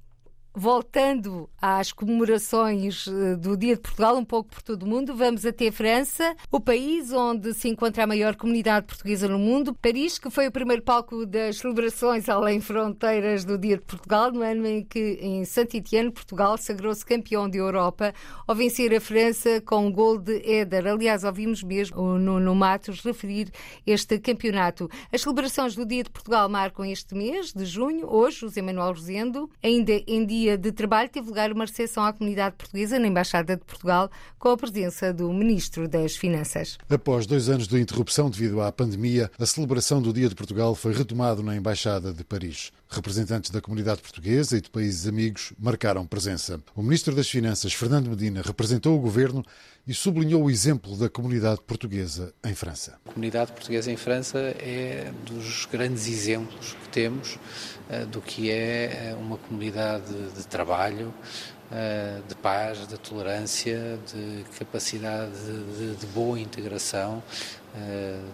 Voltando 0.58 1.50
às 1.62 1.92
comemorações 1.92 3.10
eh, 3.10 3.36
do 3.36 3.58
Dia 3.58 3.76
de 3.76 3.82
Portugal, 3.82 4.16
um 4.16 4.24
pouco 4.24 4.52
por 4.52 4.62
todo 4.62 4.84
o 4.84 4.88
mundo, 4.88 5.14
vamos 5.14 5.46
até 5.46 5.70
França, 5.70 6.34
o 6.50 6.62
país 6.62 7.12
onde 7.12 7.54
se 7.54 7.68
encontra 7.68 8.06
a 8.06 8.08
maior 8.08 8.38
comunidade 8.38 8.86
portuguesa 8.86 9.28
no 9.28 9.38
mundo. 9.38 9.76
Paris, 9.76 10.18
que 10.18 10.30
foi 10.30 10.48
o 10.48 10.52
primeiro 10.52 10.82
palco 10.82 11.26
das 11.26 11.58
celebrações 11.58 12.30
além 12.30 12.62
fronteiras 12.62 13.44
do 13.44 13.58
Dia 13.58 13.76
de 13.76 13.84
Portugal, 13.84 14.32
no 14.32 14.42
ano 14.42 14.66
em 14.66 14.82
que, 14.82 15.20
em 15.20 15.44
Saint-Étienne, 15.44 16.10
Portugal 16.10 16.58
sagrou-se 16.58 17.06
campeão 17.06 17.50
de 17.50 17.58
Europa 17.58 18.14
ao 18.48 18.56
vencer 18.56 18.96
a 18.96 19.02
França 19.02 19.60
com 19.60 19.88
um 19.88 19.92
gol 19.92 20.18
de 20.18 20.42
Éder. 20.50 20.88
Aliás, 20.88 21.26
ouvimos 21.26 21.64
mesmo 21.64 22.00
o 22.00 22.18
Nuno 22.18 22.56
Matos 22.56 23.02
referir 23.02 23.52
este 23.86 24.18
campeonato. 24.20 24.90
As 25.12 25.20
celebrações 25.20 25.76
do 25.76 25.86
Dia 25.86 26.04
de 26.04 26.10
Portugal 26.10 26.48
marcam 26.48 26.86
este 26.86 27.14
mês 27.14 27.52
de 27.52 27.66
junho. 27.66 28.08
Hoje, 28.10 28.40
José 28.40 28.62
Manuel 28.62 28.94
Rosendo, 28.94 29.50
ainda 29.62 29.92
em 30.08 30.26
dia 30.26 30.45
dia 30.46 30.58
de 30.60 30.72
trabalho 30.72 31.10
teve 31.10 31.28
lugar 31.28 31.52
uma 31.52 31.66
recepção 31.66 32.04
à 32.04 32.14
comunidade 32.14 32.56
portuguesa 32.56 33.00
na 33.00 33.08
Embaixada 33.08 33.56
de 33.56 33.64
Portugal, 33.64 34.12
com 34.38 34.50
a 34.50 34.58
presença 34.58 35.12
do 35.12 35.34
Ministro 35.34 35.88
das 35.88 36.16
Finanças. 36.16 36.78
Após 36.88 37.26
dois 37.26 37.50
anos 37.50 37.68
de 37.68 37.80
interrupção 37.80 38.30
devido 38.30 38.62
à 38.62 38.72
pandemia, 38.72 39.32
a 39.40 39.46
celebração 39.48 40.00
do 40.00 40.14
Dia 40.14 40.30
de 40.30 40.36
Portugal 40.36 40.76
foi 40.76 40.94
retomada 40.94 41.42
na 41.42 41.56
Embaixada 41.56 42.14
de 42.14 42.24
Paris. 42.24 42.72
Representantes 42.88 43.50
da 43.50 43.60
comunidade 43.60 44.02
portuguesa 44.02 44.56
e 44.56 44.62
de 44.62 44.70
países 44.70 45.08
amigos 45.08 45.52
marcaram 45.58 46.06
presença. 46.06 46.62
O 46.76 46.84
Ministro 46.84 47.16
das 47.16 47.28
Finanças, 47.28 47.74
Fernando 47.74 48.12
Medina, 48.12 48.44
representou 48.46 48.96
o 48.96 49.02
governo 49.02 49.44
e 49.88 49.94
sublinhou 49.94 50.44
o 50.44 50.50
exemplo 50.50 50.96
da 50.98 51.10
comunidade 51.10 51.62
portuguesa 51.62 52.34
em 52.44 52.56
França. 52.56 52.98
A 53.06 53.10
comunidade 53.10 53.52
portuguesa 53.52 53.92
em 53.92 53.98
França 53.98 54.40
é 54.40 55.12
dos 55.26 55.66
grandes 55.66 56.08
exemplos 56.08 56.76
que 56.84 56.90
temos 56.90 57.36
uh, 57.36 58.06
do 58.08 58.22
que 58.22 58.50
é 58.50 59.12
eh, 59.12 59.16
uma 59.20 59.38
comunidade 59.38 60.12
de 60.36 60.48
trabalho, 60.48 61.14
uh, 61.72 62.28
de 62.28 62.36
paz, 62.36 62.88
de 62.88 62.98
tolerância, 62.98 64.00
de 64.12 64.44
capacidade 64.58 65.32
de, 65.78 65.96
de 65.96 66.06
boa 66.08 66.40
integração, 66.40 67.22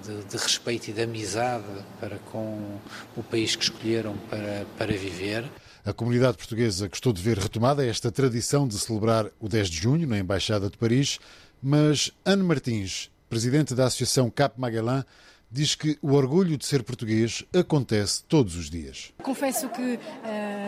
de, 0.06 0.24
de, 0.26 0.38
respeito 0.38 0.90
e 0.90 0.94
de 0.94 1.02
amizade 1.02 1.66
para 2.00 2.20
com 2.32 2.78
o 3.18 3.24
país 3.24 3.56
que 3.56 3.64
escolheram 3.64 4.16
para, 4.30 4.68
para 4.78 4.94
viver. 4.94 5.44
A 5.84 5.92
comunidade 5.92 6.38
portuguesa 6.38 6.88
gostou 6.88 7.12
de 7.12 7.24
ver 7.24 7.40
retomada 7.40 7.84
esta 7.84 8.12
tradição 8.12 8.68
de 8.68 8.78
celebrar 8.78 9.26
o 9.40 9.50
10 9.50 9.68
de 9.68 9.78
junho 9.78 10.08
na 10.08 10.20
Embaixada 10.20 10.70
de 10.70 10.78
Paris, 10.78 11.20
mas 11.62 12.12
Anne 12.24 12.44
Martins, 12.44 13.10
presidente 13.28 13.74
da 13.74 13.86
Associação 13.86 14.30
Cap 14.30 14.62
Magellan, 14.62 15.04
diz 15.52 15.74
que 15.74 15.98
o 16.02 16.14
orgulho 16.14 16.56
de 16.56 16.66
ser 16.66 16.84
português 16.84 17.44
acontece 17.52 18.24
todos 18.24 18.56
os 18.56 18.70
dias. 18.70 19.12
Confesso 19.22 19.68
que 19.70 19.96
uh, 19.96 20.00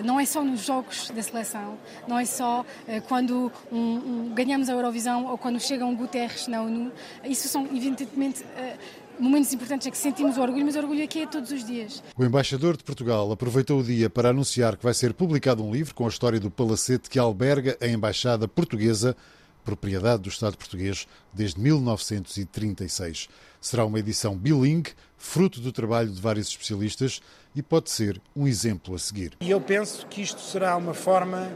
não 0.03 0.19
é 0.19 0.25
só 0.25 0.43
nos 0.43 0.65
jogos 0.65 1.09
da 1.11 1.23
seleção, 1.23 1.77
não 2.07 2.19
é 2.19 2.25
só 2.25 2.61
uh, 2.61 3.01
quando 3.07 3.51
um, 3.71 3.77
um, 3.77 4.33
ganhamos 4.33 4.67
a 4.67 4.73
Eurovisão 4.73 5.27
ou 5.27 5.37
quando 5.37 5.59
chega 5.59 5.85
um 5.85 5.95
Guterres 5.95 6.47
na 6.47 6.63
ONU. 6.63 6.91
Isso 7.23 7.47
são, 7.47 7.65
evidentemente, 7.67 8.43
uh, 8.43 8.77
momentos 9.19 9.53
importantes 9.53 9.87
é 9.87 9.91
que 9.91 9.97
sentimos 9.97 10.37
o 10.37 10.41
orgulho, 10.41 10.65
mas 10.65 10.75
o 10.75 10.79
orgulho 10.79 11.03
aqui 11.03 11.21
é 11.21 11.27
todos 11.27 11.51
os 11.51 11.65
dias. 11.65 12.03
O 12.17 12.23
embaixador 12.23 12.77
de 12.77 12.83
Portugal 12.83 13.31
aproveitou 13.31 13.79
o 13.79 13.83
dia 13.83 14.09
para 14.09 14.29
anunciar 14.29 14.77
que 14.77 14.83
vai 14.83 14.93
ser 14.93 15.13
publicado 15.13 15.63
um 15.63 15.71
livro 15.71 15.93
com 15.93 16.05
a 16.05 16.09
história 16.09 16.39
do 16.39 16.49
palacete 16.49 17.09
que 17.09 17.19
alberga 17.19 17.77
a 17.81 17.87
embaixada 17.87 18.47
portuguesa, 18.47 19.15
propriedade 19.63 20.23
do 20.23 20.29
Estado 20.29 20.57
português 20.57 21.07
desde 21.31 21.59
1936. 21.59 23.29
Será 23.61 23.85
uma 23.85 23.99
edição 23.99 24.35
bilingue, 24.35 24.91
fruto 25.17 25.61
do 25.61 25.71
trabalho 25.71 26.09
de 26.09 26.19
vários 26.19 26.49
especialistas 26.49 27.21
e 27.55 27.61
pode 27.61 27.89
ser 27.89 28.21
um 28.35 28.47
exemplo 28.47 28.93
a 28.95 28.99
seguir. 28.99 29.37
E 29.39 29.49
eu 29.49 29.61
penso 29.61 30.05
que 30.07 30.21
isto 30.21 30.41
será 30.41 30.75
uma 30.75 30.93
forma, 30.93 31.49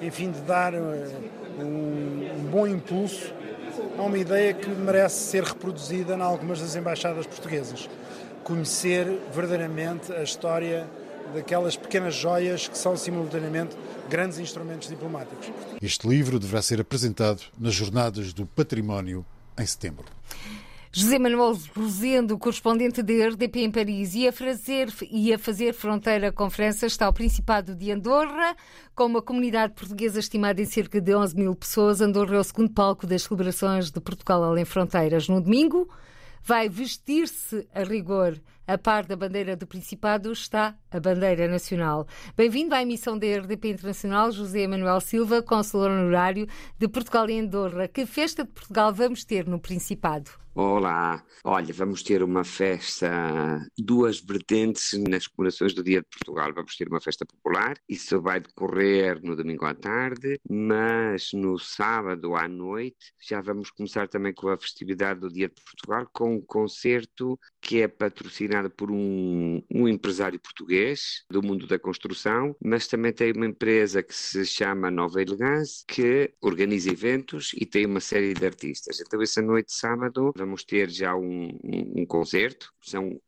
enfim, 0.00 0.32
de 0.32 0.40
dar 0.40 0.74
eh, 0.74 1.08
um, 1.60 2.40
um 2.40 2.50
bom 2.50 2.66
impulso 2.66 3.32
há 3.98 4.02
uma 4.02 4.18
ideia 4.18 4.54
que 4.54 4.68
merece 4.68 5.30
ser 5.30 5.44
reproduzida 5.44 6.14
em 6.14 6.20
algumas 6.20 6.60
das 6.60 6.76
embaixadas 6.76 7.26
portuguesas. 7.26 7.88
Conhecer 8.44 9.06
verdadeiramente 9.34 10.12
a 10.12 10.22
história 10.22 10.86
daquelas 11.34 11.76
pequenas 11.76 12.14
joias 12.14 12.68
que 12.68 12.78
são 12.78 12.96
simultaneamente 12.96 13.76
grandes 14.08 14.38
instrumentos 14.38 14.88
diplomáticos. 14.88 15.50
Este 15.82 16.08
livro 16.08 16.38
deverá 16.38 16.62
ser 16.62 16.80
apresentado 16.80 17.42
nas 17.58 17.74
Jornadas 17.74 18.32
do 18.32 18.46
Património 18.46 19.24
em 19.58 19.66
setembro. 19.66 20.04
José 20.98 21.18
Manuel 21.18 21.60
Rosendo, 21.76 22.38
correspondente 22.38 23.02
da 23.02 23.28
RDP 23.28 23.64
em 23.64 23.70
Paris, 23.70 24.14
e 24.14 24.26
a 24.26 24.32
fazer, 24.32 24.88
e 25.10 25.30
a 25.30 25.38
fazer 25.38 25.74
fronteira 25.74 26.32
com 26.32 26.48
França 26.48 26.86
está 26.86 27.06
o 27.06 27.12
Principado 27.12 27.74
de 27.74 27.92
Andorra, 27.92 28.56
com 28.94 29.04
uma 29.04 29.20
comunidade 29.20 29.74
portuguesa 29.74 30.20
estimada 30.20 30.58
em 30.58 30.64
cerca 30.64 30.98
de 30.98 31.14
11 31.14 31.36
mil 31.36 31.54
pessoas. 31.54 32.00
Andorra 32.00 32.36
é 32.36 32.38
o 32.38 32.44
segundo 32.44 32.70
palco 32.70 33.06
das 33.06 33.24
celebrações 33.24 33.90
de 33.90 34.00
Portugal 34.00 34.42
Além 34.42 34.64
Fronteiras. 34.64 35.28
No 35.28 35.38
domingo, 35.38 35.86
vai 36.42 36.66
vestir-se 36.66 37.68
a 37.74 37.82
rigor. 37.82 38.40
A 38.66 38.78
par 38.78 39.04
da 39.04 39.16
bandeira 39.16 39.54
do 39.54 39.66
Principado 39.66 40.32
está 40.32 40.74
a 40.90 40.98
bandeira 40.98 41.46
nacional. 41.46 42.06
Bem-vindo 42.34 42.74
à 42.74 42.80
emissão 42.80 43.18
da 43.18 43.26
RDP 43.26 43.72
Internacional, 43.72 44.32
José 44.32 44.66
Manuel 44.66 45.02
Silva, 45.02 45.42
consulor 45.42 45.90
honorário 45.90 46.48
de 46.78 46.88
Portugal 46.88 47.28
e 47.28 47.38
Andorra. 47.38 47.86
Que 47.86 48.06
festa 48.06 48.44
de 48.44 48.50
Portugal 48.50 48.94
vamos 48.94 49.24
ter 49.26 49.46
no 49.46 49.60
Principado? 49.60 50.45
Olá, 50.58 51.22
olha, 51.44 51.70
vamos 51.74 52.02
ter 52.02 52.22
uma 52.22 52.42
festa, 52.42 53.60
duas 53.76 54.18
vertentes 54.18 54.98
nas 55.06 55.26
comemorações 55.26 55.74
do 55.74 55.84
Dia 55.84 56.00
de 56.00 56.06
Portugal. 56.08 56.50
Vamos 56.54 56.74
ter 56.74 56.88
uma 56.88 56.98
festa 56.98 57.26
popular, 57.26 57.76
isso 57.86 58.22
vai 58.22 58.40
decorrer 58.40 59.20
no 59.22 59.36
domingo 59.36 59.66
à 59.66 59.74
tarde, 59.74 60.40
mas 60.48 61.28
no 61.34 61.58
sábado 61.58 62.34
à 62.34 62.48
noite 62.48 63.12
já 63.20 63.42
vamos 63.42 63.70
começar 63.70 64.08
também 64.08 64.32
com 64.32 64.48
a 64.48 64.56
festividade 64.56 65.20
do 65.20 65.30
Dia 65.30 65.50
de 65.50 65.62
Portugal, 65.62 66.08
com 66.10 66.36
um 66.36 66.40
concerto 66.40 67.38
que 67.60 67.82
é 67.82 67.88
patrocinado 67.88 68.70
por 68.70 68.90
um, 68.90 69.60
um 69.70 69.86
empresário 69.86 70.40
português 70.40 71.22
do 71.30 71.42
mundo 71.42 71.66
da 71.66 71.78
construção, 71.78 72.56
mas 72.64 72.86
também 72.86 73.12
tem 73.12 73.30
uma 73.32 73.44
empresa 73.44 74.02
que 74.02 74.14
se 74.14 74.46
chama 74.46 74.90
Nova 74.90 75.20
Elegância, 75.20 75.84
que 75.86 76.32
organiza 76.40 76.90
eventos 76.90 77.50
e 77.54 77.66
tem 77.66 77.84
uma 77.84 78.00
série 78.00 78.32
de 78.32 78.46
artistas. 78.46 79.00
Então, 79.00 79.20
essa 79.20 79.42
noite, 79.42 79.70
sábado, 79.70 80.32
vamos 80.46 80.64
ter 80.64 80.88
já 80.90 81.14
um, 81.14 81.48
um, 81.64 82.02
um 82.02 82.06
concerto. 82.06 82.72
São 82.86 83.08
uh, 83.08 83.20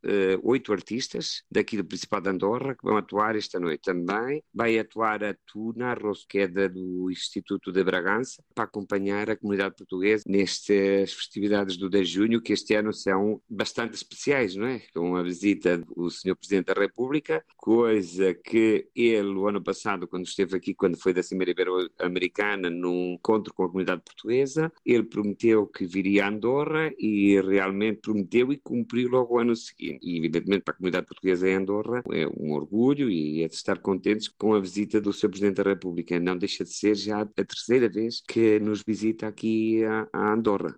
oito 0.43 0.73
artistas 0.73 1.43
daqui 1.51 1.77
do 1.77 1.85
Principado 1.85 2.25
de 2.25 2.31
Andorra 2.31 2.75
que 2.75 2.85
vão 2.85 2.97
atuar 2.97 3.37
esta 3.37 3.59
noite 3.59 3.83
também. 3.83 4.43
Vai 4.55 4.79
atuar 4.79 5.23
a 5.25 5.35
Tuna 5.47 5.95
Rosqueda 5.95 6.69
do 6.69 7.11
Instituto 7.11 7.73
de 7.73 7.83
Bragança 7.83 8.43
para 8.55 8.65
acompanhar 8.65 9.31
a 9.31 9.37
comunidade 9.37 9.75
portuguesa 9.77 10.25
nestas 10.27 11.13
festividades 11.13 11.77
do 11.77 11.91
10 11.91 12.09
de 12.09 12.15
junho, 12.15 12.41
que 12.41 12.53
este 12.53 12.75
ano 12.75 12.93
são 12.93 13.41
bastante 13.49 13.95
especiais, 13.95 14.55
não 14.55 14.67
é? 14.67 14.81
Com 14.95 15.17
a 15.17 15.23
visita 15.23 15.79
do 15.79 16.11
Sr. 16.11 16.37
Presidente 16.37 16.67
da 16.67 16.81
República, 16.81 17.45
coisa 17.57 18.35
que 18.35 18.89
ele, 18.95 19.29
o 19.29 19.47
ano 19.47 19.63
passado, 19.63 20.09
quando 20.09 20.27
esteve 20.27 20.57
aqui, 20.57 20.75
quando 20.75 20.97
foi 20.97 21.13
da 21.13 21.23
Cimeira 21.23 21.51
Ibero-Americana, 21.51 22.71
num 22.71 23.15
encontro 23.15 23.53
com 23.53 23.65
a 23.65 23.69
comunidade 23.69 24.03
portuguesa, 24.03 24.73
ele 24.85 25.05
prometeu 25.05 25.67
que 25.67 25.85
viria 25.85 26.25
a 26.25 26.29
Andorra 26.29 26.93
e 26.99 27.41
realmente 27.41 28.01
prometeu 28.01 28.53
e 28.53 28.57
cumpriu 28.57 29.09
logo 29.11 29.35
o 29.35 29.39
ano 29.39 29.48
seguinte. 29.57 30.01
E, 30.03 30.19
evidentemente, 30.19 30.63
para 30.63 30.75
a 30.75 30.77
comunidade 30.77 31.07
portuguesa 31.07 31.49
em 31.49 31.55
Andorra 31.55 32.03
é 32.13 32.27
um 32.27 32.53
orgulho 32.53 33.11
e 33.11 33.43
é 33.43 33.49
de 33.49 33.55
estar 33.55 33.79
contentes 33.79 34.29
com 34.29 34.55
a 34.55 34.61
visita 34.61 35.01
do 35.01 35.13
Sr. 35.13 35.29
Presidente 35.29 35.57
da 35.57 35.71
República. 35.71 36.19
Não 36.19 36.37
deixa 36.37 36.65
de 36.65 36.71
ser 36.71 36.95
já 36.95 37.21
a 37.23 37.27
terceira 37.45 37.89
vez 37.89 38.21
que 38.21 38.59
nos 38.61 38.83
visita 38.83 39.27
aqui 39.27 39.83
a 39.85 40.33
Andorra. 40.33 40.75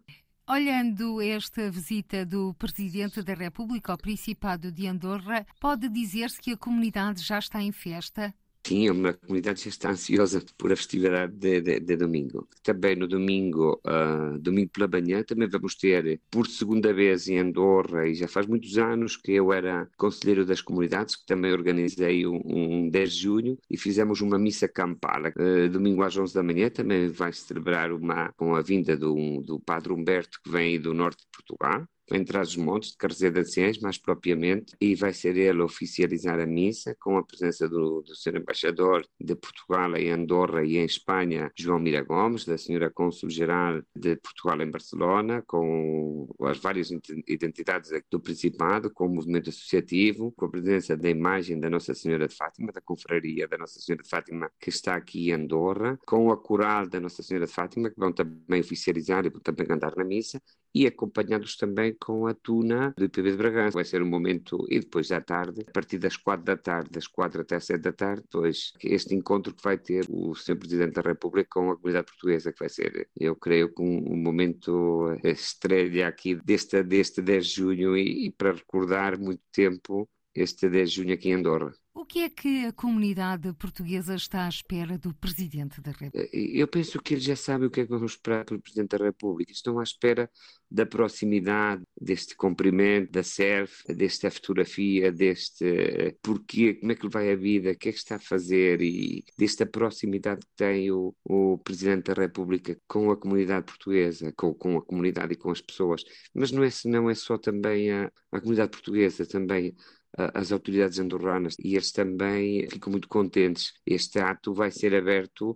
Olhando 0.48 1.22
esta 1.22 1.70
visita 1.70 2.26
do 2.26 2.52
Presidente 2.54 3.22
da 3.22 3.34
República 3.34 3.92
ao 3.92 3.98
Principado 3.98 4.72
de 4.72 4.86
Andorra, 4.88 5.46
pode 5.60 5.88
dizer-se 5.88 6.40
que 6.40 6.50
a 6.50 6.56
comunidade 6.56 7.22
já 7.22 7.38
está 7.38 7.62
em 7.62 7.70
festa? 7.70 8.34
Sim, 8.66 8.88
a 8.88 9.14
comunidade 9.14 9.62
já 9.62 9.68
está 9.68 9.90
ansiosa 9.90 10.44
por 10.56 10.70
a 10.72 10.76
festividade 10.76 11.32
de, 11.34 11.60
de, 11.60 11.80
de 11.80 11.96
domingo. 11.96 12.46
Também 12.62 12.94
no 12.94 13.08
domingo, 13.08 13.80
uh, 13.86 14.38
domingo 14.38 14.70
pela 14.70 14.86
manhã, 14.86 15.24
também 15.24 15.48
vamos 15.48 15.74
ter, 15.74 16.20
por 16.30 16.46
segunda 16.46 16.92
vez 16.92 17.26
em 17.26 17.38
Andorra, 17.38 18.06
e 18.06 18.14
já 18.14 18.28
faz 18.28 18.46
muitos 18.46 18.76
anos 18.78 19.16
que 19.16 19.32
eu 19.32 19.52
era 19.52 19.88
conselheiro 19.96 20.44
das 20.44 20.60
comunidades, 20.60 21.16
que 21.16 21.26
também 21.26 21.52
organizei 21.52 22.26
um, 22.26 22.40
um 22.44 22.88
10 22.90 23.12
de 23.12 23.22
junho, 23.22 23.58
e 23.68 23.76
fizemos 23.76 24.20
uma 24.20 24.38
missa 24.38 24.68
campal. 24.68 25.22
Uh, 25.36 25.68
domingo 25.68 26.02
às 26.02 26.16
11 26.16 26.34
da 26.34 26.42
manhã 26.42 26.70
também 26.70 27.08
vai 27.08 27.32
celebrar 27.32 27.90
uma, 27.92 28.32
com 28.34 28.54
a 28.54 28.62
vinda 28.62 28.96
do, 28.96 29.40
do 29.42 29.58
Padre 29.58 29.92
Humberto, 29.92 30.38
que 30.44 30.50
vem 30.50 30.80
do 30.80 30.94
norte 30.94 31.22
de 31.22 31.28
Portugal 31.32 31.86
em 32.14 32.24
Trás-os-Montes, 32.24 32.92
de 32.92 32.96
Carrezeiro 32.96 33.34
de 33.34 33.40
Anciães, 33.40 33.78
mais 33.78 33.98
propriamente, 33.98 34.74
e 34.80 34.94
vai 34.94 35.12
ser 35.12 35.36
ele 35.36 35.60
a 35.62 35.64
oficializar 35.64 36.38
a 36.40 36.46
missa, 36.46 36.96
com 37.00 37.16
a 37.16 37.24
presença 37.24 37.68
do, 37.68 38.02
do 38.02 38.14
Sr. 38.14 38.36
Embaixador 38.36 39.06
de 39.18 39.34
Portugal 39.34 39.96
em 39.96 40.10
Andorra 40.10 40.64
e 40.64 40.76
em 40.76 40.84
Espanha, 40.84 41.50
João 41.56 41.78
Mira 41.78 42.02
Gomes, 42.02 42.44
da 42.44 42.54
Sra. 42.54 42.90
Cônsul-Geral 42.90 43.82
de 43.94 44.16
Portugal 44.16 44.60
em 44.60 44.70
Barcelona, 44.70 45.42
com 45.46 46.28
as 46.42 46.58
várias 46.58 46.90
identidades 47.26 47.90
do 48.10 48.20
Principado, 48.20 48.90
com 48.92 49.06
o 49.06 49.14
movimento 49.14 49.50
associativo, 49.50 50.32
com 50.32 50.46
a 50.46 50.50
presença 50.50 50.96
da 50.96 51.08
imagem 51.08 51.58
da 51.58 51.70
Nossa 51.70 51.94
Senhora 51.94 52.28
de 52.28 52.34
Fátima, 52.34 52.72
da 52.72 52.80
confraria 52.80 53.46
da 53.48 53.58
Nossa 53.58 53.80
Senhora 53.80 54.02
de 54.02 54.08
Fátima, 54.08 54.50
que 54.60 54.68
está 54.68 54.96
aqui 54.96 55.30
em 55.30 55.32
Andorra, 55.32 55.98
com 56.06 56.30
a 56.30 56.36
coral 56.36 56.88
da 56.88 57.00
Nossa 57.00 57.22
Senhora 57.22 57.46
de 57.46 57.52
Fátima, 57.52 57.90
que 57.90 57.98
vão 57.98 58.12
também 58.12 58.60
oficializar 58.60 59.24
e 59.26 59.30
vão 59.30 59.40
também 59.40 59.66
cantar 59.66 59.94
na 59.96 60.04
missa, 60.04 60.40
e 60.74 60.86
acompanhados 60.86 61.56
também 61.56 61.94
com 61.94 62.26
a 62.26 62.34
tuna 62.34 62.94
do 62.96 63.04
IPB 63.04 63.32
de 63.32 63.36
Bragança. 63.36 63.74
Vai 63.74 63.84
ser 63.84 64.02
um 64.02 64.08
momento, 64.08 64.66
e 64.68 64.80
depois 64.80 65.10
à 65.10 65.20
tarde, 65.20 65.64
a 65.66 65.72
partir 65.72 65.98
das 65.98 66.16
quatro 66.16 66.44
da 66.44 66.56
tarde, 66.56 66.90
das 66.90 67.06
quatro 67.06 67.40
até 67.40 67.58
sete 67.60 67.82
da 67.82 67.92
tarde, 67.92 68.22
depois 68.22 68.72
este 68.82 69.14
encontro 69.14 69.54
que 69.54 69.62
vai 69.62 69.78
ter 69.78 70.06
o 70.08 70.34
Sr. 70.34 70.56
Presidente 70.56 70.94
da 70.94 71.02
República 71.02 71.48
com 71.50 71.70
a 71.70 71.76
comunidade 71.76 72.06
portuguesa, 72.06 72.52
que 72.52 72.58
vai 72.58 72.68
ser, 72.68 73.08
eu 73.18 73.34
creio, 73.36 73.72
com 73.72 73.84
um 73.84 74.16
momento 74.16 75.08
estreia 75.24 76.08
aqui 76.08 76.34
deste, 76.34 76.82
deste 76.82 77.22
10 77.22 77.46
de 77.46 77.54
junho 77.54 77.96
e, 77.96 78.26
e 78.26 78.30
para 78.32 78.52
recordar 78.52 79.18
muito 79.18 79.42
tempo 79.52 80.08
este 80.34 80.68
10 80.68 80.90
de 80.90 80.96
junho 80.96 81.14
aqui 81.14 81.30
em 81.30 81.34
Andorra. 81.34 81.72
O 82.00 82.06
que 82.06 82.20
é 82.20 82.30
que 82.30 82.64
a 82.64 82.72
comunidade 82.72 83.52
portuguesa 83.52 84.14
está 84.14 84.46
à 84.46 84.48
espera 84.48 84.96
do 84.96 85.12
Presidente 85.12 85.82
da 85.82 85.90
República? 85.90 86.34
Eu 86.34 86.66
penso 86.66 86.98
que 86.98 87.12
eles 87.12 87.24
já 87.24 87.36
sabem 87.36 87.68
o 87.68 87.70
que 87.70 87.80
é 87.80 87.84
que 87.84 87.90
vamos 87.90 88.12
esperar 88.12 88.46
do 88.46 88.58
Presidente 88.58 88.96
da 88.96 89.04
República. 89.04 89.52
Estão 89.52 89.78
à 89.78 89.82
espera 89.82 90.30
da 90.70 90.86
proximidade, 90.86 91.82
deste 92.00 92.34
cumprimento, 92.34 93.12
da 93.12 93.22
SERF, 93.22 93.84
desta 93.94 94.30
fotografia, 94.30 95.12
deste 95.12 96.16
porquê, 96.22 96.72
como 96.72 96.90
é 96.90 96.94
que 96.94 97.02
ele 97.04 97.12
vai 97.12 97.32
a 97.32 97.36
vida, 97.36 97.72
o 97.72 97.76
que 97.76 97.90
é 97.90 97.92
que 97.92 97.98
está 97.98 98.16
a 98.16 98.20
fazer 98.20 98.80
e 98.80 99.22
desta 99.36 99.66
proximidade 99.66 100.40
que 100.40 100.56
tem 100.56 100.90
o, 100.90 101.14
o 101.22 101.58
Presidente 101.58 102.14
da 102.14 102.22
República 102.22 102.80
com 102.88 103.10
a 103.10 103.16
comunidade 103.16 103.66
portuguesa, 103.66 104.32
com, 104.38 104.54
com 104.54 104.78
a 104.78 104.82
comunidade 104.82 105.34
e 105.34 105.36
com 105.36 105.50
as 105.50 105.60
pessoas. 105.60 106.02
Mas 106.34 106.50
não 106.50 106.64
é, 106.64 106.70
não 106.86 107.10
é 107.10 107.14
só 107.14 107.36
também 107.36 107.90
a, 107.92 108.10
a 108.32 108.40
comunidade 108.40 108.70
portuguesa, 108.70 109.26
também 109.26 109.76
as 110.16 110.52
autoridades 110.52 110.98
andorranas 110.98 111.56
e 111.58 111.74
eles 111.74 111.92
também 111.92 112.68
ficam 112.68 112.90
muito 112.90 113.08
contentes. 113.08 113.72
Este 113.86 114.18
ato 114.18 114.52
vai 114.52 114.70
ser 114.70 114.94
aberto 114.94 115.50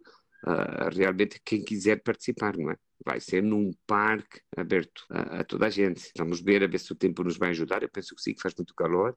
uh, 0.46 0.94
realmente 0.94 1.36
a 1.36 1.40
quem 1.44 1.62
quiser 1.62 2.02
participar, 2.02 2.56
não 2.56 2.70
é? 2.70 2.76
Vai 3.04 3.20
ser 3.20 3.42
num 3.42 3.72
parque 3.86 4.40
aberto 4.56 5.04
a, 5.10 5.40
a, 5.40 5.44
toda 5.44 5.66
a 5.66 5.70
gente. 5.70 6.10
Vamos 6.16 6.40
ver 6.40 6.62
a 6.62 6.66
ver 6.66 6.78
se 6.78 6.92
o 6.92 6.96
tempo 6.96 7.24
nos 7.24 7.36
vai 7.36 7.50
ajudar. 7.50 7.82
Eu 7.82 7.90
penso 7.90 8.14
que 8.14 8.22
sim, 8.22 8.34
que 8.34 8.40
faz 8.40 8.54
muito 8.54 8.74
calor 8.74 9.16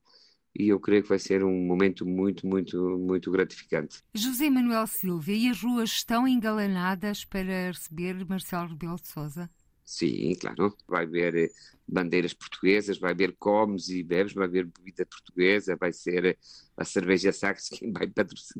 e 0.57 0.69
eu 0.69 0.79
creio 0.79 1.03
que 1.03 1.09
vai 1.09 1.19
ser 1.19 1.43
um 1.43 1.65
momento 1.65 2.05
muito, 2.05 2.47
muito, 2.47 2.97
muito 2.97 3.29
gratificante. 3.31 4.01
José 4.13 4.49
Manuel 4.49 4.87
Silva, 4.87 5.31
e 5.31 5.49
as 5.49 5.61
ruas 5.61 5.91
estão 5.91 6.27
engalanadas 6.27 7.23
para 7.23 7.67
receber 7.67 8.25
Marcelo 8.25 8.69
Rebelo 8.69 8.95
de 8.95 9.07
Sousa? 9.07 9.49
Sim, 9.85 10.33
claro. 10.35 10.75
Vai 10.87 11.05
haver 11.05 11.51
bandeiras 11.87 12.33
portuguesas, 12.33 12.97
vai 12.97 13.11
haver 13.11 13.35
comes 13.37 13.89
e 13.89 14.03
bebes, 14.03 14.33
vai 14.33 14.45
haver 14.45 14.65
bebida 14.65 15.05
portuguesa, 15.05 15.75
vai 15.75 15.93
ser 15.93 16.37
a 16.75 16.83
cerveja 16.83 17.31
Sagres 17.31 17.69
quem 17.69 17.91
vai, 17.91 18.11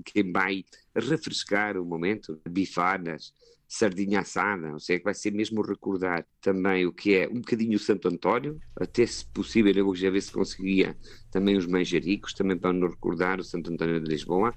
quem 0.06 0.32
vai 0.32 0.66
refrescar 0.96 1.78
o 1.78 1.86
momento, 1.86 2.40
bifanas, 2.50 3.34
sardinha 3.68 4.22
assada, 4.22 4.72
ou 4.72 4.80
seja, 4.80 5.00
que 5.00 5.04
vai 5.04 5.14
ser 5.14 5.32
mesmo 5.32 5.62
recordar 5.62 6.26
também 6.40 6.86
o 6.86 6.94
que 6.94 7.16
é 7.16 7.28
um 7.28 7.42
bocadinho 7.42 7.76
o 7.76 7.80
Santo 7.80 8.08
António, 8.08 8.58
até 8.80 9.06
se 9.06 9.26
possível 9.26 9.74
eu 9.76 9.94
já 9.94 10.10
ver 10.10 10.22
se 10.22 10.32
conseguia 10.32 10.96
também 11.30 11.58
os 11.58 11.68
manjericos, 11.68 12.34
também 12.34 12.58
para 12.58 12.72
nos 12.72 12.92
recordar 12.92 13.40
o 13.40 13.44
Santo 13.44 13.72
António 13.72 14.00
de 14.00 14.10
Lisboa. 14.10 14.56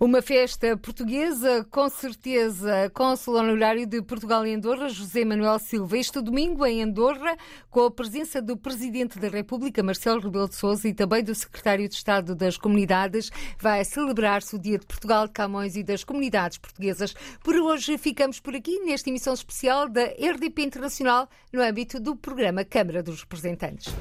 Uma 0.00 0.20
festa 0.20 0.76
portuguesa, 0.76 1.64
com 1.70 1.88
certeza, 1.88 2.90
Cônsul 2.90 3.36
Honorário 3.36 3.86
de 3.86 4.02
Portugal 4.02 4.44
em 4.44 4.56
Andorra, 4.56 4.88
José 4.88 5.24
Manuel 5.24 5.60
Silva, 5.60 5.96
este 5.96 6.20
domingo 6.20 6.66
em 6.66 6.82
Andorra, 6.82 7.36
com 7.70 7.84
a 7.84 7.90
presença 7.92 8.42
do 8.42 8.56
Presidente 8.56 9.18
da 9.18 9.28
República, 9.28 9.82
Marcelo 9.82 10.20
Rebelo 10.20 10.48
de 10.48 10.56
Sousa, 10.56 10.88
e 10.88 10.94
também 10.94 11.22
do 11.22 11.34
Secretário 11.34 11.88
de 11.88 11.94
Estado 11.94 12.34
das 12.34 12.56
Comunidades, 12.56 13.30
vai 13.58 13.84
celebrar-se 13.84 14.56
o 14.56 14.58
Dia 14.58 14.78
de 14.78 14.86
Portugal, 14.86 15.26
de 15.26 15.32
Camões 15.32 15.76
e 15.76 15.82
das 15.82 16.02
Comunidades 16.02 16.58
Portuguesas. 16.58 17.14
Por 17.42 17.54
hoje 17.54 17.96
ficamos 17.98 18.40
por 18.40 18.56
aqui, 18.56 18.80
nesta 18.80 19.10
emissão 19.10 19.34
especial 19.34 19.88
da 19.88 20.04
RDP 20.04 20.62
Internacional, 20.62 21.28
no 21.52 21.62
âmbito 21.62 22.00
do 22.00 22.16
programa 22.16 22.64
Câmara 22.64 23.02
dos 23.02 23.20
Representantes. 23.20 23.94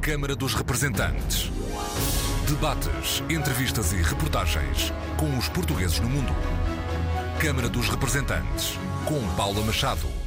Câmara 0.00 0.34
dos 0.34 0.54
Representantes. 0.54 1.50
Debates, 2.48 3.22
entrevistas 3.30 3.92
e 3.92 3.96
reportagens 3.96 4.92
com 5.16 5.38
os 5.38 5.48
portugueses 5.48 6.00
no 6.00 6.08
mundo. 6.08 6.32
Câmara 7.40 7.68
dos 7.68 7.88
Representantes, 7.88 8.78
com 9.04 9.20
Paula 9.36 9.62
Machado. 9.62 10.21